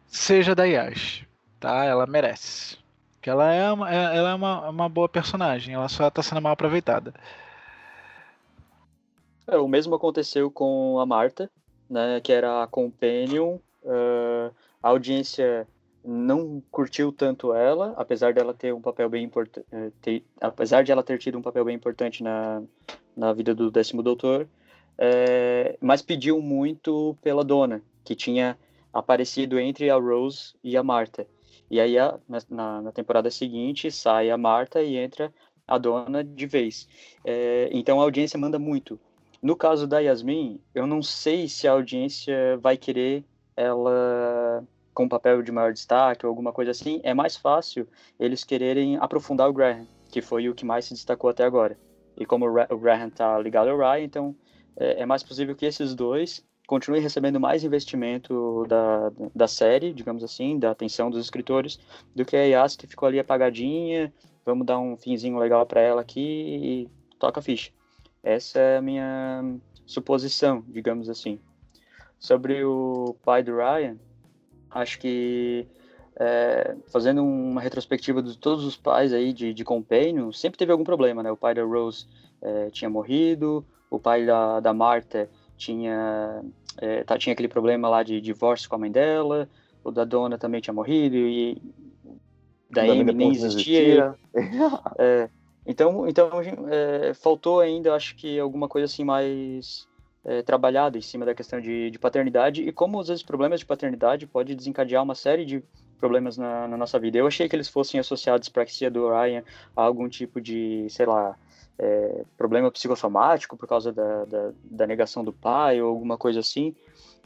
Seja 0.06 0.54
da 0.54 0.64
Yash. 0.64 1.24
tá? 1.60 1.84
Ela 1.84 2.06
merece. 2.06 2.78
Ela 3.22 3.52
é 3.52 3.70
uma, 3.70 3.90
é, 3.92 4.16
ela 4.16 4.30
é 4.30 4.34
uma, 4.34 4.70
uma 4.70 4.88
boa 4.88 5.08
personagem, 5.08 5.74
ela 5.74 5.88
só 5.88 6.08
tá 6.10 6.22
sendo 6.22 6.40
mal 6.40 6.52
aproveitada. 6.52 7.12
É, 9.48 9.56
o 9.56 9.66
mesmo 9.66 9.94
aconteceu 9.94 10.50
com 10.50 10.98
a 10.98 11.06
Marta, 11.06 11.50
né, 11.88 12.20
que 12.20 12.32
era 12.32 12.62
a 12.62 12.66
Companion. 12.66 13.56
Uh, 13.82 14.54
a 14.82 14.90
audiência 14.90 15.66
não 16.04 16.62
curtiu 16.70 17.10
tanto 17.10 17.54
ela, 17.54 17.94
apesar 17.96 18.34
dela 18.34 18.52
ter 18.52 18.74
um 18.74 18.80
papel 18.80 19.08
bem 19.08 19.24
importante, 19.24 19.66
apesar 20.40 20.82
de 20.82 20.92
ela 20.92 21.02
ter 21.02 21.18
tido 21.18 21.38
um 21.38 21.42
papel 21.42 21.64
bem 21.64 21.74
importante 21.74 22.22
na, 22.22 22.62
na 23.16 23.32
vida 23.32 23.54
do 23.54 23.70
décimo 23.70 24.02
doutor, 24.02 24.46
é, 24.98 25.76
mas 25.80 26.02
pediu 26.02 26.40
muito 26.40 27.16
pela 27.22 27.42
dona, 27.42 27.82
que 28.04 28.14
tinha 28.14 28.58
aparecido 28.92 29.58
entre 29.58 29.90
a 29.90 29.96
Rose 29.96 30.54
e 30.62 30.76
a 30.76 30.82
Marta. 30.82 31.26
E 31.70 31.80
aí, 31.80 31.98
a, 31.98 32.18
na, 32.48 32.82
na, 32.82 32.92
temporada 32.92 33.30
seguinte, 33.30 33.90
sai 33.90 34.30
a 34.30 34.36
Marta 34.38 34.82
e 34.82 34.96
entra 34.96 35.32
a 35.66 35.78
dona 35.78 36.22
de 36.24 36.46
vez. 36.46 36.88
É, 37.24 37.68
então 37.72 38.00
a 38.00 38.04
audiência 38.04 38.38
manda 38.38 38.58
muito. 38.58 38.98
No 39.40 39.54
caso 39.54 39.86
da 39.86 40.00
Yasmin, 40.00 40.60
eu 40.74 40.86
não 40.86 41.02
sei 41.02 41.48
se 41.48 41.68
a 41.68 41.72
audiência 41.72 42.58
vai 42.58 42.76
querer 42.76 43.24
ela 43.56 44.64
com 44.92 45.08
papel 45.08 45.42
de 45.42 45.52
maior 45.52 45.72
destaque 45.72 46.26
ou 46.26 46.30
alguma 46.30 46.52
coisa 46.52 46.72
assim. 46.72 47.00
É 47.04 47.14
mais 47.14 47.36
fácil 47.36 47.86
eles 48.18 48.42
quererem 48.42 48.96
aprofundar 48.96 49.48
o 49.48 49.52
Graham, 49.52 49.86
que 50.10 50.20
foi 50.20 50.48
o 50.48 50.54
que 50.54 50.64
mais 50.64 50.86
se 50.86 50.94
destacou 50.94 51.30
até 51.30 51.44
agora. 51.44 51.78
E 52.16 52.26
como 52.26 52.46
o 52.46 52.78
Graham 52.78 53.10
tá 53.10 53.38
ligado 53.38 53.70
ao 53.70 53.78
Ryan, 53.78 54.04
então 54.04 54.36
é, 54.76 55.02
é 55.02 55.06
mais 55.06 55.22
possível 55.22 55.54
que 55.54 55.66
esses 55.66 55.94
dois 55.94 56.44
continue 56.66 56.98
recebendo 56.98 57.38
mais 57.38 57.62
investimento 57.62 58.66
da, 58.68 59.12
da 59.34 59.46
série, 59.46 59.92
digamos 59.92 60.24
assim, 60.24 60.58
da 60.58 60.72
atenção 60.72 61.10
dos 61.10 61.24
escritores, 61.24 61.78
do 62.14 62.24
que 62.24 62.36
a 62.36 62.42
Yas 62.42 62.74
que 62.74 62.88
ficou 62.88 63.06
ali 63.06 63.20
apagadinha, 63.20 64.12
vamos 64.44 64.66
dar 64.66 64.78
um 64.80 64.96
finzinho 64.96 65.38
legal 65.38 65.64
para 65.64 65.80
ela 65.80 66.00
aqui 66.00 66.20
e 66.20 66.88
toca 67.18 67.38
a 67.38 67.42
ficha. 67.42 67.70
Essa 68.22 68.58
é 68.58 68.76
a 68.78 68.82
minha 68.82 69.56
suposição, 69.86 70.64
digamos 70.68 71.08
assim. 71.08 71.38
Sobre 72.18 72.64
o 72.64 73.16
pai 73.24 73.42
do 73.42 73.56
Ryan, 73.56 73.96
acho 74.70 74.98
que 74.98 75.66
é, 76.18 76.76
fazendo 76.88 77.22
uma 77.24 77.60
retrospectiva 77.60 78.22
de 78.22 78.36
todos 78.36 78.64
os 78.64 78.76
pais 78.76 79.12
aí 79.12 79.32
de, 79.32 79.54
de 79.54 79.64
Companion, 79.64 80.32
sempre 80.32 80.58
teve 80.58 80.72
algum 80.72 80.84
problema, 80.84 81.22
né? 81.22 81.30
O 81.30 81.36
pai 81.36 81.54
da 81.54 81.62
Rose 81.62 82.06
é, 82.42 82.70
tinha 82.70 82.90
morrido, 82.90 83.64
o 83.88 83.98
pai 83.98 84.26
da, 84.26 84.58
da 84.60 84.74
Marta 84.74 85.30
tinha, 85.56 86.42
é, 86.76 87.04
tá, 87.04 87.16
tinha 87.16 87.32
aquele 87.32 87.48
problema 87.48 87.88
lá 87.88 88.02
de 88.02 88.20
divórcio 88.20 88.68
com 88.68 88.74
a 88.74 88.78
mãe 88.78 88.90
dela, 88.90 89.48
o 89.84 89.90
da 89.90 90.04
dona 90.04 90.36
também 90.36 90.60
tinha 90.60 90.74
morrido 90.74 91.16
e 91.16 91.62
da 92.70 92.82
Amy 92.82 93.12
nem 93.12 93.30
existia. 93.30 94.14
é, 94.98 95.30
então, 95.68 96.08
então 96.08 96.30
é, 96.70 97.12
faltou 97.12 97.60
ainda, 97.60 97.94
acho 97.94 98.16
que 98.16 98.40
alguma 98.40 98.66
coisa 98.66 98.86
assim 98.86 99.04
mais 99.04 99.86
é, 100.24 100.40
trabalhada 100.40 100.96
em 100.96 101.02
cima 101.02 101.26
da 101.26 101.34
questão 101.34 101.60
de, 101.60 101.90
de, 101.90 101.98
paternidade 101.98 102.62
e 102.62 102.72
como 102.72 102.98
às 102.98 103.08
vezes 103.08 103.22
problemas 103.22 103.60
de 103.60 103.66
paternidade 103.66 104.26
pode 104.26 104.54
desencadear 104.54 105.02
uma 105.02 105.14
série 105.14 105.44
de 105.44 105.62
problemas 106.00 106.38
na, 106.38 106.66
na 106.66 106.76
nossa 106.76 106.98
vida. 106.98 107.18
Eu 107.18 107.26
achei 107.26 107.50
que 107.50 107.54
eles 107.54 107.68
fossem 107.68 108.00
associados 108.00 108.48
para 108.48 108.62
a 108.62 108.88
do 108.88 109.10
Ryan 109.10 109.44
a 109.76 109.82
algum 109.82 110.08
tipo 110.08 110.40
de, 110.40 110.86
sei 110.88 111.04
lá, 111.04 111.36
é, 111.78 112.24
problema 112.38 112.70
psicossomático 112.70 113.54
por 113.54 113.68
causa 113.68 113.92
da, 113.92 114.24
da, 114.24 114.52
da, 114.64 114.86
negação 114.86 115.22
do 115.22 115.34
pai 115.34 115.82
ou 115.82 115.90
alguma 115.90 116.16
coisa 116.16 116.40
assim, 116.40 116.74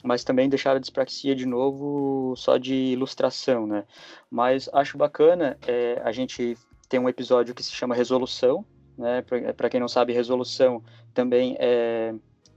mas 0.03 0.25
também 0.25 0.49
deixaram 0.49 0.79
a 0.79 0.81
dispraxia 0.81 1.37
de 1.37 1.47
novo 1.47 2.35
só 2.37 2.57
de 2.57 2.75
ilustração, 2.75 3.69
né? 3.69 3.85
Mas 4.29 4.69
acho 4.73 4.99
bacana 4.99 5.57
é, 5.65 6.03
a 6.05 6.11
gente 6.11 6.57
ter 6.93 6.99
um 6.99 7.09
episódio 7.09 7.55
que 7.55 7.63
se 7.63 7.73
chama 7.73 7.95
Resolução, 7.95 8.67
né? 8.99 9.25
Para 9.57 9.71
quem 9.71 9.81
não 9.81 9.89
sabe, 9.89 10.13
resolução 10.13 10.83
também 11.15 11.57
é, 11.59 12.15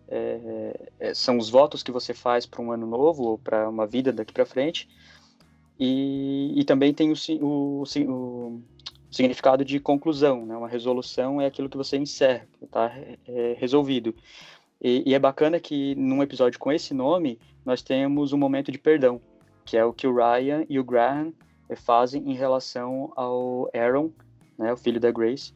é, 0.10 0.90
é, 1.00 1.14
são 1.14 1.38
os 1.38 1.50
votos 1.50 1.82
que 1.82 1.90
você 1.90 2.14
faz 2.14 2.46
para 2.46 2.62
um 2.62 2.70
ano 2.70 2.86
novo 2.86 3.24
ou 3.24 3.38
para 3.38 3.70
uma 3.70 3.88
vida 3.88 4.12
daqui 4.12 4.34
para 4.34 4.46
frente. 4.46 4.90
E, 5.80 6.54
e 6.54 6.66
também 6.66 6.94
tem 6.94 7.14
o, 7.14 7.16
o, 7.42 7.84
o 8.10 8.62
significado 9.10 9.64
de 9.64 9.80
conclusão, 9.80 10.46
né? 10.46 10.58
Uma 10.58 10.68
resolução 10.68 11.40
é 11.40 11.46
aquilo 11.46 11.70
que 11.70 11.78
você 11.78 11.96
encerra, 11.96 12.46
está 12.62 12.92
é, 13.26 13.56
resolvido. 13.58 14.14
E, 14.82 15.02
e, 15.10 15.14
é 15.14 15.20
bacana 15.20 15.62
que 15.62 15.96
num 15.96 16.22
episódio 16.22 16.60
com 16.60 16.74
esse 16.74 16.94
nome 16.94 17.40
nós 17.64 17.82
temos 17.82 18.34
um 18.34 18.38
momento 18.38 18.70
de 18.70 18.78
perdão, 18.78 19.22
que 19.64 19.78
é 19.78 19.86
o 19.86 19.94
que 19.94 20.06
o 20.06 20.14
Ryan 20.14 20.66
e 20.68 20.78
o 20.78 20.84
Graham 20.84 21.32
é, 21.70 21.76
fazem 21.78 22.30
em 22.30 22.34
relação 22.34 23.14
ao 23.16 23.70
Aaron, 23.74 24.12
né, 24.58 24.74
o 24.74 24.78
filho 24.78 25.00
da 25.00 25.12
Grace, 25.12 25.54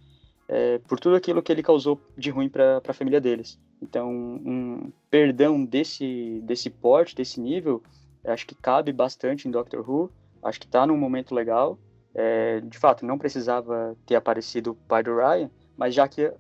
é, 0.48 0.80
por 0.80 1.00
tudo 1.00 1.16
aquilo 1.16 1.42
que 1.42 1.52
ele 1.52 1.64
causou 1.64 2.00
de 2.18 2.30
ruim 2.30 2.50
para 2.50 2.82
a 2.88 2.94
família 2.94 3.22
deles. 3.22 3.60
Então, 3.82 4.12
um 4.12 4.92
perdão 5.10 5.64
desse 5.64 6.42
desse 6.44 6.70
porte, 6.70 7.16
desse 7.16 7.40
nível, 7.40 7.82
acho 8.26 8.46
que 8.46 8.56
cabe 8.56 8.92
bastante 8.92 9.48
em 9.48 9.52
Doctor 9.52 9.88
Who. 9.88 10.12
Acho 10.42 10.60
que 10.60 10.66
está 10.66 10.88
num 10.88 10.98
momento 10.98 11.36
legal 11.36 11.78
é, 12.14 12.60
de 12.62 12.78
fato, 12.78 13.06
não 13.06 13.18
precisava 13.18 13.96
ter 14.06 14.16
aparecido 14.16 14.72
o 14.72 14.76
pai 14.76 15.04
do 15.04 15.16
Ryan, 15.16 15.50
mas 15.78 15.94
já 15.94 16.08
que 16.08 16.32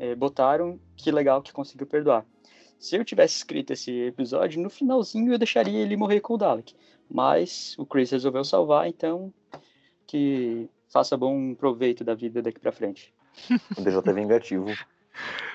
é, 0.00 0.14
botaram, 0.14 0.80
que 0.96 1.10
legal 1.10 1.42
que 1.42 1.52
conseguiu 1.52 1.86
perdoar. 1.86 2.26
Se 2.78 2.96
eu 2.96 3.04
tivesse 3.04 3.36
escrito 3.36 3.72
esse 3.72 3.90
episódio, 4.06 4.62
no 4.62 4.70
finalzinho 4.70 5.32
eu 5.32 5.38
deixaria 5.38 5.80
ele 5.80 5.96
morrer 5.96 6.20
com 6.20 6.34
o 6.34 6.38
Dalek. 6.38 6.74
Mas 7.10 7.74
o 7.78 7.86
Chris 7.86 8.10
resolveu 8.10 8.44
salvar, 8.44 8.88
então 8.88 9.32
que 10.06 10.68
faça 10.88 11.16
bom 11.16 11.54
proveito 11.54 12.04
da 12.04 12.14
vida 12.14 12.42
daqui 12.42 12.60
para 12.60 12.72
frente. 12.72 13.12
O 13.76 13.82
DJ 13.82 14.00
é 14.04 14.12
vingativo. 14.12 14.66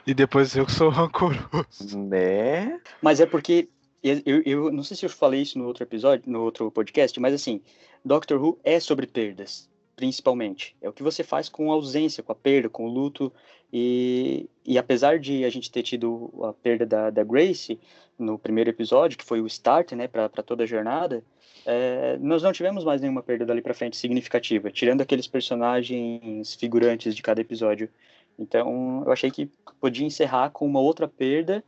E 0.06 0.14
depois 0.14 0.56
eu 0.56 0.68
sou 0.68 0.90
rancoroso. 0.90 1.98
Né? 1.98 2.80
Mas 3.02 3.20
é 3.20 3.26
porque 3.26 3.70
eu, 4.04 4.22
eu, 4.26 4.42
eu, 4.46 4.72
não 4.72 4.84
sei 4.84 4.98
se 4.98 5.06
eu 5.06 5.10
falei 5.10 5.42
isso 5.42 5.58
no 5.58 5.66
outro 5.66 5.84
episódio, 5.84 6.30
no 6.30 6.42
outro 6.42 6.70
podcast, 6.70 7.18
mas 7.20 7.34
assim, 7.34 7.62
Doctor 8.04 8.42
Who 8.42 8.60
é 8.64 8.80
sobre 8.80 9.08
perdas, 9.08 9.70
principalmente. 9.96 10.76
É 10.82 10.89
o 10.89 10.94
que 10.94 11.04
você 11.04 11.24
faz 11.24 11.50
com 11.50 11.72
a 11.72 11.76
ausência, 11.76 12.24
com 12.24 12.32
a 12.32 12.36
perda, 12.36 12.70
com 12.70 12.86
o 12.86 12.89
luto. 12.89 13.32
E, 13.72 14.50
e 14.66 14.78
apesar 14.78 15.20
de 15.20 15.44
a 15.46 15.50
gente 15.50 15.72
ter 15.72 15.84
tido 15.84 16.32
a 16.44 16.54
perda 16.54 16.86
da, 16.86 17.10
da 17.10 17.24
Grace 17.24 17.80
no 18.18 18.38
primeiro 18.38 18.70
episódio, 18.70 19.18
que 19.18 19.26
foi 19.26 19.41
o 19.41 19.48
start, 19.48 19.94
né, 19.94 20.08
para 20.08 20.30
toda 20.30 20.64
a 20.64 20.68
jornada, 20.68 21.24
é, 21.66 22.18
nós 22.20 22.44
não 22.44 22.52
tivemos 22.52 22.84
mais 22.84 23.02
nenhuma 23.02 23.24
perda 23.24 23.46
dali 23.46 23.62
para 23.62 23.74
frente 23.74 23.98
significativa, 23.98 24.70
tirando 24.70 25.02
aqueles 25.02 25.28
personagens 25.28 26.54
figurantes 26.56 27.16
de 27.16 27.22
cada 27.22 27.41
episódio. 27.41 27.89
Então, 28.38 29.04
eu 29.06 29.12
achei 29.12 29.32
que 29.32 29.50
podia 29.80 30.06
encerrar 30.06 30.50
com 30.50 30.66
uma 30.66 30.80
outra 30.80 31.08
perda, 31.08 31.64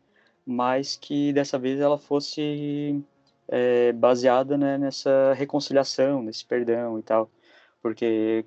mas 0.45 0.95
que 0.95 1.31
dessa 1.33 1.57
vez 1.57 1.79
ela 1.79 1.97
fosse 1.97 3.01
é, 3.47 3.91
baseada 3.93 4.57
né, 4.57 4.77
nessa 4.77 5.33
reconciliação, 5.33 6.21
nesse 6.21 6.45
perdão 6.45 6.99
e 6.99 7.03
tal, 7.03 7.29
porque 7.85 8.43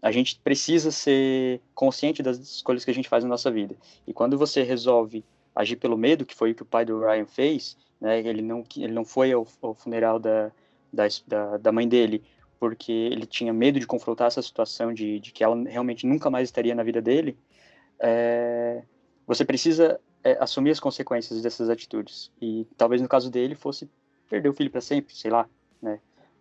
a 0.00 0.12
gente 0.12 0.38
precisa 0.38 0.92
ser 0.92 1.60
consciente 1.74 2.22
das 2.22 2.38
escolhas 2.38 2.84
que 2.84 2.90
a 2.92 2.94
gente 2.94 3.08
faz 3.08 3.24
na 3.24 3.30
nossa 3.30 3.50
vida. 3.50 3.74
E 4.06 4.12
quando 4.12 4.38
você 4.38 4.62
resolve 4.62 5.24
agir 5.52 5.74
pelo 5.74 5.98
medo, 5.98 6.24
que 6.24 6.36
foi 6.36 6.52
o 6.52 6.54
que 6.54 6.62
o 6.62 6.66
pai 6.66 6.84
do 6.84 7.00
Ryan 7.00 7.26
fez, 7.26 7.76
né, 8.00 8.20
ele 8.20 8.42
não 8.42 8.62
ele 8.76 8.92
não 8.92 9.04
foi 9.04 9.32
ao, 9.32 9.44
ao 9.60 9.74
funeral 9.74 10.20
da, 10.20 10.52
da, 10.92 11.56
da 11.56 11.72
mãe 11.72 11.88
dele 11.88 12.22
porque 12.60 12.92
ele 12.92 13.26
tinha 13.26 13.52
medo 13.52 13.80
de 13.80 13.88
confrontar 13.88 14.28
essa 14.28 14.40
situação 14.40 14.94
de, 14.94 15.18
de 15.18 15.32
que 15.32 15.42
ela 15.42 15.60
realmente 15.68 16.06
nunca 16.06 16.30
mais 16.30 16.46
estaria 16.48 16.74
na 16.74 16.84
vida 16.84 17.02
dele, 17.02 17.36
é, 17.98 18.84
você 19.26 19.44
precisa 19.44 20.00
é, 20.22 20.38
assumir 20.40 20.70
as 20.70 20.78
consequências 20.78 21.42
dessas 21.42 21.68
atitudes. 21.68 22.30
E 22.40 22.68
talvez 22.76 23.02
no 23.02 23.08
caso 23.08 23.32
dele 23.32 23.56
fosse 23.56 23.90
perder 24.30 24.48
o 24.48 24.54
filho 24.54 24.70
para 24.70 24.80
sempre, 24.80 25.12
sei 25.12 25.32
lá? 25.32 25.48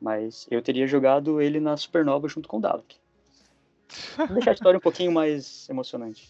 Mas 0.05 0.45
eu 0.51 0.61
teria 0.61 0.85
jogado 0.85 1.41
ele 1.41 1.59
na 1.59 1.75
Supernova 1.75 2.27
junto 2.27 2.47
com 2.47 2.59
o 2.59 2.61
Dalek. 2.61 2.95
Vou 4.15 4.27
deixar 4.27 4.51
a 4.51 4.53
história 4.53 4.77
um 4.77 4.81
pouquinho 4.81 5.11
mais 5.11 5.67
emocionante. 5.67 6.29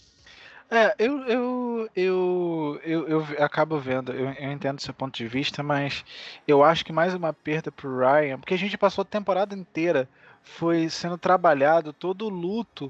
É, 0.72 0.96
eu, 0.98 1.20
eu, 1.26 1.90
eu, 1.94 2.80
eu, 2.86 3.22
acabo 3.44 3.78
vendo, 3.78 4.14
eu, 4.14 4.30
entendo 4.50 4.80
seu 4.80 4.94
ponto 4.94 5.18
de 5.18 5.28
vista, 5.28 5.62
mas 5.62 6.06
eu 6.48 6.64
acho 6.64 6.86
que 6.86 6.94
mais 6.94 7.14
uma 7.14 7.34
perda 7.34 7.70
pro 7.70 8.00
Ryan, 8.00 8.40
porque 8.40 8.54
a 8.54 8.58
gente 8.58 8.78
passou 8.78 9.02
a 9.02 9.06
temporada 9.06 9.54
inteira 9.54 10.08
foi 10.42 10.90
sendo 10.90 11.18
trabalhado 11.18 11.92
todo 11.92 12.28
o 12.28 12.30
luto 12.30 12.90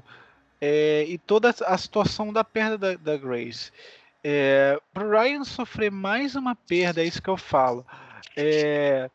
é, 0.60 1.04
e 1.08 1.18
toda 1.18 1.52
a 1.66 1.76
situação 1.76 2.32
da 2.32 2.44
perda 2.44 2.78
da, 2.78 2.94
da 2.94 3.16
Grace. 3.16 3.72
É, 4.22 4.80
pro 4.94 5.10
Ryan 5.10 5.42
sofrer 5.42 5.90
mais 5.90 6.36
uma 6.36 6.54
perda, 6.54 7.02
é 7.02 7.04
isso 7.04 7.20
que 7.20 7.28
eu 7.28 7.36
falo 7.36 7.84
é, 8.36 9.10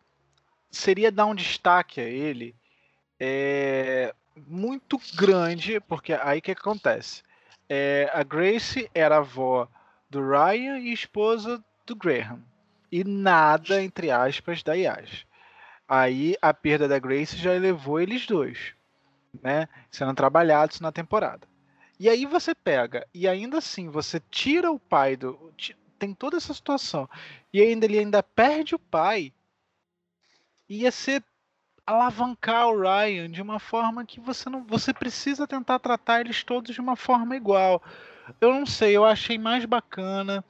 seria 0.72 1.12
dar 1.12 1.26
um 1.26 1.36
destaque 1.36 2.00
a 2.00 2.06
ele 2.06 2.56
é, 3.20 4.16
muito 4.48 5.00
grande, 5.16 5.80
porque 5.82 6.14
aí 6.14 6.42
que 6.42 6.52
acontece? 6.52 7.22
É, 7.70 8.10
a 8.14 8.24
Grace 8.24 8.90
era 8.94 9.18
avó 9.18 9.68
do 10.10 10.20
Ryan 10.22 10.80
e 10.80 10.92
esposa 10.92 11.64
do 11.86 11.96
Graham. 11.96 12.42
E 12.92 13.04
nada, 13.04 13.82
entre 13.82 14.12
aspas, 14.12 14.64
da 14.64 14.74
Yas. 14.74 15.26
Aí 15.88 16.36
a 16.42 16.54
perda 16.54 16.88
da 16.88 17.00
Grace 17.00 17.38
já 17.38 17.52
levou 17.52 18.00
eles 18.00 18.26
dois, 18.26 18.74
né? 19.42 19.68
Sendo 19.90 20.14
trabalhados 20.14 20.80
na 20.80 20.92
temporada. 20.92 21.48
E 22.00 22.10
aí 22.10 22.26
você 22.26 22.56
pega, 22.56 23.06
e 23.14 23.28
ainda 23.28 23.60
assim 23.60 23.88
você 23.88 24.20
tira 24.32 24.72
o 24.72 24.80
pai 24.80 25.16
do. 25.16 25.54
Tem 26.00 26.14
toda 26.14 26.38
essa 26.38 26.54
situação. 26.54 27.08
E 27.54 27.62
ainda 27.62 27.86
ele 27.86 28.00
ainda 28.00 28.24
perde 28.24 28.74
o 28.74 28.80
pai. 28.80 29.32
Ia 30.72 30.90
ser 30.90 31.22
alavancar 31.86 32.70
o 32.70 32.80
Ryan 32.80 33.30
de 33.30 33.42
uma 33.42 33.60
forma 33.60 34.06
que 34.06 34.22
você 34.22 34.50
não. 34.50 34.64
Você 34.64 34.94
precisa 34.94 35.46
tentar 35.46 35.80
tratar 35.80 36.22
eles 36.22 36.46
todos 36.46 36.74
de 36.74 36.80
uma 36.80 36.96
forma 36.96 37.36
igual. 37.36 37.84
Eu 38.40 38.54
não 38.54 38.66
sei, 38.66 38.96
eu 38.96 39.04
achei 39.04 39.38
mais 39.38 39.66
bacana 39.66 40.42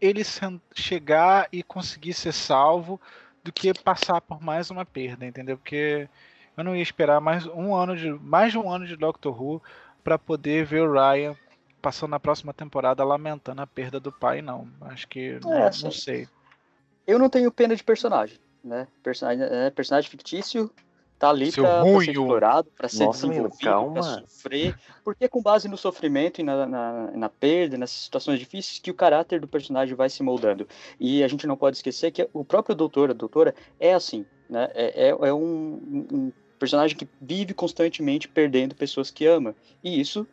ele 0.00 0.22
chegar 0.74 1.48
e 1.50 1.60
conseguir 1.60 2.14
ser 2.14 2.32
salvo 2.32 3.00
do 3.42 3.52
que 3.52 3.74
passar 3.74 4.20
por 4.20 4.40
mais 4.40 4.70
uma 4.70 4.84
perda, 4.84 5.26
entendeu? 5.26 5.56
Porque 5.56 6.08
eu 6.56 6.62
não 6.62 6.76
ia 6.76 6.82
esperar 6.82 7.20
mais 7.20 7.44
um 7.46 7.74
ano 7.74 7.96
de 7.96 8.12
mais 8.12 8.52
de 8.52 8.58
um 8.58 8.70
ano 8.70 8.86
de 8.86 8.94
Doctor 8.94 9.42
Who 9.42 9.60
para 10.04 10.16
poder 10.16 10.64
ver 10.64 10.82
o 10.82 10.92
Ryan 10.92 11.34
passando 11.82 12.10
na 12.10 12.20
próxima 12.20 12.54
temporada 12.54 13.02
lamentando 13.02 13.60
a 13.60 13.66
perda 13.66 13.98
do 13.98 14.12
pai, 14.12 14.40
não. 14.40 14.68
Acho 14.82 15.08
que 15.08 15.30
é, 15.30 15.40
não, 15.40 15.66
assim, 15.66 15.84
não, 15.84 15.90
sei. 15.90 16.28
Eu 17.04 17.18
não 17.18 17.28
tenho 17.28 17.50
pena 17.50 17.74
de 17.74 17.82
personagem, 17.82 18.38
né? 18.64 18.88
Personagem, 19.02 19.44
é, 19.44 19.70
personagem 19.70 20.10
fictício 20.10 20.70
tá 21.18 21.30
ali 21.30 21.52
para 21.52 21.82
ser 21.84 22.10
explorado, 22.10 22.68
para 22.76 22.88
ser 22.88 23.04
Nossa, 23.04 23.28
desenvolvido, 23.28 23.92
para 23.92 24.02
sofrer, 24.02 24.76
porque 25.04 25.24
é 25.24 25.28
com 25.28 25.40
base 25.40 25.68
no 25.68 25.76
sofrimento 25.76 26.40
e 26.40 26.44
na, 26.44 26.66
na, 26.66 27.10
na, 27.12 27.28
perda, 27.28 27.78
nessas 27.78 27.98
situações 27.98 28.38
difíceis, 28.38 28.78
que 28.78 28.90
o 28.90 28.94
caráter 28.94 29.40
do 29.40 29.46
personagem 29.46 29.94
vai 29.94 30.10
se 30.10 30.22
moldando. 30.22 30.66
E 30.98 31.22
a 31.22 31.28
gente 31.28 31.46
não 31.46 31.56
pode 31.56 31.76
esquecer 31.76 32.10
que 32.10 32.28
o 32.32 32.44
próprio 32.44 32.74
doutor, 32.74 33.10
a 33.10 33.14
doutora, 33.14 33.54
é 33.78 33.94
assim, 33.94 34.26
né? 34.48 34.70
É, 34.74 35.08
é, 35.08 35.28
é 35.28 35.32
um, 35.32 36.06
um 36.12 36.32
personagem 36.58 36.96
que 36.96 37.08
vive 37.20 37.54
constantemente 37.54 38.28
perdendo 38.28 38.74
pessoas 38.74 39.10
que 39.10 39.26
ama. 39.26 39.54
E 39.82 40.00
isso 40.00 40.26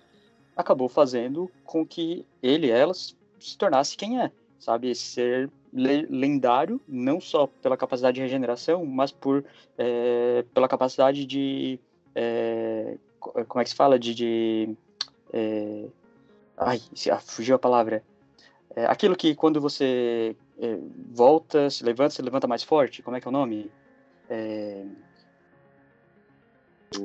acabou 0.55 0.89
fazendo 0.89 1.49
com 1.63 1.85
que 1.85 2.25
ele 2.41 2.67
e 2.67 2.71
elas 2.71 3.15
se 3.39 3.57
tornasse 3.57 3.97
quem 3.97 4.19
é, 4.19 4.31
sabe? 4.59 4.89
Esse 4.89 5.03
ser 5.03 5.49
lendário, 5.73 6.81
não 6.87 7.21
só 7.21 7.47
pela 7.47 7.77
capacidade 7.77 8.15
de 8.15 8.21
regeneração, 8.21 8.85
mas 8.85 9.11
por 9.11 9.43
é, 9.77 10.43
pela 10.53 10.67
capacidade 10.67 11.25
de 11.25 11.79
é, 12.13 12.97
como 13.19 13.61
é 13.61 13.63
que 13.63 13.69
se 13.69 13.75
fala? 13.75 13.97
De, 13.97 14.13
de 14.13 14.75
é, 15.31 15.85
ai 16.57 16.81
ah, 17.11 17.19
fugiu 17.19 17.55
a 17.55 17.59
palavra. 17.59 18.03
É, 18.75 18.85
aquilo 18.85 19.15
que 19.15 19.35
quando 19.35 19.59
você 19.59 20.35
é, 20.59 20.77
volta 21.11 21.69
se 21.69 21.83
levanta 21.83 22.11
se 22.11 22.21
levanta 22.21 22.47
mais 22.47 22.63
forte 22.63 23.01
como 23.01 23.17
é 23.17 23.21
que 23.21 23.27
é 23.27 23.29
o 23.29 23.33
nome? 23.33 23.69
É, 24.29 24.85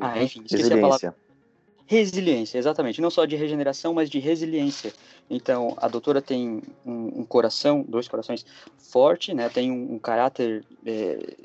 ah 0.01 0.23
enfim 0.23 0.43
esqueci 0.45 0.73
a 0.73 0.81
palavra 0.81 1.26
resiliência 1.87 2.59
exatamente 2.59 3.01
não 3.01 3.11
só 3.11 3.25
de 3.25 3.37
regeneração 3.37 3.95
mas 3.95 4.11
de 4.11 4.19
resiliência 4.19 4.93
então, 5.29 5.75
a 5.79 5.89
doutora 5.89 6.23
tem 6.23 6.63
um, 6.85 7.21
um 7.21 7.25
coração, 7.25 7.85
dois 7.87 8.07
corações 8.07 8.47
forte, 8.79 9.35
né? 9.35 9.49
Tem 9.49 9.71
um, 9.71 9.95
um 9.95 9.99
caráter 9.99 10.65
é, 10.85 11.37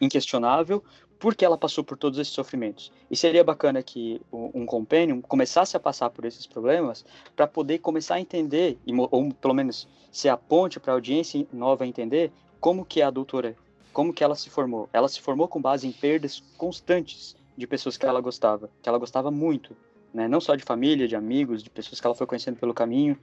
inquestionável, 0.00 0.82
porque 1.18 1.44
ela 1.44 1.56
passou 1.56 1.84
por 1.84 1.96
todos 1.96 2.18
esses 2.18 2.32
sofrimentos. 2.32 2.92
E 3.10 3.16
seria 3.16 3.44
bacana 3.44 3.82
que 3.82 4.20
um 4.32 4.64
companion 4.66 5.20
começasse 5.20 5.76
a 5.76 5.80
passar 5.80 6.10
por 6.10 6.24
esses 6.24 6.46
problemas 6.46 7.04
para 7.36 7.46
poder 7.46 7.78
começar 7.78 8.16
a 8.16 8.20
entender, 8.20 8.78
ou 9.10 9.32
pelo 9.34 9.54
menos 9.54 9.86
ser 10.10 10.30
a 10.30 10.36
ponte 10.36 10.80
para 10.80 10.92
a 10.92 10.96
audiência 10.96 11.46
nova 11.52 11.86
entender 11.86 12.32
como 12.58 12.84
que 12.84 13.00
é 13.00 13.04
a 13.04 13.10
doutora, 13.10 13.54
como 13.92 14.12
que 14.12 14.24
ela 14.24 14.34
se 14.34 14.50
formou. 14.50 14.88
Ela 14.92 15.08
se 15.08 15.20
formou 15.20 15.46
com 15.46 15.60
base 15.60 15.86
em 15.86 15.92
perdas 15.92 16.42
constantes 16.56 17.36
de 17.56 17.66
pessoas 17.66 17.96
que 17.96 18.06
ela 18.06 18.20
gostava, 18.20 18.70
que 18.82 18.88
ela 18.88 18.98
gostava 18.98 19.30
muito 19.30 19.76
né? 20.12 20.28
Não 20.28 20.40
só 20.40 20.54
de 20.54 20.64
família, 20.64 21.08
de 21.08 21.16
amigos, 21.16 21.62
de 21.62 21.70
pessoas 21.70 22.00
que 22.00 22.06
ela 22.06 22.14
foi 22.14 22.26
conhecendo 22.26 22.58
pelo 22.58 22.74
caminho. 22.74 23.18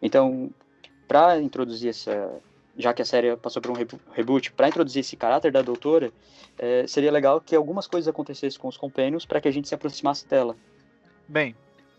Então, 0.00 0.50
para 1.06 1.40
introduzir 1.40 1.90
essa, 1.90 2.40
já 2.76 2.94
que 2.94 3.02
a 3.02 3.04
série 3.04 3.36
passou 3.36 3.60
por 3.60 3.70
um 3.70 3.76
reboot, 4.12 4.52
para 4.52 4.68
introduzir 4.68 5.00
esse 5.00 5.16
caráter 5.16 5.52
da 5.52 5.62
doutora, 5.62 6.12
é, 6.58 6.86
seria 6.86 7.10
legal 7.10 7.40
que 7.40 7.54
algumas 7.54 7.86
coisas 7.86 8.08
acontecessem 8.08 8.60
com 8.60 8.68
os 8.68 8.76
companions 8.76 9.26
para 9.26 9.40
que 9.40 9.48
a 9.48 9.50
gente 9.50 9.68
se 9.68 9.74
aproximasse 9.74 10.26
dela. 10.26 10.56
Bem, 11.28 11.54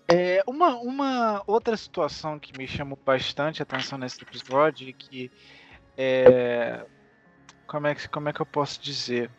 é, 0.08 0.44
uma, 0.48 0.76
uma 0.78 1.44
outra 1.46 1.76
situação 1.78 2.40
que 2.40 2.58
me 2.58 2.68
chamou 2.68 2.98
bastante 3.06 3.62
atenção 3.62 3.98
nesse 3.98 4.22
episódio 4.22 4.90
e 4.90 4.94
que 4.94 5.32
é, 5.98 6.86
como 7.68 7.88
é 7.88 7.96
que 7.96 8.08
como 8.10 8.28
é 8.28 8.34
que 8.34 8.42
eu 8.42 8.46
posso 8.46 8.82
dizer 8.82 9.30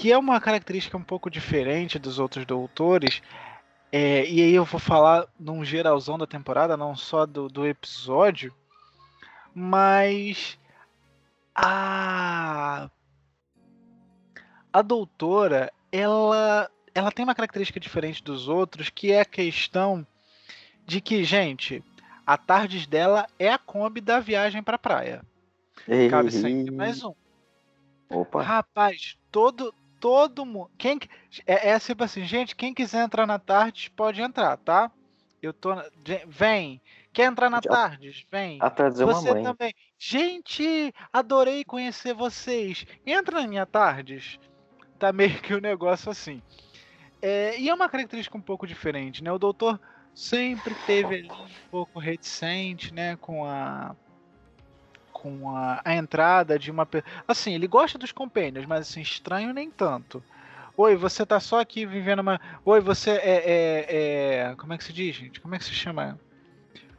que 0.00 0.10
é 0.10 0.16
uma 0.16 0.40
característica 0.40 0.96
um 0.96 1.02
pouco 1.02 1.30
diferente 1.30 1.98
dos 1.98 2.18
outros 2.18 2.46
doutores 2.46 3.20
é, 3.92 4.24
e 4.26 4.40
aí 4.40 4.54
eu 4.54 4.64
vou 4.64 4.80
falar 4.80 5.26
num 5.38 5.62
geralzão 5.62 6.16
da 6.16 6.26
temporada, 6.26 6.74
não 6.74 6.96
só 6.96 7.26
do, 7.26 7.48
do 7.48 7.66
episódio, 7.66 8.54
mas 9.54 10.58
a 11.54 12.88
a 14.72 14.80
doutora, 14.80 15.70
ela 15.92 16.70
ela 16.94 17.12
tem 17.12 17.22
uma 17.22 17.34
característica 17.34 17.78
diferente 17.78 18.24
dos 18.24 18.48
outros, 18.48 18.88
que 18.88 19.12
é 19.12 19.20
a 19.20 19.26
questão 19.26 20.06
de 20.86 21.02
que, 21.02 21.24
gente, 21.24 21.84
a 22.26 22.38
tardes 22.38 22.86
dela 22.86 23.26
é 23.38 23.52
a 23.52 23.58
Kombi 23.58 24.00
da 24.00 24.18
viagem 24.18 24.62
pra 24.62 24.78
praia. 24.78 25.22
Ei, 25.86 26.08
Cabe 26.08 26.30
sempre 26.30 26.70
mais 26.70 27.04
um. 27.04 27.12
Opa. 28.08 28.42
Rapaz, 28.42 29.18
todo 29.30 29.74
todo 30.00 30.46
mundo. 30.46 30.70
Quem, 30.78 30.98
é, 31.46 31.70
é 31.70 31.78
tipo 31.78 32.02
assim, 32.02 32.24
gente, 32.24 32.56
quem 32.56 32.74
quiser 32.74 33.04
entrar 33.04 33.26
na 33.26 33.38
tarde 33.38 33.92
pode 33.94 34.20
entrar, 34.20 34.56
tá? 34.56 34.90
Eu 35.42 35.52
tô. 35.52 35.70
Vem. 36.26 36.80
Quer 37.12 37.24
entrar 37.24 37.50
na 37.50 37.60
tarde? 37.60 38.26
Vem. 38.30 38.58
Atrás 38.60 38.94
de 38.94 39.04
Você 39.04 39.32
mãe. 39.32 39.42
também. 39.42 39.74
Gente, 39.98 40.94
adorei 41.12 41.64
conhecer 41.64 42.14
vocês. 42.14 42.86
Entra 43.06 43.42
na 43.42 43.48
minha 43.48 43.66
tardes. 43.66 44.38
Tá 44.98 45.12
meio 45.12 45.40
que 45.40 45.54
o 45.54 45.58
um 45.58 45.60
negócio 45.60 46.10
assim. 46.10 46.42
É, 47.22 47.58
e 47.58 47.68
é 47.68 47.74
uma 47.74 47.88
característica 47.88 48.36
um 48.36 48.42
pouco 48.42 48.66
diferente, 48.66 49.22
né? 49.24 49.32
O 49.32 49.38
doutor 49.38 49.80
sempre 50.14 50.74
teve 50.86 51.16
ali 51.16 51.30
um 51.30 51.70
pouco 51.70 51.98
reticente, 51.98 52.92
né? 52.94 53.16
Com 53.16 53.44
a 53.44 53.96
com 55.20 55.54
a, 55.54 55.82
a 55.84 55.94
entrada 55.94 56.58
de 56.58 56.70
uma 56.70 56.88
assim 57.28 57.54
ele 57.54 57.66
gosta 57.66 57.98
dos 57.98 58.10
companions 58.10 58.64
mas 58.64 58.88
assim 58.88 59.02
estranho 59.02 59.52
nem 59.52 59.70
tanto. 59.70 60.22
Oi 60.76 60.96
você 60.96 61.26
tá 61.26 61.38
só 61.38 61.60
aqui 61.60 61.84
vivendo 61.84 62.20
uma 62.20 62.40
oi 62.64 62.80
você 62.80 63.10
é, 63.10 63.18
é, 63.18 63.86
é... 64.50 64.54
como 64.56 64.72
é 64.72 64.78
que 64.78 64.84
se 64.84 64.92
diz 64.92 65.14
gente? 65.14 65.40
Como 65.40 65.54
é 65.54 65.58
que 65.58 65.64
se 65.64 65.72
chama? 65.74 66.18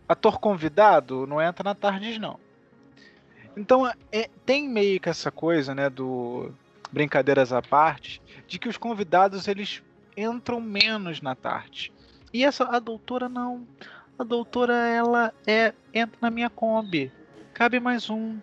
Ator 0.08 0.40
convidado? 0.40 1.26
Não 1.26 1.42
entra 1.42 1.64
na 1.64 1.74
tardes 1.74 2.20
não. 2.20 2.40
Então 3.58 3.92
é, 4.12 4.30
tem 4.46 4.70
meio 4.70 5.00
que 5.00 5.10
essa 5.10 5.32
coisa 5.32 5.74
né 5.74 5.90
do 5.90 6.54
brincadeiras 6.92 7.52
à 7.52 7.62
parte 7.62 8.22
de 8.48 8.60
que 8.60 8.70
os 8.70 8.78
convidados 8.78 9.48
eles 9.48 9.82
entram 10.16 10.62
menos 10.62 11.22
na 11.22 11.34
tarde 11.34 11.92
e 12.32 12.46
essa 12.46 12.66
a 12.66 12.78
doutora 12.78 13.28
não. 13.28 13.66
A 14.20 14.24
doutora 14.24 14.76
ela 14.76 15.34
é 15.48 15.74
entra 15.92 16.20
na 16.22 16.30
minha 16.30 16.52
kombi 16.52 17.12
cabe 17.62 17.80
mais 17.80 18.10
um. 18.10 18.40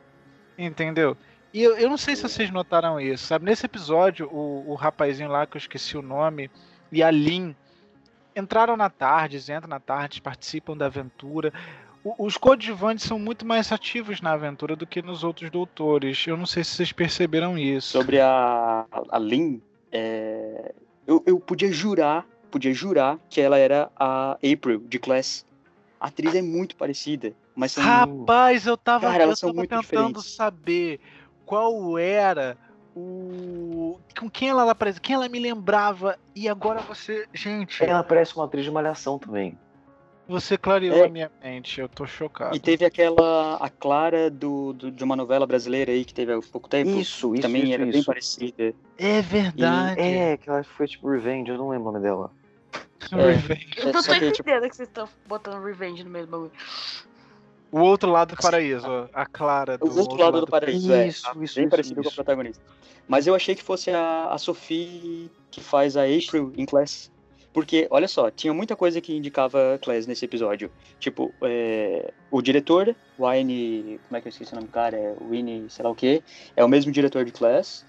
Entendeu? 0.56 1.16
E 1.52 1.60
eu, 1.60 1.76
eu 1.76 1.90
não 1.90 1.96
sei 1.96 2.14
se 2.14 2.22
vocês 2.22 2.52
notaram 2.52 3.00
isso, 3.00 3.26
sabe? 3.26 3.46
Nesse 3.46 3.66
episódio, 3.66 4.28
o, 4.32 4.70
o 4.70 4.74
rapazinho 4.74 5.28
lá, 5.28 5.44
que 5.44 5.56
eu 5.56 5.58
esqueci 5.58 5.96
o 5.96 6.02
nome, 6.02 6.48
e 6.92 7.02
a 7.02 7.10
Lin 7.10 7.52
entraram 8.36 8.76
na 8.76 8.88
tarde, 8.88 9.38
entram 9.38 9.68
na 9.68 9.80
tarde, 9.80 10.22
participam 10.22 10.76
da 10.76 10.86
aventura. 10.86 11.52
O, 12.04 12.26
os 12.26 12.36
coadjuvantes 12.36 13.06
são 13.06 13.18
muito 13.18 13.44
mais 13.44 13.72
ativos 13.72 14.20
na 14.20 14.34
aventura 14.34 14.76
do 14.76 14.86
que 14.86 15.02
nos 15.02 15.24
outros 15.24 15.50
doutores. 15.50 16.24
Eu 16.24 16.36
não 16.36 16.46
sei 16.46 16.62
se 16.62 16.76
vocês 16.76 16.92
perceberam 16.92 17.58
isso. 17.58 17.88
Sobre 17.88 18.20
a, 18.20 18.86
a 19.10 19.18
Lin, 19.18 19.60
é... 19.90 20.72
eu, 21.04 21.24
eu 21.26 21.40
podia 21.40 21.72
jurar, 21.72 22.24
podia 22.52 22.72
jurar 22.72 23.18
que 23.28 23.40
ela 23.40 23.58
era 23.58 23.90
a 23.96 24.34
April, 24.34 24.78
de 24.86 25.00
Class. 25.00 25.44
A 25.98 26.06
atriz 26.06 26.36
é 26.36 26.42
muito 26.42 26.76
parecida. 26.76 27.34
Mas 27.58 27.72
são... 27.72 27.82
Rapaz, 27.82 28.68
eu 28.68 28.76
tava, 28.76 29.10
Cara, 29.10 29.24
eu 29.24 29.36
tava 29.36 29.52
tentando 29.52 29.80
diferentes. 29.80 30.36
saber 30.36 31.00
qual 31.44 31.98
era 31.98 32.56
o. 32.94 33.98
Com 34.16 34.30
quem 34.30 34.50
ela 34.50 34.70
aparece, 34.70 35.00
quem 35.00 35.16
ela 35.16 35.28
me 35.28 35.40
lembrava. 35.40 36.16
E 36.36 36.48
agora 36.48 36.80
você. 36.82 37.26
Gente. 37.34 37.82
Ela 37.82 38.04
parece 38.04 38.36
uma 38.36 38.44
atriz 38.44 38.64
de 38.64 38.70
malhação 38.70 39.18
também. 39.18 39.58
Você 40.28 40.56
clareou 40.56 40.98
é. 40.98 41.06
a 41.06 41.08
minha 41.08 41.32
mente, 41.42 41.80
eu 41.80 41.88
tô 41.88 42.06
chocado. 42.06 42.54
E 42.54 42.60
teve 42.60 42.84
aquela. 42.84 43.56
A 43.56 43.68
Clara 43.68 44.30
do, 44.30 44.72
do, 44.72 44.92
de 44.92 45.02
uma 45.02 45.16
novela 45.16 45.44
brasileira 45.44 45.90
aí 45.90 46.04
que 46.04 46.14
teve 46.14 46.32
há 46.32 46.40
pouco 46.40 46.68
tempo. 46.68 46.90
Isso, 46.90 47.34
isso. 47.34 47.42
Também 47.42 47.64
isso, 47.64 47.72
era 47.74 47.82
isso. 47.82 47.92
bem 47.92 48.04
parecida. 48.04 48.72
É 48.96 49.20
verdade. 49.20 50.00
E, 50.00 50.04
é, 50.04 50.36
que 50.36 50.48
ela 50.48 50.62
foi 50.62 50.86
tipo 50.86 51.10
Revenge, 51.10 51.50
eu 51.50 51.58
não 51.58 51.70
lembro 51.70 51.88
o 51.88 51.92
nome 51.92 52.04
dela. 52.04 52.30
É, 53.10 53.16
Revenge. 53.16 53.70
Eu 53.78 53.92
não 53.92 53.92
tô 53.94 54.12
entendendo 54.12 54.32
tipo... 54.32 54.44
que 54.44 54.76
vocês 54.76 54.88
estão 54.88 55.08
botando 55.26 55.60
Revenge 55.60 56.04
no 56.04 56.10
meio 56.10 56.26
do 56.26 56.30
bagulho. 56.30 56.52
O 57.70 57.80
outro 57.80 58.10
lado 58.10 58.34
do 58.34 58.42
paraíso, 58.42 59.08
a 59.12 59.26
Clara 59.26 59.76
do 59.76 59.86
O 59.86 59.98
outro 59.98 60.16
lado 60.16 60.40
do 60.40 60.46
paraíso, 60.46 60.92
é. 60.92 61.08
Isso, 61.08 61.26
isso, 61.42 61.54
Bem 61.56 61.64
isso, 61.64 61.68
parecido 61.68 61.94
com 61.96 62.00
isso. 62.02 62.10
a 62.10 62.14
protagonista. 62.14 62.62
Mas 63.06 63.26
eu 63.26 63.34
achei 63.34 63.54
que 63.54 63.62
fosse 63.62 63.90
a, 63.90 64.28
a 64.30 64.38
Sophie 64.38 65.30
que 65.50 65.60
faz 65.60 65.96
a 65.96 66.04
April 66.04 66.52
em 66.56 66.64
Class. 66.64 67.10
Porque, 67.52 67.88
olha 67.90 68.06
só, 68.06 68.30
tinha 68.30 68.52
muita 68.52 68.76
coisa 68.76 69.00
que 69.00 69.16
indicava 69.16 69.78
Class 69.82 70.06
nesse 70.06 70.24
episódio. 70.24 70.70
Tipo, 71.00 71.32
é, 71.42 72.12
o 72.30 72.40
diretor, 72.40 72.94
Wayne. 73.18 73.98
Como 74.06 74.16
é 74.16 74.20
que 74.20 74.28
eu 74.28 74.30
esqueci 74.30 74.52
o 74.52 74.56
nome 74.56 74.68
do 74.68 74.72
cara? 74.72 74.96
É 74.96 75.16
Winnie, 75.28 75.68
sei 75.68 75.84
lá 75.84 75.90
o 75.90 75.94
quê. 75.94 76.22
É 76.54 76.64
o 76.64 76.68
mesmo 76.68 76.92
diretor 76.92 77.24
de 77.24 77.32
Class. 77.32 77.84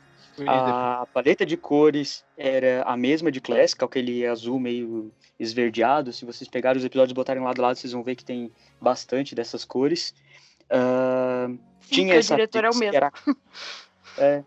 A 0.47 1.05
paleta 1.13 1.45
de 1.45 1.57
cores 1.57 2.23
era 2.38 2.84
a 2.84 2.95
mesma 2.95 3.32
de 3.32 3.41
Class, 3.41 3.75
é 3.80 3.84
aquele 3.84 4.25
azul 4.25 4.59
meio 4.59 5.11
esverdeado. 5.39 6.11
Se 6.11 6.25
vocês 6.25 6.49
pegarem 6.49 6.77
os 6.79 6.85
episódios 6.85 7.11
e 7.11 7.15
botarem 7.15 7.41
lado 7.41 7.59
a 7.61 7.67
lado, 7.67 7.77
vocês 7.77 7.93
vão 7.93 8.03
ver 8.03 8.15
que 8.15 8.25
tem 8.25 8.51
bastante 8.81 9.33
dessas 9.33 9.63
cores. 9.63 10.13
Ah, 10.69 11.47
Sim, 11.47 11.59
tinha 11.89 12.05
porque 12.07 12.17
o 12.17 12.19
essa 12.19 12.35
diretor 12.35 12.65
é 12.65 12.69
o 12.69 12.75
mesmo. 12.75 12.95
era- 12.95 13.11
É, 14.17 14.43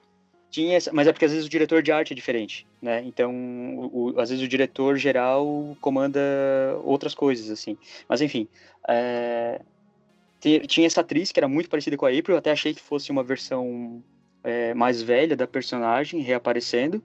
tinha 0.51 0.76
essa, 0.76 0.93
mas 0.93 1.07
é 1.07 1.12
porque 1.12 1.24
às 1.24 1.30
vezes 1.32 1.47
o 1.47 1.51
diretor 1.51 1.82
de 1.82 1.90
arte 1.90 2.12
é 2.12 2.16
diferente, 2.16 2.66
né? 2.80 3.03
Então, 3.07 3.32
o- 3.78 4.12
o- 4.14 4.20
às 4.20 4.28
vezes 4.28 4.45
o 4.45 4.49
diretor 4.49 4.99
geral 4.99 5.74
comanda 5.80 6.20
outras 6.84 7.14
coisas, 7.14 7.49
assim. 7.49 7.78
Mas 8.07 8.20
enfim, 8.20 8.47
é, 8.86 9.62
ti- 10.40 10.61
tinha 10.66 10.86
essa 10.86 11.01
atriz 11.01 11.32
que 11.32 11.40
era 11.40 11.49
muito 11.49 11.70
parecida 11.70 11.97
com 11.97 12.05
a 12.05 12.11
April, 12.11 12.34
eu 12.34 12.38
até 12.38 12.51
achei 12.51 12.74
que 12.74 12.80
fosse 12.82 13.11
uma 13.11 13.22
versão 13.22 14.03
é, 14.45 14.74
mais 14.74 15.01
velha 15.01 15.36
da 15.36 15.47
personagem 15.47 16.20
reaparecendo. 16.20 17.03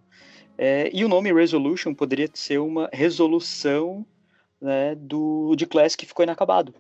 É, 0.58 0.90
e 0.94 1.06
o 1.06 1.08
nome 1.08 1.32
Resolution 1.32 1.94
poderia 1.94 2.30
ser 2.34 2.58
uma 2.58 2.90
resolução 2.92 4.06
né, 4.60 4.96
do 4.96 5.56
de 5.56 5.66
Class 5.66 5.96
que 5.96 6.06
ficou 6.06 6.24
inacabado. 6.24 6.74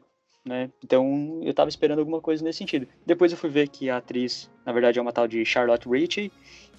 Né? 0.43 0.71
Então 0.83 1.41
eu 1.43 1.53
tava 1.53 1.69
esperando 1.69 1.99
alguma 1.99 2.21
coisa 2.21 2.43
nesse 2.43 2.59
sentido. 2.59 2.87
Depois 3.05 3.31
eu 3.31 3.37
fui 3.37 3.49
ver 3.49 3.67
que 3.67 3.89
a 3.89 3.97
atriz, 3.97 4.49
na 4.65 4.71
verdade, 4.71 4.97
é 4.97 5.01
uma 5.01 5.11
tal 5.11 5.27
de 5.27 5.43
Charlotte 5.45 5.87
Ritchie 5.87 6.31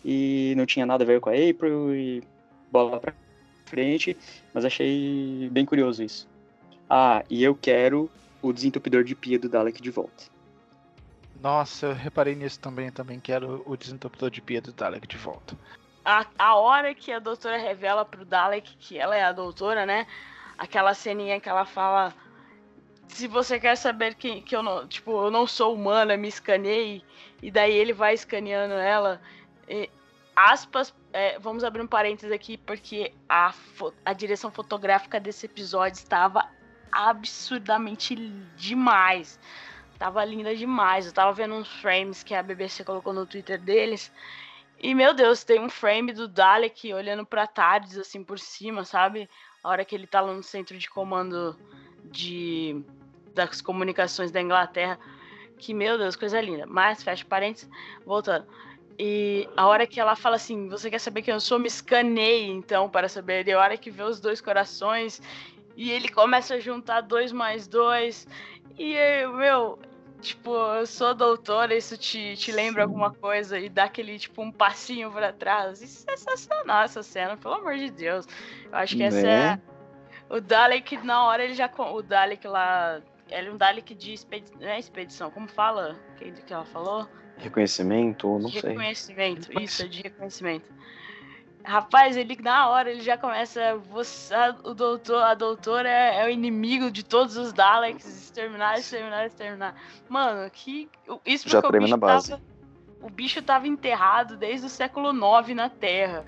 e 0.04 0.54
não 0.56 0.66
tinha 0.66 0.86
nada 0.86 1.04
a 1.04 1.06
ver 1.06 1.20
com 1.20 1.28
a 1.28 1.32
April 1.32 1.94
e 1.94 2.22
bola 2.72 2.98
pra 2.98 3.14
frente, 3.66 4.16
mas 4.54 4.64
achei 4.64 5.48
bem 5.52 5.64
curioso 5.64 6.02
isso. 6.02 6.26
Ah, 6.88 7.22
e 7.28 7.44
eu 7.44 7.54
quero 7.54 8.10
o 8.40 8.52
desentupidor 8.52 9.04
de 9.04 9.14
pia 9.14 9.38
do 9.38 9.48
Dalek 9.48 9.82
de 9.82 9.90
volta. 9.90 10.24
Nossa, 11.40 11.86
eu 11.86 11.92
reparei 11.92 12.34
nisso 12.34 12.58
também, 12.58 12.90
também 12.90 13.20
quero 13.20 13.62
o 13.66 13.76
desentupidor 13.76 14.30
de 14.30 14.40
pia 14.40 14.60
do 14.60 14.72
Dalek 14.72 15.06
de 15.06 15.18
volta. 15.18 15.56
A, 16.08 16.24
a 16.38 16.54
hora 16.54 16.94
que 16.94 17.12
a 17.12 17.18
doutora 17.18 17.58
revela 17.58 18.02
pro 18.02 18.24
Dalek 18.24 18.74
que 18.78 18.98
ela 18.98 19.14
é 19.14 19.22
a 19.22 19.30
doutora, 19.30 19.84
né? 19.84 20.06
Aquela 20.56 20.94
ceninha 20.94 21.38
que 21.38 21.50
ela 21.50 21.66
fala. 21.66 22.14
Se 23.08 23.28
você 23.28 23.60
quer 23.60 23.76
saber 23.76 24.14
que, 24.14 24.40
que 24.40 24.56
eu 24.56 24.62
não. 24.62 24.88
Tipo, 24.88 25.24
eu 25.24 25.30
não 25.30 25.46
sou 25.46 25.74
humana, 25.74 26.16
me 26.16 26.28
escaneei. 26.28 27.04
E 27.42 27.50
daí 27.50 27.74
ele 27.74 27.92
vai 27.92 28.14
escaneando 28.14 28.72
ela. 28.72 29.20
E, 29.68 29.90
aspas, 30.34 30.94
é, 31.12 31.38
vamos 31.38 31.62
abrir 31.62 31.82
um 31.82 31.86
parênteses 31.86 32.32
aqui, 32.32 32.56
porque 32.56 33.12
a, 33.28 33.52
a 34.02 34.14
direção 34.14 34.50
fotográfica 34.50 35.20
desse 35.20 35.44
episódio 35.44 35.98
estava 35.98 36.48
absurdamente 36.90 38.16
demais. 38.56 39.38
Tava 39.98 40.24
linda 40.24 40.56
demais. 40.56 41.04
Eu 41.04 41.12
tava 41.12 41.34
vendo 41.34 41.54
uns 41.54 41.68
frames 41.68 42.22
que 42.22 42.34
a 42.34 42.42
BBC 42.42 42.82
colocou 42.82 43.12
no 43.12 43.26
Twitter 43.26 43.60
deles. 43.60 44.10
E, 44.80 44.94
meu 44.94 45.12
Deus, 45.12 45.42
tem 45.42 45.60
um 45.60 45.68
frame 45.68 46.12
do 46.12 46.28
Dalek 46.28 46.92
olhando 46.94 47.26
pra 47.26 47.46
Tardes, 47.46 47.98
assim, 47.98 48.22
por 48.22 48.38
cima, 48.38 48.84
sabe? 48.84 49.28
A 49.62 49.68
hora 49.68 49.84
que 49.84 49.94
ele 49.94 50.06
tá 50.06 50.20
lá 50.20 50.32
no 50.32 50.42
centro 50.42 50.78
de 50.78 50.88
comando 50.88 51.58
de 52.04 52.80
das 53.34 53.60
comunicações 53.60 54.30
da 54.30 54.40
Inglaterra. 54.40 54.98
Que, 55.58 55.74
meu 55.74 55.98
Deus, 55.98 56.14
coisa 56.14 56.40
linda. 56.40 56.64
Mas, 56.66 57.02
fecha 57.02 57.24
parênteses, 57.24 57.68
voltando. 58.06 58.46
E 58.98 59.48
a 59.56 59.66
hora 59.66 59.86
que 59.86 60.00
ela 60.00 60.16
fala 60.16 60.36
assim, 60.36 60.68
você 60.68 60.90
quer 60.90 60.98
saber 60.98 61.22
quem 61.22 61.34
eu 61.34 61.40
sou? 61.40 61.58
Me 61.58 61.68
escanei, 61.68 62.48
então, 62.48 62.88
para 62.88 63.08
saber. 63.08 63.46
E 63.46 63.52
a 63.52 63.58
hora 63.58 63.76
que 63.76 63.90
vê 63.90 64.02
os 64.02 64.20
dois 64.20 64.40
corações, 64.40 65.20
e 65.76 65.90
ele 65.90 66.08
começa 66.08 66.54
a 66.54 66.60
juntar 66.60 67.02
dois 67.02 67.30
mais 67.30 67.68
dois. 67.68 68.26
E, 68.76 68.94
eu, 68.94 69.32
meu, 69.34 69.78
tipo, 70.20 70.50
eu 70.50 70.86
sou 70.86 71.14
doutora, 71.14 71.76
isso 71.76 71.96
te, 71.96 72.36
te 72.36 72.52
lembra 72.52 72.82
alguma 72.82 73.12
coisa? 73.12 73.58
E 73.58 73.68
dá 73.68 73.84
aquele, 73.84 74.18
tipo, 74.18 74.42
um 74.42 74.52
passinho 74.52 75.10
pra 75.10 75.32
trás. 75.32 75.80
Isso 75.80 76.04
é 76.08 76.16
sensacional, 76.16 76.82
essa 76.82 77.02
cena, 77.02 77.36
pelo 77.36 77.54
amor 77.54 77.76
de 77.76 77.90
Deus. 77.90 78.26
Eu 78.64 78.78
acho 78.78 78.96
que 78.96 79.02
essa 79.02 79.18
é. 79.18 79.22
Né? 79.22 79.62
O 80.28 80.40
Dalek, 80.40 80.96
na 80.98 81.24
hora, 81.24 81.44
ele 81.44 81.54
já. 81.54 81.70
O 81.92 82.02
Dalek 82.02 82.46
lá. 82.46 83.00
Ele 83.30 83.48
é 83.48 83.52
um 83.52 83.56
Dalek 83.56 83.94
de 83.94 84.12
expedição. 84.12 84.60
Não 84.60 84.68
é 84.68 84.78
expedição, 84.78 85.30
como 85.30 85.48
fala? 85.48 85.98
Que, 86.16 86.32
que 86.32 86.52
ela 86.52 86.64
falou? 86.66 87.08
Reconhecimento, 87.36 88.38
não 88.38 88.50
de 88.50 88.60
sei. 88.60 88.70
reconhecimento. 88.70 89.60
Isso, 89.62 89.88
de 89.88 90.02
reconhecimento. 90.02 90.72
Rapaz, 91.64 92.16
ele 92.16 92.36
na 92.40 92.68
hora 92.68 92.90
ele 92.90 93.00
já 93.02 93.18
começa. 93.18 93.76
Você, 93.90 94.34
a, 94.34 94.56
o 94.64 94.74
doutor, 94.74 95.22
a 95.22 95.34
doutora 95.34 95.88
é, 95.88 96.22
é 96.22 96.26
o 96.26 96.30
inimigo 96.30 96.90
de 96.90 97.02
todos 97.04 97.36
os 97.36 97.52
Daleks. 97.52 98.06
Exterminar, 98.06 98.78
exterminar, 98.78 99.26
exterminar. 99.26 99.74
Mano, 100.08 100.48
que. 100.50 100.88
Isso 101.26 101.48
Já 101.48 101.60
treme 101.60 101.84
bicho, 101.84 101.90
na 101.90 101.96
base. 101.98 102.30
Tava, 102.30 102.42
o 103.02 103.10
bicho 103.10 103.42
tava 103.42 103.66
enterrado 103.66 104.36
desde 104.36 104.66
o 104.66 104.70
século 104.70 105.10
IX 105.12 105.54
na 105.54 105.68
Terra. 105.68 106.24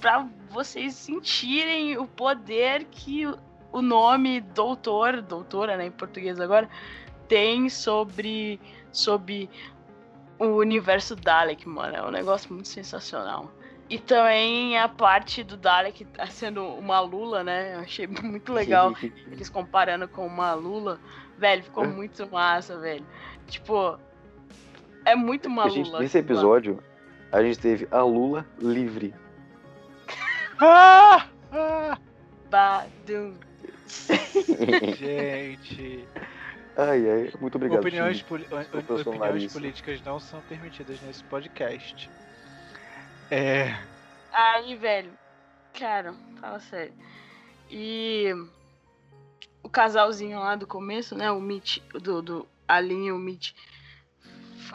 Pra 0.00 0.26
vocês 0.50 0.94
sentirem 0.94 1.96
o 1.98 2.06
poder 2.06 2.84
que 2.90 3.26
o- 3.26 3.38
o 3.72 3.80
nome 3.82 4.40
doutor, 4.40 5.20
doutora, 5.22 5.76
né, 5.76 5.86
em 5.86 5.90
português 5.90 6.40
agora, 6.40 6.68
tem 7.28 7.68
sobre, 7.68 8.60
sobre 8.90 9.48
o 10.38 10.46
universo 10.56 11.14
Dalek, 11.14 11.68
mano. 11.68 11.94
É 11.96 12.02
um 12.02 12.10
negócio 12.10 12.52
muito 12.52 12.68
sensacional. 12.68 13.50
E 13.90 13.98
também 13.98 14.78
a 14.78 14.88
parte 14.88 15.42
do 15.42 15.56
Dalek 15.56 16.04
tá 16.04 16.24
sendo 16.26 16.64
uma 16.64 17.00
Lula, 17.00 17.42
né? 17.42 17.74
Eu 17.74 17.80
achei 17.80 18.06
muito 18.22 18.52
legal 18.52 18.94
eles 19.30 19.48
comparando 19.50 20.06
com 20.08 20.24
uma 20.26 20.54
Lula. 20.54 21.00
Velho, 21.36 21.64
ficou 21.64 21.84
muito 21.86 22.30
massa, 22.30 22.78
velho. 22.78 23.04
Tipo, 23.48 23.98
é 25.04 25.16
muito 25.16 25.46
uma 25.48 25.64
A 25.64 25.68
gente, 25.68 25.86
Lula. 25.88 26.00
nesse 26.00 26.16
lá. 26.18 26.20
episódio, 26.24 26.80
a 27.32 27.42
gente 27.42 27.58
teve 27.58 27.88
a 27.90 28.02
Lula 28.02 28.46
livre. 28.58 29.12
Ah! 30.62 31.26
Ah! 31.50 31.96
Badum. 32.50 33.32
Gente, 34.98 36.06
ai, 36.76 37.10
ai, 37.10 37.32
muito 37.40 37.54
obrigado. 37.56 37.80
opiniões, 37.80 38.20
poli- 38.22 38.46
opiniões 38.50 39.52
políticas 39.52 40.02
não 40.02 40.20
são 40.20 40.40
permitidas 40.42 41.00
nesse 41.02 41.24
podcast. 41.24 42.10
É. 43.30 43.76
Aí, 44.32 44.74
velho, 44.76 45.12
cara, 45.78 46.14
fala 46.40 46.60
sério. 46.60 46.92
E 47.70 48.32
o 49.62 49.68
casalzinho 49.68 50.38
lá 50.40 50.56
do 50.56 50.66
começo, 50.66 51.14
né? 51.16 51.30
O 51.30 51.40
Mitch, 51.40 51.78
do, 51.92 52.20
do 52.22 52.48
Aline 52.66 53.08
e 53.08 53.12
o 53.12 53.18
Mitch. 53.18 53.52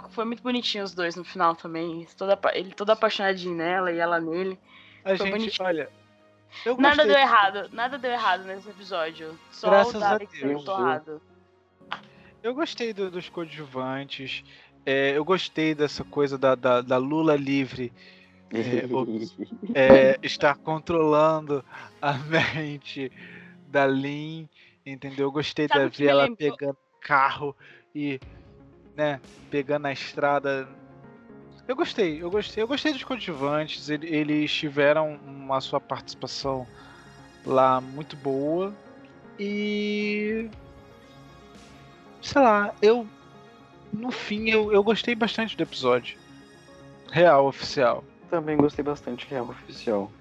Foi 0.10 0.26
muito 0.26 0.44
bonitinho 0.44 0.84
os 0.84 0.94
dois 0.94 1.16
no 1.16 1.24
final 1.24 1.56
também. 1.56 2.08
Toda, 2.18 2.38
ele 2.54 2.74
todo 2.74 2.90
apaixonadinho 2.92 3.56
nela 3.56 3.92
e 3.92 3.98
ela 3.98 4.20
nele. 4.20 4.60
A 5.04 5.10
Foi 5.10 5.18
gente, 5.18 5.32
bonitinho. 5.32 5.68
olha. 5.68 5.90
Nada 6.78 7.04
deu 7.06 7.16
de- 7.16 7.20
errado, 7.22 7.70
nada 7.74 7.98
deu 7.98 8.12
errado 8.12 8.44
nesse 8.46 8.70
episódio. 8.70 9.38
Só 9.52 9.70
Graças 9.70 9.96
o 10.02 10.18
Deus, 10.18 10.32
deu 10.42 10.64
torrado. 10.64 11.22
Eu 12.42 12.54
gostei 12.54 12.94
do- 12.94 13.12
dos 13.12 13.28
coadjuvantes. 13.30 14.44
é, 14.86 15.18
eu 15.18 15.26
gostei 15.26 15.74
dessa 15.76 16.04
coisa 16.04 16.38
da, 16.38 16.54
da, 16.56 16.80
da 16.82 16.98
Lula 16.98 17.36
livre 17.36 17.92
É, 18.52 18.86
o- 18.94 19.06
é, 19.74 20.20
estar 20.24 20.56
controlando 20.56 21.64
a 22.02 22.14
mente 22.14 23.12
da 23.68 23.86
Lin, 23.86 24.48
entendeu? 24.86 25.28
Eu 25.28 25.32
gostei 25.32 25.68
Sabe 25.68 25.90
que 25.90 26.04
ver 26.04 26.10
ela 26.10 26.24
lembrou? 26.24 26.38
pegando 26.38 26.78
carro 27.02 27.56
e, 27.94 28.20
né, 28.96 29.20
pegando 29.50 29.88
a 29.88 29.92
estrada. 29.92 30.68
Eu 31.68 31.76
gostei, 31.76 32.22
eu 32.22 32.30
gostei, 32.30 32.62
eu 32.64 32.68
gostei 32.68 32.94
dos 32.94 33.04
coadjuvantes. 33.04 33.90
ele- 33.90 34.08
Eles 34.08 34.54
tiveram 34.54 35.16
uma 35.16 35.60
sua 35.62 35.80
participação 35.80 36.68
lá 37.44 37.80
muito 37.82 38.16
boa 38.18 38.74
e 39.40 40.50
sei 42.22 42.42
lá, 42.42 42.74
eu 42.82 43.08
no 43.94 44.12
fim 44.12 44.50
eu, 44.50 44.72
eu 44.72 44.84
gostei 44.84 45.16
bastante 45.16 45.56
do 45.56 45.64
episódio. 45.64 46.18
Real 47.12 47.46
oficial. 47.48 48.04
Também 48.36 48.58
gostei 48.58 48.84
bastante 48.84 49.26
real 49.28 49.48
oficial. 49.48 50.12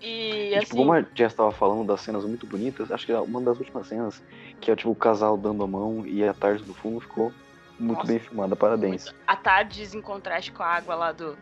E 0.00 0.50
E, 0.50 0.54
assim, 0.54 0.66
tipo, 0.66 0.76
como 0.76 0.92
a 0.92 1.00
Jess 1.00 1.32
estava 1.32 1.50
falando 1.50 1.84
das 1.84 2.00
cenas 2.00 2.24
muito 2.24 2.46
bonitas, 2.46 2.92
acho 2.92 3.04
que 3.04 3.12
uma 3.12 3.40
das 3.40 3.58
últimas 3.58 3.88
cenas, 3.88 4.22
que 4.60 4.70
é 4.70 4.76
tipo 4.76 4.90
o 4.90 4.94
casal 4.94 5.36
dando 5.36 5.64
a 5.64 5.66
mão 5.66 6.06
e 6.06 6.22
a 6.22 6.32
tarde 6.32 6.62
do 6.62 6.72
fundo, 6.72 7.00
ficou 7.00 7.32
muito 7.76 7.98
Nossa, 7.98 8.06
bem 8.06 8.20
filmada. 8.20 8.54
Parabéns. 8.54 9.12
a 9.26 9.34
Tardes 9.34 9.94
em 9.94 10.00
contraste 10.00 10.52
com 10.52 10.62
a 10.62 10.66
água 10.66 10.94
lá 10.94 11.10
do. 11.10 11.36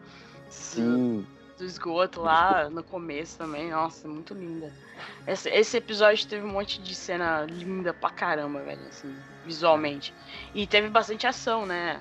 Sim. 0.49 1.27
do 1.59 1.65
esgoto 1.65 2.23
lá 2.23 2.71
no 2.71 2.83
começo 2.83 3.37
também. 3.37 3.71
Nossa, 3.71 4.09
muito 4.09 4.33
linda. 4.33 4.73
Esse, 5.27 5.51
esse, 5.51 5.77
episódio 5.77 6.27
teve 6.27 6.47
um 6.47 6.53
monte 6.53 6.81
de 6.81 6.95
cena 6.95 7.43
linda 7.43 7.93
pra 7.93 8.09
caramba, 8.09 8.63
velho, 8.63 8.81
assim, 8.89 9.15
visualmente. 9.45 10.15
E 10.55 10.67
teve 10.67 10.89
bastante 10.89 11.27
ação, 11.27 11.67
né? 11.67 12.01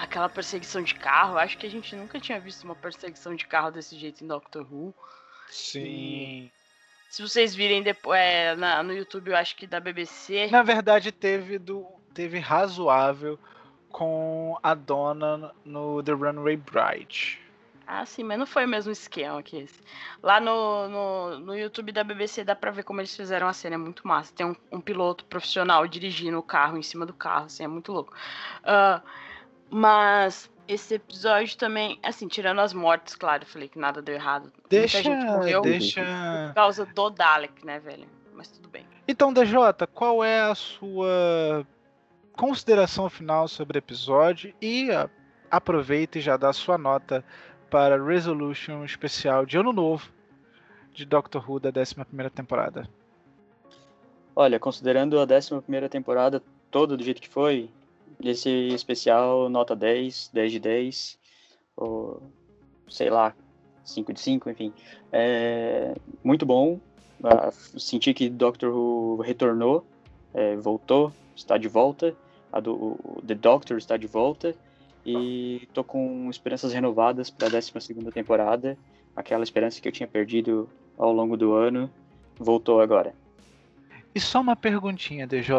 Aquela 0.00 0.28
perseguição 0.28 0.82
de 0.82 0.94
carro, 0.94 1.36
acho 1.38 1.58
que 1.58 1.66
a 1.66 1.70
gente 1.70 1.94
nunca 1.94 2.18
tinha 2.18 2.40
visto 2.40 2.64
uma 2.64 2.74
perseguição 2.74 3.34
de 3.34 3.46
carro 3.46 3.70
desse 3.70 3.98
jeito 3.98 4.24
em 4.24 4.26
Doctor 4.26 4.66
Who. 4.70 4.94
Sim. 5.48 5.80
E 5.84 6.52
se 7.10 7.22
vocês 7.22 7.54
virem 7.54 7.82
depois 7.82 8.18
é, 8.18 8.54
na, 8.54 8.82
no 8.82 8.94
YouTube, 8.94 9.28
eu 9.28 9.36
acho 9.36 9.56
que 9.56 9.66
da 9.66 9.80
BBC. 9.80 10.48
Na 10.50 10.62
verdade, 10.62 11.10
teve 11.10 11.58
do 11.58 11.84
teve 12.14 12.38
razoável 12.38 13.38
com 13.88 14.56
a 14.62 14.74
dona 14.74 15.52
no 15.64 16.02
The 16.02 16.12
Runaway 16.12 16.56
Bride. 16.56 17.40
Ah, 17.86 18.06
sim, 18.06 18.22
mas 18.22 18.38
não 18.38 18.46
foi 18.46 18.64
o 18.66 18.68
mesmo 18.68 18.92
esquema 18.92 19.42
que 19.42 19.56
esse. 19.56 19.80
Lá 20.22 20.38
no, 20.38 20.88
no, 20.88 21.40
no 21.40 21.58
YouTube 21.58 21.90
da 21.90 22.04
BBC 22.04 22.44
dá 22.44 22.54
pra 22.54 22.70
ver 22.70 22.84
como 22.84 23.00
eles 23.00 23.16
fizeram 23.16 23.48
a 23.48 23.52
cena, 23.52 23.74
é 23.74 23.78
muito 23.78 24.06
massa. 24.06 24.32
Tem 24.32 24.46
um, 24.46 24.54
um 24.70 24.80
piloto 24.80 25.24
profissional 25.24 25.88
dirigindo 25.88 26.38
o 26.38 26.42
carro 26.42 26.78
em 26.78 26.82
cima 26.82 27.04
do 27.04 27.12
carro, 27.12 27.46
assim, 27.46 27.64
é 27.64 27.68
muito 27.68 27.90
louco. 27.90 28.14
Uh, 28.62 29.04
mas 29.70 30.50
esse 30.66 30.94
episódio 30.94 31.56
também, 31.56 31.98
assim, 32.02 32.28
tirando 32.28 32.60
as 32.60 32.72
mortes, 32.72 33.14
claro, 33.14 33.44
eu 33.44 33.46
falei 33.46 33.68
que 33.68 33.78
nada 33.78 34.02
deu 34.02 34.14
errado. 34.14 34.52
Deixa, 34.68 35.02
Muita 35.02 35.10
gente 35.10 35.30
morreu 35.30 35.62
deixa... 35.62 36.04
por 36.48 36.54
causa 36.54 36.86
do 36.86 37.10
Dalek, 37.10 37.64
né, 37.64 37.78
velho? 37.78 38.06
Mas 38.34 38.48
tudo 38.48 38.68
bem. 38.68 38.86
Então, 39.06 39.32
DJ, 39.32 39.56
qual 39.92 40.22
é 40.22 40.40
a 40.42 40.54
sua 40.54 41.66
consideração 42.32 43.10
final 43.10 43.48
sobre 43.48 43.76
o 43.76 43.80
episódio 43.80 44.54
e 44.62 44.88
aproveita 45.50 46.18
e 46.18 46.20
já 46.20 46.36
dá 46.36 46.52
sua 46.52 46.78
nota 46.78 47.24
para 47.68 48.02
Resolution 48.02 48.84
especial 48.84 49.44
de 49.44 49.58
Ano 49.58 49.72
Novo 49.72 50.10
de 50.92 51.04
Doctor 51.04 51.48
Who 51.48 51.60
da 51.60 51.70
11 51.70 52.30
temporada. 52.34 52.88
Olha, 54.34 54.58
considerando 54.58 55.18
a 55.18 55.22
11 55.22 55.88
temporada 55.88 56.42
toda 56.70 56.96
do 56.96 57.02
jeito 57.02 57.20
que 57.20 57.28
foi, 57.28 57.70
esse 58.22 58.68
especial, 58.68 59.48
nota 59.48 59.74
10, 59.74 60.30
10 60.32 60.52
de 60.52 60.60
10, 60.60 61.18
ou 61.76 62.22
sei 62.88 63.10
lá, 63.10 63.34
5 63.84 64.12
de 64.12 64.20
5, 64.20 64.50
enfim. 64.50 64.72
É 65.12 65.94
muito 66.22 66.44
bom. 66.44 66.80
Uh, 67.20 67.78
senti 67.78 68.14
que 68.14 68.28
Doctor 68.28 68.72
Who 68.72 69.20
retornou, 69.22 69.84
é, 70.32 70.56
voltou, 70.56 71.12
está 71.34 71.56
de 71.56 71.68
volta. 71.68 72.14
A 72.52 72.58
do 72.58 72.98
The 73.26 73.34
Doctor 73.34 73.78
está 73.78 73.96
de 73.96 74.06
volta. 74.06 74.54
E 75.04 75.68
tô 75.72 75.82
com 75.82 76.28
esperanças 76.28 76.72
renovadas 76.72 77.30
para 77.30 77.46
a 77.46 77.50
12 77.50 77.72
temporada. 78.12 78.76
Aquela 79.14 79.42
esperança 79.42 79.80
que 79.80 79.88
eu 79.88 79.92
tinha 79.92 80.06
perdido 80.06 80.68
ao 80.98 81.12
longo 81.12 81.36
do 81.36 81.54
ano 81.54 81.90
voltou 82.38 82.80
agora. 82.80 83.14
E 84.14 84.20
só 84.20 84.40
uma 84.40 84.56
perguntinha, 84.56 85.26
DJ 85.26 85.54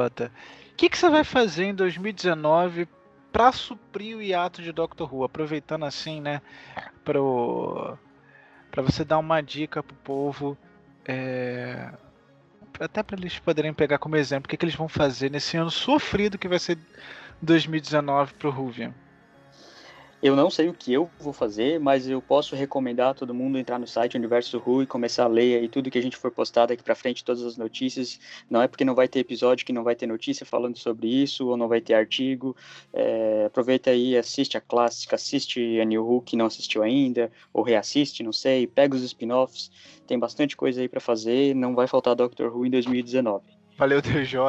que, 0.82 0.90
que 0.90 0.98
você 0.98 1.12
vai 1.12 1.24
fazer 1.24 1.66
em 1.66 1.76
2019 1.76 2.88
para 3.32 3.52
suprir 3.52 4.18
o 4.18 4.22
hiato 4.22 4.64
de 4.64 4.72
Doctor 4.72 5.14
Who? 5.14 5.24
Aproveitando 5.24 5.86
assim, 5.86 6.20
né, 6.20 6.42
pro 7.06 7.96
para 8.72 8.82
você 8.82 9.04
dar 9.04 9.20
uma 9.20 9.42
dica 9.42 9.84
pro 9.84 9.96
povo, 9.98 10.58
é, 11.06 11.92
até 12.80 13.04
para 13.04 13.18
eles 13.18 13.38
poderem 13.38 13.74
pegar 13.74 14.00
como 14.00 14.16
exemplo 14.16 14.48
o 14.48 14.50
que, 14.50 14.58
que 14.58 14.64
eles 14.66 14.74
vão 14.74 14.88
fazer 14.88 15.30
nesse 15.30 15.56
ano 15.56 15.70
sofrido 15.70 16.38
que 16.38 16.48
vai 16.48 16.58
ser 16.58 16.80
2019 17.42 18.34
pro 18.36 18.50
Ruvian. 18.50 18.96
Eu 20.22 20.36
não 20.36 20.52
sei 20.52 20.70
o 20.70 20.74
que 20.74 20.94
eu 20.94 21.10
vou 21.20 21.34
fazer, 21.34 21.80
mas 21.80 22.08
eu 22.08 22.22
posso 22.22 22.56
recomendar 22.56 23.10
a 23.10 23.14
todo 23.16 23.34
mundo 23.34 23.58
entrar 23.58 23.80
no 23.80 23.88
site 23.88 24.16
Universo 24.16 24.60
Ru 24.60 24.84
e 24.84 24.86
começar 24.86 25.24
a 25.24 25.28
ler 25.28 25.60
aí 25.60 25.68
tudo 25.68 25.90
que 25.90 25.98
a 25.98 26.02
gente 26.02 26.16
for 26.16 26.30
postar 26.30 26.68
daqui 26.68 26.84
para 26.84 26.94
frente, 26.94 27.24
todas 27.24 27.42
as 27.42 27.58
notícias. 27.58 28.20
Não 28.48 28.62
é 28.62 28.68
porque 28.68 28.86
não 28.86 28.94
vai 28.94 29.08
ter 29.08 29.18
episódio 29.18 29.66
que 29.66 29.74
não 29.74 29.84
vai 29.84 29.96
ter 29.96 30.06
notícia 30.06 30.46
falando 30.46 30.78
sobre 30.78 31.08
isso, 31.08 31.48
ou 31.48 31.58
não 31.58 31.68
vai 31.68 31.82
ter 31.82 31.96
artigo. 31.96 32.56
É, 32.94 33.46
aproveita 33.48 33.90
aí, 33.90 34.16
assiste 34.16 34.56
a 34.56 34.62
clássica, 34.62 35.16
assiste 35.16 35.80
a 35.80 35.86
New 35.86 36.06
Who 36.06 36.22
que 36.22 36.38
não 36.38 36.46
assistiu 36.46 36.84
ainda, 36.84 37.32
ou 37.52 37.64
reassiste, 37.64 38.22
não 38.22 38.32
sei, 38.32 38.68
pega 38.68 38.96
os 38.96 39.02
spin-offs. 39.02 39.72
Tem 40.06 40.20
bastante 40.20 40.56
coisa 40.56 40.82
aí 40.82 40.88
para 40.88 41.00
fazer, 41.00 41.56
não 41.56 41.74
vai 41.74 41.88
faltar 41.88 42.14
Doctor 42.14 42.56
Who 42.56 42.68
em 42.68 42.70
2019. 42.70 43.44
Valeu, 43.76 44.00
DJ. 44.00 44.40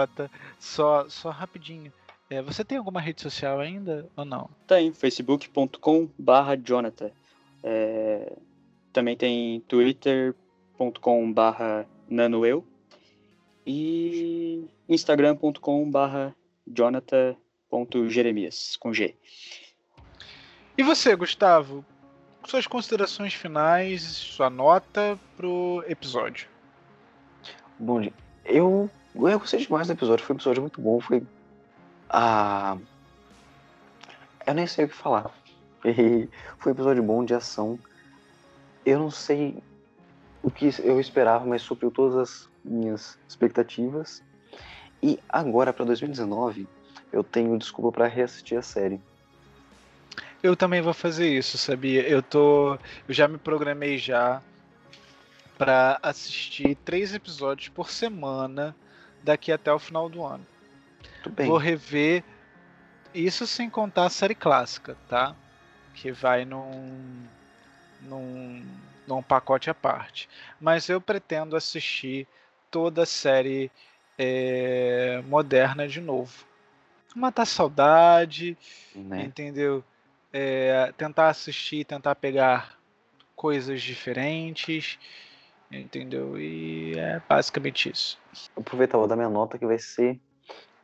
Só, 0.59 1.09
só 1.09 1.31
rapidinho. 1.31 1.91
É, 2.33 2.41
você 2.41 2.65
tem 2.65 2.79
alguma 2.79 2.99
rede 2.99 3.21
social 3.21 3.61
ainda 3.61 4.09
ou 4.17 4.25
não? 4.25 4.49
Tem, 4.67 4.91
facebook.com 4.91 6.09
barra 6.19 6.57
Jonathan. 6.57 7.11
É, 7.63 8.33
também 8.91 9.15
tem 9.15 9.61
twitter.com 9.69 11.31
barra 11.31 11.87
nanoeu 12.09 12.67
e 13.67 14.67
instagram.com 14.89 15.91
barra 15.91 16.35
jonathan.jeremias, 16.67 18.77
com 18.77 18.95
G. 18.95 19.15
E 20.79 20.83
você, 20.83 21.15
Gustavo? 21.15 21.85
Suas 22.47 22.67
considerações 22.67 23.35
finais, 23.35 24.05
sua 24.05 24.49
nota 24.49 25.21
pro 25.37 25.85
episódio. 25.87 26.49
Bom, 27.79 28.11
eu, 28.47 28.89
eu 29.15 29.39
gostei 29.39 29.61
demais 29.61 29.89
do 29.89 29.93
episódio, 29.93 30.25
foi 30.25 30.35
um 30.35 30.39
episódio 30.39 30.63
muito 30.63 30.81
bom, 30.81 30.99
foi 30.99 31.23
ah, 32.13 32.77
eu 34.47 34.53
nem 34.53 34.67
sei 34.67 34.85
o 34.85 34.89
que 34.89 34.95
falar. 34.95 35.31
Foi 36.59 36.73
um 36.73 36.75
episódio 36.75 37.03
bom 37.03 37.25
de 37.25 37.35
ação. 37.35 37.79
Eu 38.85 38.99
não 38.99 39.11
sei 39.11 39.63
o 40.43 40.51
que 40.51 40.71
eu 40.83 41.01
esperava, 41.01 41.47
mas 41.47 41.63
supriu 41.63 41.91
todas 41.91 42.17
as 42.17 42.49
minhas 42.63 43.19
expectativas. 43.27 44.23
E 45.03 45.19
agora, 45.29 45.73
para 45.73 45.87
2019, 45.87 46.69
eu 47.13 47.25
tenho 47.25 47.59
desculpa 47.59 47.91
para 47.93 48.07
reassistir 48.07 48.59
a 48.59 48.63
série. 48.63 49.01
Eu 50.43 50.55
também 50.55 50.83
vou 50.83 50.93
fazer 50.93 51.29
isso, 51.29 51.57
sabia? 51.57 52.07
Eu 52.07 52.23
tô, 52.23 52.75
eu 52.75 53.15
já 53.15 53.27
me 53.27 53.39
programei 53.39 53.97
já 53.97 54.43
para 55.57 55.99
assistir 56.03 56.77
três 56.85 57.15
episódios 57.15 57.69
por 57.69 57.89
semana 57.89 58.77
daqui 59.23 59.53
até 59.53 59.73
o 59.73 59.79
final 59.79 60.09
do 60.09 60.25
ano. 60.25 60.45
Vou 61.47 61.57
rever 61.57 62.25
isso 63.15 63.47
sem 63.47 63.69
contar 63.69 64.07
a 64.07 64.11
série 64.11 64.35
clássica, 64.35 64.97
tá? 65.09 65.35
Que 65.95 66.11
vai 66.11 66.45
num, 66.45 67.27
num, 68.01 68.65
num 69.07 69.23
pacote 69.23 69.71
à 69.71 69.75
parte. 69.75 70.29
Mas 70.61 70.89
eu 70.89 71.01
pretendo 71.01 71.57
assistir 71.57 72.27
toda 72.71 73.03
a 73.03 73.07
série 73.07 73.71
é, 74.19 75.23
moderna 75.27 75.87
de 75.87 76.01
novo. 76.01 76.45
Matar 77.15 77.45
saudade, 77.45 78.57
né? 78.95 79.25
entendeu? 79.25 79.85
É, 80.33 80.93
tentar 80.97 81.29
assistir, 81.29 81.85
tentar 81.85 82.15
pegar 82.15 82.79
coisas 83.37 83.83
diferentes, 83.83 84.99
entendeu? 85.71 86.39
E 86.41 86.99
é 86.99 87.21
basicamente 87.29 87.91
isso. 87.91 88.19
Aproveitar, 88.57 88.97
vou 88.97 89.07
dar 89.07 89.17
minha 89.17 89.29
nota 89.29 89.59
que 89.59 89.67
vai 89.67 89.79
ser 89.79 90.19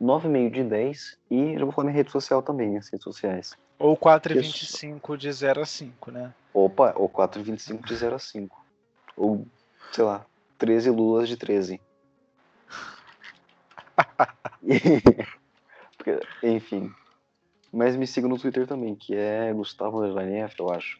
9,5 0.01 0.51
de 0.51 0.65
10 0.65 1.19
e 1.31 1.59
já 1.59 1.65
vou 1.65 1.73
falar 1.73 1.87
minha 1.87 1.97
rede 1.97 2.11
social 2.11 2.43
também, 2.43 2.77
as 2.77 2.89
redes 2.89 3.05
sociais. 3.05 3.57
Ou 3.79 3.97
4,25 3.97 5.17
de 5.17 5.33
0 5.33 5.63
a 5.63 5.67
5, 5.67 6.11
né? 6.11 6.35
Opa, 6.53 6.93
ou 6.97 7.09
4,25 7.09 7.87
de 7.87 7.95
0 7.95 8.17
a 8.17 8.19
5. 8.19 8.65
Ou, 9.17 9.47
sei 9.93 10.05
lá, 10.05 10.27
13 10.59 10.91
lulas 10.91 11.29
de 11.29 11.37
13. 11.37 11.81
Enfim. 16.43 16.93
Mas 17.73 17.97
me 17.97 18.07
siga 18.07 18.29
no 18.29 18.39
Twitter 18.39 18.67
também, 18.67 18.95
que 18.95 19.15
é 19.15 19.53
Gustavo 19.53 20.05
F, 20.05 20.57
eu 20.59 20.71
acho. 20.71 20.99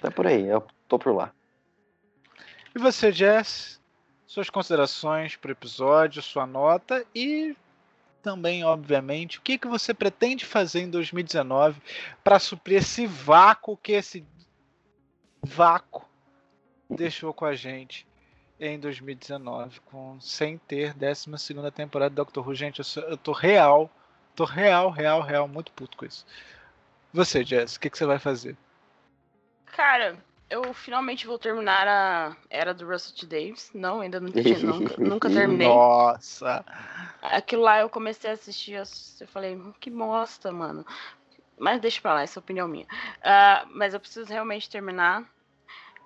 Tá 0.00 0.10
por 0.10 0.26
aí, 0.26 0.46
eu 0.46 0.66
tô 0.88 0.98
por 0.98 1.14
lá. 1.14 1.32
E 2.74 2.78
você, 2.78 3.12
Jess? 3.12 3.78
Suas 4.26 4.48
considerações 4.48 5.34
pro 5.34 5.50
episódio, 5.50 6.22
sua 6.22 6.46
nota 6.46 7.04
e 7.12 7.56
também, 8.22 8.64
obviamente, 8.64 9.38
o 9.38 9.42
que, 9.42 9.58
que 9.58 9.66
você 9.66 9.92
pretende 9.92 10.44
fazer 10.44 10.80
em 10.80 10.90
2019 10.90 11.80
para 12.22 12.38
suprir 12.38 12.78
esse 12.78 13.06
vácuo 13.06 13.76
que 13.76 13.92
esse 13.92 14.24
vácuo 15.42 16.08
deixou 16.88 17.32
com 17.32 17.44
a 17.44 17.54
gente 17.54 18.06
em 18.58 18.78
2019, 18.78 19.80
com, 19.80 20.20
sem 20.20 20.58
ter 20.58 20.92
12 20.94 21.26
temporada 21.74 22.10
de 22.10 22.16
Doctor 22.16 22.46
Who. 22.46 22.54
Gente, 22.54 22.80
eu, 22.80 22.84
sou, 22.84 23.02
eu 23.04 23.16
tô 23.16 23.32
real, 23.32 23.90
tô 24.36 24.44
real, 24.44 24.90
real, 24.90 25.22
real, 25.22 25.48
muito 25.48 25.72
puto 25.72 25.96
com 25.96 26.04
isso. 26.04 26.26
Você, 27.12 27.42
Jess, 27.42 27.76
o 27.76 27.80
que, 27.80 27.88
que 27.88 27.96
você 27.96 28.04
vai 28.04 28.18
fazer? 28.18 28.56
Cara, 29.66 30.16
eu 30.50 30.74
finalmente 30.74 31.26
vou 31.26 31.38
terminar 31.38 31.86
a 31.86 32.36
Era 32.50 32.74
do 32.74 32.84
Russell 32.86 33.14
T. 33.14 33.26
Davis. 33.26 33.70
Não, 33.72 34.00
ainda 34.00 34.18
não 34.18 34.30
tinha, 34.30 34.58
nunca, 34.60 34.96
nunca 34.98 35.30
terminei. 35.30 35.68
Nossa! 35.68 36.64
Aquilo 37.22 37.62
lá 37.62 37.80
eu 37.80 37.88
comecei 37.88 38.30
a 38.30 38.34
assistir, 38.34 38.72
eu 38.72 39.28
falei, 39.28 39.54
hum, 39.54 39.72
que 39.78 39.90
bosta, 39.90 40.50
mano. 40.50 40.84
Mas 41.56 41.80
deixa 41.80 42.00
pra 42.00 42.14
lá, 42.14 42.22
essa 42.22 42.38
é 42.38 42.40
opinião 42.40 42.66
minha. 42.66 42.86
Uh, 42.86 43.68
mas 43.70 43.94
eu 43.94 44.00
preciso 44.00 44.32
realmente 44.32 44.68
terminar. 44.68 45.24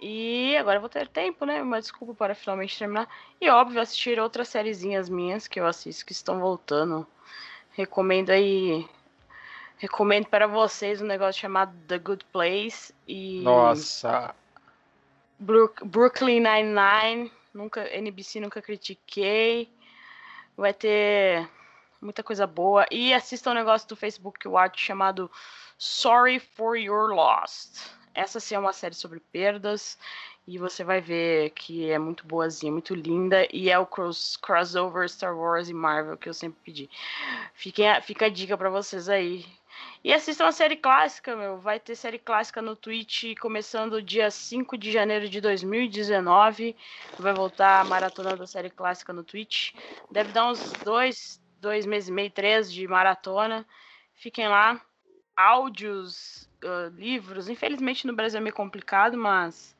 E 0.01 0.57
agora 0.57 0.77
eu 0.77 0.81
vou 0.81 0.91
ter 0.91 1.09
tempo, 1.09 1.47
né? 1.47 1.63
Uma 1.63 1.81
desculpa 1.81 2.15
para 2.15 2.35
finalmente 2.35 2.79
terminar. 2.79 3.09
E 3.41 3.49
óbvio, 3.49 3.81
assistir 3.81 4.19
outras 4.19 4.49
sériezinhas 4.49 5.09
minhas 5.09 5.49
que 5.49 5.59
eu 5.59 5.67
assisto 5.67 6.05
que 6.05 6.13
estão 6.13 6.41
voltando. 6.41 7.07
Recomendo 7.71 8.31
aí. 8.31 8.87
Recomendo 9.79 10.27
para 10.27 10.47
vocês 10.47 11.03
um 11.03 11.07
negócio 11.07 11.41
chamado 11.41 11.77
The 11.87 11.99
Good 11.99 12.25
Place 12.33 12.95
e. 13.07 13.41
Nossa! 13.43 14.35
Brooklyn 15.39 16.41
Nine-Nine. 16.41 17.31
Nunca, 17.53 17.87
NBC 17.95 18.41
nunca 18.41 18.62
critiquei. 18.62 19.68
Vai 20.57 20.72
ter 20.72 21.49
muita 22.01 22.22
coisa 22.22 22.47
boa. 22.47 22.87
E 22.91 23.12
assista 23.12 23.51
um 23.51 23.55
negócio 23.55 23.89
do 23.89 23.97
Facebook 23.97 24.47
Watch 24.47 24.81
chamado 24.81 25.31
Sorry 25.77 26.39
for 26.39 26.77
Your 26.77 27.12
Lost. 27.14 27.91
Essa 28.14 28.39
sim 28.39 28.55
é 28.55 28.59
uma 28.59 28.72
série 28.72 28.95
sobre 28.95 29.20
perdas. 29.20 29.99
E 30.47 30.59
você 30.59 30.85
vai 30.85 31.01
ver 31.01 31.51
que 31.51 31.91
é 31.91 31.99
muito 31.99 32.27
boazinha, 32.27 32.70
muito 32.70 32.95
linda. 32.95 33.49
E 33.53 33.70
é 33.70 33.79
o 33.79 33.87
cross, 33.87 34.37
crossover 34.37 35.09
Star 35.09 35.37
Wars 35.37 35.68
e 35.68 35.75
Marvel 35.75 36.16
que 36.16 36.29
eu 36.29 36.35
sempre 36.35 36.61
pedi. 36.64 36.91
Fiquem, 37.55 37.87
fica 38.03 38.27
a 38.27 38.31
dica 38.31 38.57
para 38.57 38.70
vocês 38.70 39.09
aí. 39.09 39.45
E 40.03 40.12
assistam 40.12 40.47
a 40.47 40.53
série 40.53 40.77
clássica, 40.77 41.35
meu. 41.35 41.59
Vai 41.59 41.81
ter 41.81 41.95
série 41.95 42.18
clássica 42.18 42.61
no 42.61 42.77
Twitch 42.77 43.35
começando 43.41 44.03
dia 44.03 44.31
5 44.31 44.77
de 44.77 44.93
janeiro 44.93 45.29
de 45.29 45.41
2019. 45.41 46.77
Vai 47.18 47.33
voltar 47.33 47.81
a 47.81 47.85
maratona 47.85 48.37
da 48.37 48.47
série 48.47 48.70
clássica 48.70 49.12
no 49.12 49.25
Twitch. 49.25 49.72
Deve 50.11 50.33
dar 50.33 50.51
uns 50.51 50.72
dois, 50.85 51.41
dois 51.61 51.87
meses 51.87 52.11
e 52.11 52.12
meio, 52.12 52.31
três 52.31 52.70
de 52.70 52.87
maratona. 52.87 53.66
Fiquem 54.14 54.47
lá. 54.47 54.81
Áudios, 55.37 56.49
uh, 56.62 56.95
livros. 56.95 57.49
Infelizmente 57.49 58.07
no 58.07 58.14
Brasil 58.14 58.39
é 58.39 58.43
meio 58.43 58.55
complicado, 58.55 59.16
mas 59.16 59.75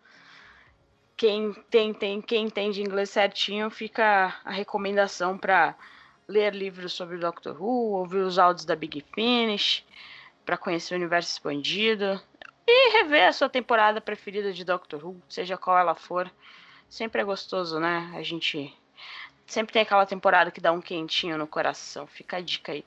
quem 1.17 1.53
tem, 1.71 1.95
tem, 1.95 2.21
quem 2.21 2.47
entende 2.47 2.83
inglês 2.83 3.11
certinho, 3.11 3.71
fica 3.71 4.35
a 4.45 4.51
recomendação 4.51 5.39
para 5.39 5.77
ler 6.29 6.55
livros 6.55 6.93
sobre 6.93 7.19
Doctor 7.19 7.61
Who, 7.61 7.93
ouvir 7.93 8.19
os 8.19 8.39
áudios 8.39 8.65
da 8.65 8.75
Big 8.75 9.05
Finish, 9.15 9.85
para 10.45 10.57
conhecer 10.57 10.95
o 10.95 10.97
universo 10.97 11.31
expandido 11.31 12.21
e 12.67 12.93
rever 12.93 13.29
a 13.29 13.33
sua 13.33 13.49
temporada 13.49 14.01
preferida 14.01 14.53
de 14.53 14.65
Doctor 14.65 15.05
Who, 15.05 15.21
seja 15.29 15.57
qual 15.57 15.79
ela 15.79 15.95
for. 15.95 16.31
Sempre 16.89 17.23
é 17.23 17.25
gostoso, 17.25 17.79
né? 17.79 18.11
A 18.15 18.23
gente 18.23 18.73
sempre 19.47 19.73
tem 19.73 19.83
aquela 19.83 20.07
temporada 20.07 20.51
que 20.51 20.61
dá 20.61 20.73
um 20.73 20.81
quentinho 20.81 21.37
no 21.37 21.47
coração. 21.47 22.07
Fica 22.07 22.39
a 22.39 22.41
dica 22.41 22.73
aí. 22.73 22.85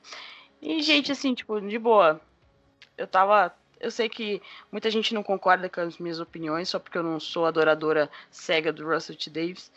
E, 0.60 0.82
gente, 0.82 1.12
assim, 1.12 1.34
tipo, 1.34 1.60
de 1.60 1.78
boa. 1.78 2.20
Eu 2.96 3.06
tava. 3.06 3.54
Eu 3.80 3.92
sei 3.92 4.08
que 4.08 4.42
muita 4.72 4.90
gente 4.90 5.14
não 5.14 5.22
concorda 5.22 5.68
com 5.68 5.80
as 5.80 5.98
minhas 5.98 6.18
opiniões, 6.18 6.68
só 6.68 6.80
porque 6.80 6.98
eu 6.98 7.02
não 7.02 7.20
sou 7.20 7.46
adoradora 7.46 8.10
cega 8.28 8.72
do 8.72 8.84
Russell 8.84 9.14
T. 9.14 9.30
Davis. 9.30 9.70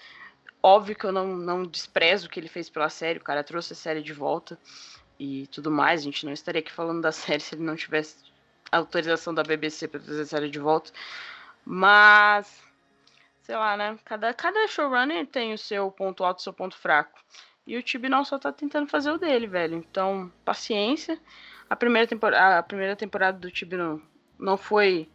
Óbvio 0.63 0.95
que 0.95 1.05
eu 1.05 1.11
não, 1.11 1.27
não 1.35 1.63
desprezo 1.63 2.27
o 2.27 2.29
que 2.29 2.39
ele 2.39 2.47
fez 2.47 2.69
pela 2.69 2.89
série, 2.89 3.19
o 3.19 3.23
cara 3.23 3.43
trouxe 3.43 3.73
a 3.73 3.75
série 3.75 4.01
de 4.01 4.13
volta 4.13 4.57
e 5.19 5.47
tudo 5.47 5.71
mais. 5.71 6.01
A 6.01 6.03
gente 6.03 6.25
não 6.25 6.31
estaria 6.33 6.59
aqui 6.59 6.71
falando 6.71 7.01
da 7.01 7.11
série 7.13 7.39
se 7.39 7.55
ele 7.55 7.63
não 7.63 7.75
tivesse 7.75 8.17
autorização 8.71 9.33
da 9.33 9.43
BBC 9.43 9.87
para 9.87 9.99
trazer 9.99 10.21
a 10.21 10.25
série 10.25 10.49
de 10.49 10.59
volta. 10.59 10.91
Mas, 11.65 12.63
sei 13.43 13.55
lá, 13.55 13.75
né? 13.75 13.97
Cada, 14.05 14.33
cada 14.33 14.67
showrunner 14.67 15.27
tem 15.27 15.53
o 15.53 15.57
seu 15.57 15.91
ponto 15.91 16.23
alto 16.23 16.39
e 16.39 16.41
o 16.41 16.43
seu 16.43 16.53
ponto 16.53 16.77
fraco. 16.77 17.19
E 17.65 17.77
o 17.77 17.83
Tibi 17.83 18.09
não 18.09 18.25
só 18.25 18.39
tá 18.39 18.51
tentando 18.51 18.87
fazer 18.87 19.11
o 19.11 19.17
dele, 19.17 19.47
velho. 19.47 19.77
Então, 19.77 20.31
paciência. 20.43 21.19
A 21.69 21.75
primeira, 21.75 22.07
temporada, 22.07 22.57
a 22.59 22.63
primeira 22.63 22.95
temporada 22.95 23.37
do 23.37 23.51
Tibi 23.51 23.77
não, 23.77 24.01
não 24.37 24.57
foi. 24.57 25.09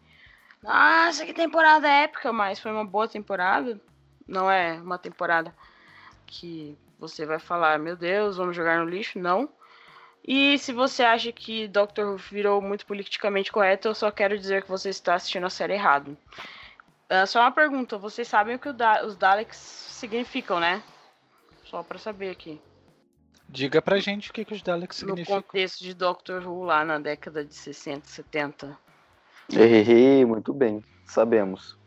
Nossa, 0.62 1.26
que 1.26 1.34
temporada 1.34 1.88
épica, 1.88 2.32
mas 2.32 2.58
foi 2.60 2.70
uma 2.70 2.84
boa 2.84 3.08
temporada. 3.08 3.80
Não 4.26 4.50
é 4.50 4.80
uma 4.80 4.98
temporada 4.98 5.54
que 6.26 6.76
você 6.98 7.24
vai 7.24 7.38
falar, 7.38 7.78
meu 7.78 7.96
Deus, 7.96 8.36
vamos 8.36 8.56
jogar 8.56 8.78
no 8.78 8.88
lixo. 8.88 9.18
Não. 9.18 9.48
E 10.26 10.58
se 10.58 10.72
você 10.72 11.04
acha 11.04 11.30
que 11.30 11.68
Doctor 11.68 12.06
Who 12.06 12.16
virou 12.16 12.60
muito 12.60 12.84
politicamente 12.84 13.52
correto, 13.52 13.86
eu 13.86 13.94
só 13.94 14.10
quero 14.10 14.36
dizer 14.36 14.62
que 14.62 14.68
você 14.68 14.88
está 14.90 15.14
assistindo 15.14 15.46
a 15.46 15.50
série 15.50 15.74
errado. 15.74 16.16
Uh, 17.08 17.24
só 17.26 17.40
uma 17.40 17.52
pergunta, 17.52 17.96
vocês 17.96 18.26
sabem 18.26 18.56
o 18.56 18.58
que 18.58 18.72
da 18.72 19.06
os 19.06 19.16
Daleks 19.16 19.56
significam, 19.56 20.58
né? 20.58 20.82
Só 21.64 21.82
para 21.84 21.98
saber 21.98 22.30
aqui. 22.30 22.60
Diga 23.48 23.80
pra 23.80 23.98
gente 23.98 24.30
o 24.30 24.32
que, 24.32 24.44
que 24.44 24.54
os 24.54 24.62
Daleks 24.62 24.96
significam. 24.96 25.36
No 25.36 25.42
contexto 25.42 25.84
de 25.84 25.94
Doctor 25.94 26.44
Who 26.44 26.64
lá 26.64 26.84
na 26.84 26.98
década 26.98 27.44
de 27.44 27.54
60, 27.54 28.08
70. 28.08 28.76
Errei, 29.52 30.24
muito 30.24 30.52
bem. 30.52 30.82
Sabemos. 31.04 31.78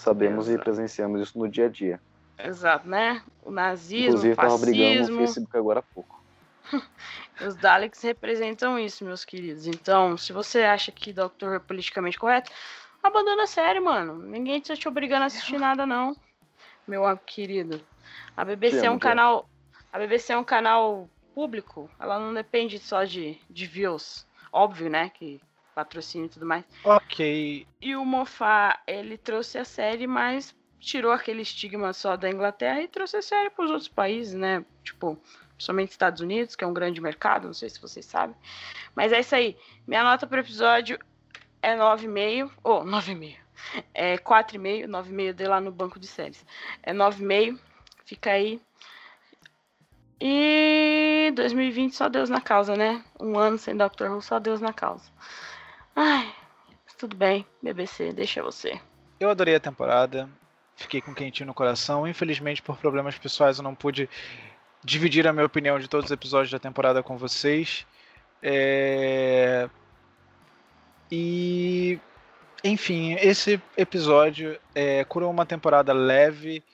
Sabemos 0.00 0.48
Exato. 0.48 0.62
e 0.62 0.64
presenciamos 0.64 1.20
isso 1.20 1.38
no 1.38 1.46
dia 1.46 1.66
a 1.66 1.68
dia. 1.68 2.00
Exato, 2.38 2.88
né? 2.88 3.22
O 3.44 3.50
nazismo, 3.50 4.08
Inclusive, 4.08 4.32
o 4.32 4.36
fascismo... 4.36 4.56
Inclusive, 4.56 4.88
brigando 4.88 5.12
no 5.12 5.18
Facebook 5.18 5.58
agora 5.58 5.80
há 5.80 5.82
pouco. 5.82 6.24
Os 7.46 7.54
Daleks 7.56 8.00
representam 8.00 8.78
isso, 8.78 9.04
meus 9.04 9.26
queridos. 9.26 9.66
Então, 9.66 10.16
se 10.16 10.32
você 10.32 10.62
acha 10.62 10.90
que 10.90 11.12
Doctor 11.12 11.56
é 11.56 11.58
politicamente 11.58 12.18
correto, 12.18 12.50
abandona 13.02 13.42
a 13.42 13.46
série, 13.46 13.78
mano. 13.78 14.14
Ninguém 14.14 14.56
está 14.56 14.74
te 14.74 14.88
obrigando 14.88 15.24
a 15.24 15.26
assistir 15.26 15.58
nada, 15.58 15.84
não. 15.84 16.16
Meu 16.88 17.04
querido. 17.18 17.82
A 18.34 18.42
BBC 18.42 18.86
é 18.86 18.90
um 18.90 18.98
canal. 18.98 19.50
A 19.92 19.98
BBC 19.98 20.32
é 20.32 20.38
um 20.38 20.44
canal 20.44 21.10
público. 21.34 21.90
Ela 22.00 22.18
não 22.18 22.32
depende 22.32 22.78
só 22.78 23.04
de, 23.04 23.38
de 23.50 23.66
views. 23.66 24.26
Óbvio, 24.50 24.88
né? 24.88 25.10
Que 25.10 25.38
patrocínio 25.74 26.26
e 26.26 26.30
tudo 26.30 26.46
mais. 26.46 26.64
Ok. 26.84 27.66
E 27.80 27.96
o 27.96 28.04
Mofá, 28.04 28.80
ele 28.86 29.16
trouxe 29.16 29.58
a 29.58 29.64
série, 29.64 30.06
mas 30.06 30.54
tirou 30.78 31.12
aquele 31.12 31.42
estigma 31.42 31.92
só 31.92 32.16
da 32.16 32.30
Inglaterra 32.30 32.80
e 32.80 32.88
trouxe 32.88 33.18
a 33.18 33.22
série 33.22 33.50
para 33.50 33.64
os 33.64 33.70
outros 33.70 33.88
países, 33.88 34.34
né? 34.34 34.64
Tipo, 34.82 35.18
principalmente 35.54 35.90
Estados 35.90 36.20
Unidos, 36.20 36.56
que 36.56 36.64
é 36.64 36.66
um 36.66 36.72
grande 36.72 37.00
mercado, 37.00 37.46
não 37.46 37.54
sei 37.54 37.68
se 37.68 37.80
vocês 37.80 38.06
sabem. 38.06 38.34
Mas 38.94 39.12
é 39.12 39.20
isso 39.20 39.34
aí. 39.34 39.56
Minha 39.86 40.02
nota 40.02 40.26
para 40.26 40.38
o 40.38 40.40
episódio 40.40 40.98
é 41.62 41.76
9,5. 41.76 42.50
Ou, 42.64 42.80
oh, 42.80 42.84
9,5. 42.84 43.36
É 43.92 44.16
4,5. 44.18 44.86
9,5 44.86 45.32
de 45.34 45.44
lá 45.46 45.60
no 45.60 45.70
banco 45.70 46.00
de 46.00 46.06
séries. 46.06 46.44
É 46.82 46.92
9,5. 46.94 47.58
Fica 48.04 48.30
aí. 48.30 48.60
E 50.20 51.32
2020 51.34 51.94
só 51.94 52.08
Deus 52.08 52.28
na 52.28 52.40
causa, 52.40 52.76
né? 52.76 53.02
Um 53.18 53.38
ano 53.38 53.56
sem 53.56 53.74
Dr. 53.74 54.10
Who, 54.10 54.20
só 54.20 54.38
Deus 54.38 54.60
na 54.60 54.72
causa. 54.72 55.10
Ai, 56.02 56.34
tudo 56.96 57.14
bem, 57.14 57.44
BBC, 57.62 58.14
deixa 58.14 58.42
você. 58.42 58.80
Eu 59.20 59.28
adorei 59.28 59.54
a 59.54 59.60
temporada, 59.60 60.30
fiquei 60.74 61.02
com 61.02 61.14
quentinho 61.14 61.48
no 61.48 61.52
coração. 61.52 62.08
Infelizmente, 62.08 62.62
por 62.62 62.78
problemas 62.78 63.18
pessoais, 63.18 63.58
eu 63.58 63.62
não 63.62 63.74
pude 63.74 64.08
dividir 64.82 65.28
a 65.28 65.32
minha 65.34 65.44
opinião 65.44 65.78
de 65.78 65.88
todos 65.88 66.06
os 66.06 66.10
episódios 66.10 66.50
da 66.50 66.58
temporada 66.58 67.02
com 67.02 67.18
vocês. 67.18 67.86
É... 68.42 69.68
E, 71.12 72.00
enfim, 72.64 73.16
esse 73.20 73.60
episódio 73.76 74.58
é, 74.74 75.04
curou 75.04 75.30
uma 75.30 75.44
temporada 75.44 75.92
leve, 75.92 76.64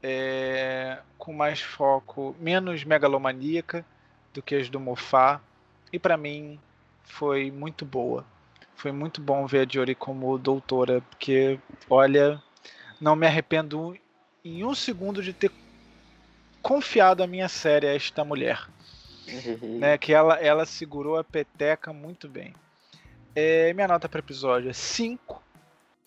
é, 0.00 0.98
com 1.18 1.32
mais 1.32 1.60
foco, 1.60 2.36
menos 2.38 2.84
megalomaníaca 2.84 3.84
do 4.32 4.40
que 4.40 4.54
as 4.54 4.68
do 4.70 4.78
Mofá. 4.78 5.40
E 5.92 5.98
para 5.98 6.16
mim 6.16 6.60
foi 7.02 7.50
muito 7.50 7.84
boa. 7.84 8.24
Foi 8.78 8.92
muito 8.92 9.20
bom 9.20 9.44
ver 9.44 9.66
a 9.66 9.68
Jory 9.68 9.96
como 9.96 10.38
doutora, 10.38 11.00
porque, 11.00 11.58
olha, 11.90 12.40
não 13.00 13.16
me 13.16 13.26
arrependo 13.26 13.98
em 14.44 14.64
um 14.64 14.72
segundo 14.72 15.20
de 15.20 15.32
ter 15.32 15.50
confiado 16.62 17.24
a 17.24 17.26
minha 17.26 17.48
série 17.48 17.88
a 17.88 17.94
esta 17.96 18.24
mulher. 18.24 18.68
né, 19.80 19.98
que 19.98 20.14
ela, 20.14 20.36
ela 20.36 20.64
segurou 20.64 21.16
a 21.16 21.24
peteca 21.24 21.92
muito 21.92 22.28
bem. 22.28 22.54
É, 23.34 23.74
minha 23.74 23.88
nota 23.88 24.08
para 24.08 24.20
episódio 24.20 24.70
é 24.70 24.72
5, 24.72 25.42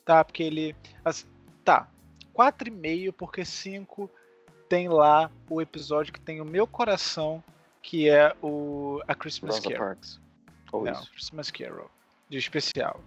tá? 0.05 0.23
Porque 0.23 0.41
ele. 0.41 0.73
Assim, 1.03 1.27
tá, 1.65 1.89
4,5, 2.33 3.11
porque 3.11 3.43
5 3.43 4.09
tem 4.69 4.87
lá 4.87 5.29
o 5.49 5.61
episódio 5.61 6.13
que 6.13 6.21
tem 6.21 6.39
o 6.39 6.45
meu 6.45 6.65
coração, 6.65 7.43
que 7.81 8.09
é 8.09 8.33
o 8.41 9.01
A 9.09 9.13
Christmas 9.13 9.55
Rosa 9.55 9.69
Carol. 9.71 9.87
Parks. 9.87 10.21
Não, 10.71 11.05
Christmas 11.11 11.51
Carol 11.51 11.91
de 12.31 12.37
especial. 12.37 13.03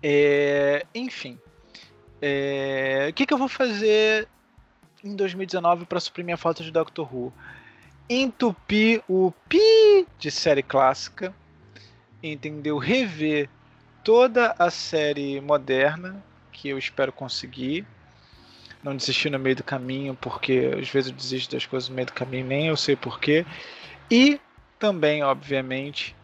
É, 0.00 0.86
enfim, 0.94 1.36
é, 2.22 3.08
o 3.10 3.12
que, 3.12 3.26
que, 3.26 3.34
eu 3.34 3.38
vou 3.38 3.48
fazer 3.48 4.28
em 5.02 5.16
2019 5.16 5.84
para 5.84 5.98
suprimir 5.98 6.34
a 6.34 6.38
falta 6.38 6.62
de 6.62 6.70
Doctor 6.70 7.12
Who? 7.12 7.32
Entupir 8.08 9.02
o 9.08 9.32
pi 9.48 10.06
de 10.16 10.30
série 10.30 10.62
clássica, 10.62 11.34
entendeu? 12.22 12.78
Rever 12.78 13.48
toda 14.04 14.54
a 14.56 14.70
série 14.70 15.40
moderna, 15.40 16.22
que 16.52 16.68
eu 16.68 16.78
espero 16.78 17.12
conseguir. 17.12 17.84
Não 18.80 18.94
desistir 18.94 19.28
no 19.30 19.40
meio 19.40 19.56
do 19.56 19.64
caminho, 19.64 20.14
porque 20.14 20.70
às 20.80 20.88
vezes 20.88 21.10
eu 21.10 21.16
desisto 21.16 21.56
das 21.56 21.66
coisas 21.66 21.88
no 21.88 21.96
meio 21.96 22.06
do 22.06 22.12
caminho, 22.12 22.46
nem 22.46 22.68
eu 22.68 22.76
sei 22.76 22.94
porquê. 22.94 23.44
E 24.08 24.40
também, 24.78 25.24
obviamente, 25.24 26.15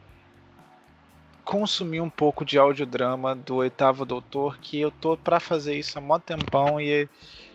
consumir 1.53 2.01
um 2.01 2.09
pouco 2.09 2.47
de 2.47 2.57
audiodrama 2.57 3.37
do 3.37 3.57
Oitavo 3.57 4.07
Doutor, 4.07 4.57
que 4.57 4.81
eu 4.81 4.91
tô 4.91 5.19
para 5.19 5.39
fazer 5.39 5.79
isso 5.79 5.99
há 5.99 6.01
mó 6.01 6.19
tempão 6.19 6.81
e 6.81 7.07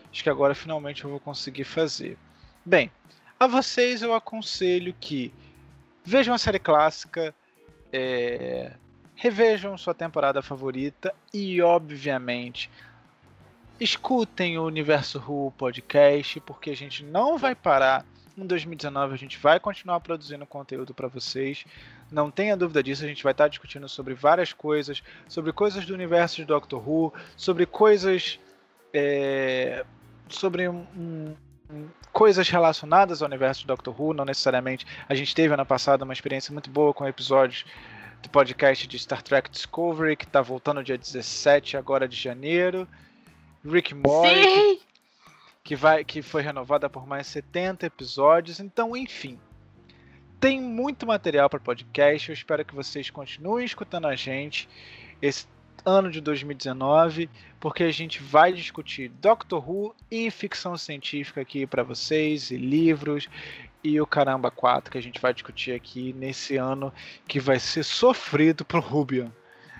acho 0.08 0.22
que 0.22 0.30
agora 0.30 0.54
finalmente 0.54 1.02
eu 1.02 1.10
vou 1.10 1.18
conseguir 1.18 1.64
fazer. 1.64 2.16
Bem, 2.64 2.92
a 3.40 3.48
vocês 3.48 4.00
eu 4.00 4.14
aconselho 4.14 4.94
que 5.00 5.34
vejam 6.04 6.32
a 6.32 6.38
série 6.38 6.60
clássica, 6.60 7.34
é, 7.92 8.70
revejam 9.16 9.76
sua 9.76 9.94
temporada 9.94 10.40
favorita 10.42 11.12
e, 11.34 11.60
obviamente, 11.60 12.70
escutem 13.80 14.58
o 14.58 14.64
Universo 14.64 15.18
Who 15.26 15.52
podcast, 15.58 16.38
porque 16.42 16.70
a 16.70 16.76
gente 16.76 17.02
não 17.02 17.36
vai 17.36 17.56
parar. 17.56 18.06
Em 18.38 18.46
2019 18.46 19.14
a 19.14 19.18
gente 19.18 19.36
vai 19.36 19.58
continuar 19.58 19.98
produzindo 19.98 20.46
conteúdo 20.46 20.94
para 20.94 21.08
vocês. 21.08 21.64
Não 22.08 22.30
tenha 22.30 22.56
dúvida 22.56 22.80
disso, 22.80 23.04
a 23.04 23.08
gente 23.08 23.24
vai 23.24 23.32
estar 23.32 23.48
discutindo 23.48 23.88
sobre 23.88 24.14
várias 24.14 24.52
coisas, 24.52 25.02
sobre 25.28 25.52
coisas 25.52 25.84
do 25.84 25.92
universo 25.92 26.36
de 26.36 26.44
Doctor 26.44 26.88
Who, 26.88 27.12
sobre 27.36 27.66
coisas. 27.66 28.38
É, 28.94 29.84
sobre 30.28 30.68
um, 30.68 30.86
um, 30.96 31.34
coisas 32.12 32.48
relacionadas 32.48 33.22
ao 33.22 33.28
universo 33.28 33.62
de 33.62 33.66
Doctor 33.66 34.00
Who, 34.00 34.14
não 34.14 34.24
necessariamente. 34.24 34.86
A 35.08 35.16
gente 35.16 35.34
teve 35.34 35.52
ano 35.52 35.66
passado 35.66 36.02
uma 36.02 36.12
experiência 36.12 36.52
muito 36.52 36.70
boa 36.70 36.94
com 36.94 37.06
episódios 37.08 37.64
do 38.22 38.30
podcast 38.30 38.86
de 38.86 38.98
Star 39.00 39.20
Trek 39.20 39.50
Discovery, 39.50 40.16
que 40.16 40.24
está 40.24 40.40
voltando 40.40 40.84
dia 40.84 40.96
17 40.96 41.76
agora 41.76 42.06
de 42.06 42.16
janeiro. 42.16 42.86
Rick 43.64 43.94
Morty, 43.94 44.80
que, 45.68 45.76
vai, 45.76 46.02
que 46.02 46.22
foi 46.22 46.40
renovada 46.40 46.88
por 46.88 47.06
mais 47.06 47.26
70 47.26 47.84
episódios. 47.84 48.58
Então, 48.58 48.96
enfim, 48.96 49.38
tem 50.40 50.58
muito 50.58 51.06
material 51.06 51.50
para 51.50 51.60
podcast. 51.60 52.30
Eu 52.30 52.32
espero 52.32 52.64
que 52.64 52.74
vocês 52.74 53.10
continuem 53.10 53.66
escutando 53.66 54.06
a 54.06 54.16
gente 54.16 54.66
esse 55.20 55.46
ano 55.84 56.10
de 56.10 56.22
2019, 56.22 57.28
porque 57.60 57.82
a 57.82 57.90
gente 57.90 58.22
vai 58.22 58.50
discutir 58.50 59.10
Doctor 59.20 59.70
Who 59.70 59.94
e 60.10 60.30
ficção 60.30 60.74
científica 60.74 61.42
aqui 61.42 61.66
para 61.66 61.82
vocês, 61.82 62.50
e 62.50 62.56
livros, 62.56 63.28
e 63.84 64.00
o 64.00 64.06
Caramba 64.06 64.50
4 64.50 64.90
que 64.90 64.96
a 64.96 65.02
gente 65.02 65.20
vai 65.20 65.34
discutir 65.34 65.72
aqui 65.72 66.14
nesse 66.14 66.56
ano 66.56 66.90
que 67.26 67.38
vai 67.38 67.60
ser 67.60 67.82
sofrido 67.82 68.64
pro 68.64 68.80
Rubian. 68.80 69.30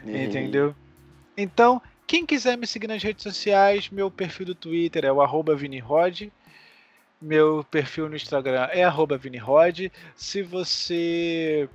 Uhum. 0.05 0.22
Entendeu? 0.22 0.76
Então, 1.34 1.80
quem 2.09 2.24
quiser 2.24 2.56
me 2.56 2.66
seguir 2.66 2.86
nas 2.86 3.02
redes 3.02 3.22
sociais, 3.22 3.90
meu 3.90 4.11
perfil 4.11 4.46
do 4.46 4.54
Twitter 4.54 5.04
é 5.04 5.12
o 5.12 5.20
ViniRod. 5.54 6.32
Meu 7.20 7.62
perfil 7.70 8.09
no 8.09 8.16
Instagram 8.16 8.66
é 8.72 8.82
ViniRod. 9.18 9.92
Se 10.16 10.42
você 10.42 11.68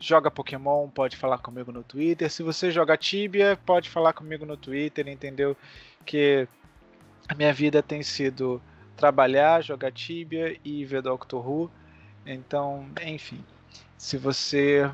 joga 0.00 0.32
Pokémon, 0.32 0.88
pode 0.88 1.16
falar 1.16 1.38
comigo 1.38 1.70
no 1.70 1.84
Twitter. 1.84 2.28
Se 2.28 2.42
você 2.42 2.72
joga 2.72 2.96
Tibia, 2.96 3.56
pode 3.64 3.88
falar 3.88 4.12
comigo 4.12 4.44
no 4.44 4.56
Twitter, 4.56 5.06
entendeu? 5.06 5.56
Que 6.04 6.48
a 7.28 7.34
minha 7.36 7.52
vida 7.52 7.80
tem 7.80 8.02
sido 8.02 8.60
trabalhar, 8.96 9.62
jogar 9.62 9.92
Tibia 9.92 10.58
e 10.64 10.84
ver 10.84 11.02
Doctor 11.02 11.48
Who. 11.48 11.70
Então, 12.26 12.84
enfim, 13.06 13.44
se 13.96 14.16
você 14.16 14.90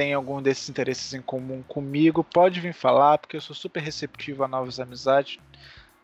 tem 0.00 0.14
algum 0.14 0.40
desses 0.40 0.66
interesses 0.70 1.12
em 1.12 1.20
comum 1.20 1.62
comigo, 1.62 2.24
pode 2.24 2.58
vir 2.58 2.72
falar, 2.72 3.18
porque 3.18 3.36
eu 3.36 3.40
sou 3.42 3.54
super 3.54 3.82
receptivo 3.82 4.42
a 4.42 4.48
novas 4.48 4.80
amizades. 4.80 5.38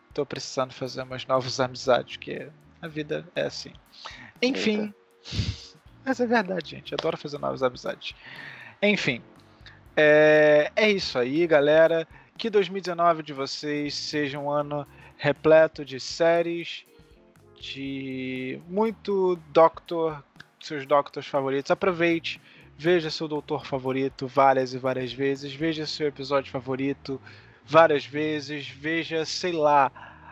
Estou 0.07 0.23
precisando 0.23 0.71
fazer 0.71 1.01
umas 1.01 1.25
novas 1.25 1.59
amizades, 1.59 2.15
que 2.17 2.47
a 2.79 2.87
vida 2.87 3.27
é 3.35 3.41
assim. 3.41 3.73
Enfim, 4.39 4.93
Eita. 5.25 5.79
mas 6.05 6.19
é 6.19 6.27
verdade, 6.27 6.69
gente. 6.69 6.93
Adoro 6.93 7.17
fazer 7.17 7.39
novas 7.39 7.63
amizades. 7.63 8.13
Enfim, 8.79 9.19
é, 9.95 10.71
é 10.75 10.91
isso 10.91 11.17
aí, 11.17 11.47
galera. 11.47 12.07
Que 12.37 12.51
2019 12.51 13.23
de 13.23 13.33
vocês 13.33 13.95
seja 13.95 14.37
um 14.37 14.47
ano 14.47 14.85
repleto 15.17 15.83
de 15.83 15.99
séries, 15.99 16.85
de 17.59 18.61
muito 18.67 19.39
Doctor, 19.51 20.23
seus 20.59 20.85
Doctors 20.85 21.25
favoritos. 21.25 21.71
Aproveite 21.71 22.39
Veja 22.77 23.09
seu 23.09 23.27
doutor 23.27 23.65
favorito 23.65 24.27
várias 24.27 24.73
e 24.73 24.77
várias 24.77 25.11
vezes. 25.11 25.53
Veja 25.53 25.85
seu 25.87 26.07
episódio 26.07 26.51
favorito 26.51 27.19
várias 27.65 28.05
vezes. 28.05 28.67
Veja, 28.69 29.25
sei 29.25 29.51
lá, 29.51 29.91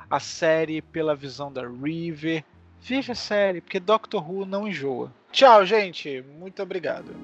a 0.10 0.20
série 0.20 0.82
pela 0.82 1.16
visão 1.16 1.52
da 1.52 1.68
River. 1.68 2.44
Veja 2.82 3.14
a 3.14 3.16
série, 3.16 3.62
porque 3.62 3.80
Doctor 3.80 4.30
Who 4.30 4.46
não 4.46 4.68
enjoa. 4.68 5.12
Tchau, 5.32 5.66
gente. 5.66 6.24
Muito 6.38 6.62
obrigado. 6.62 7.16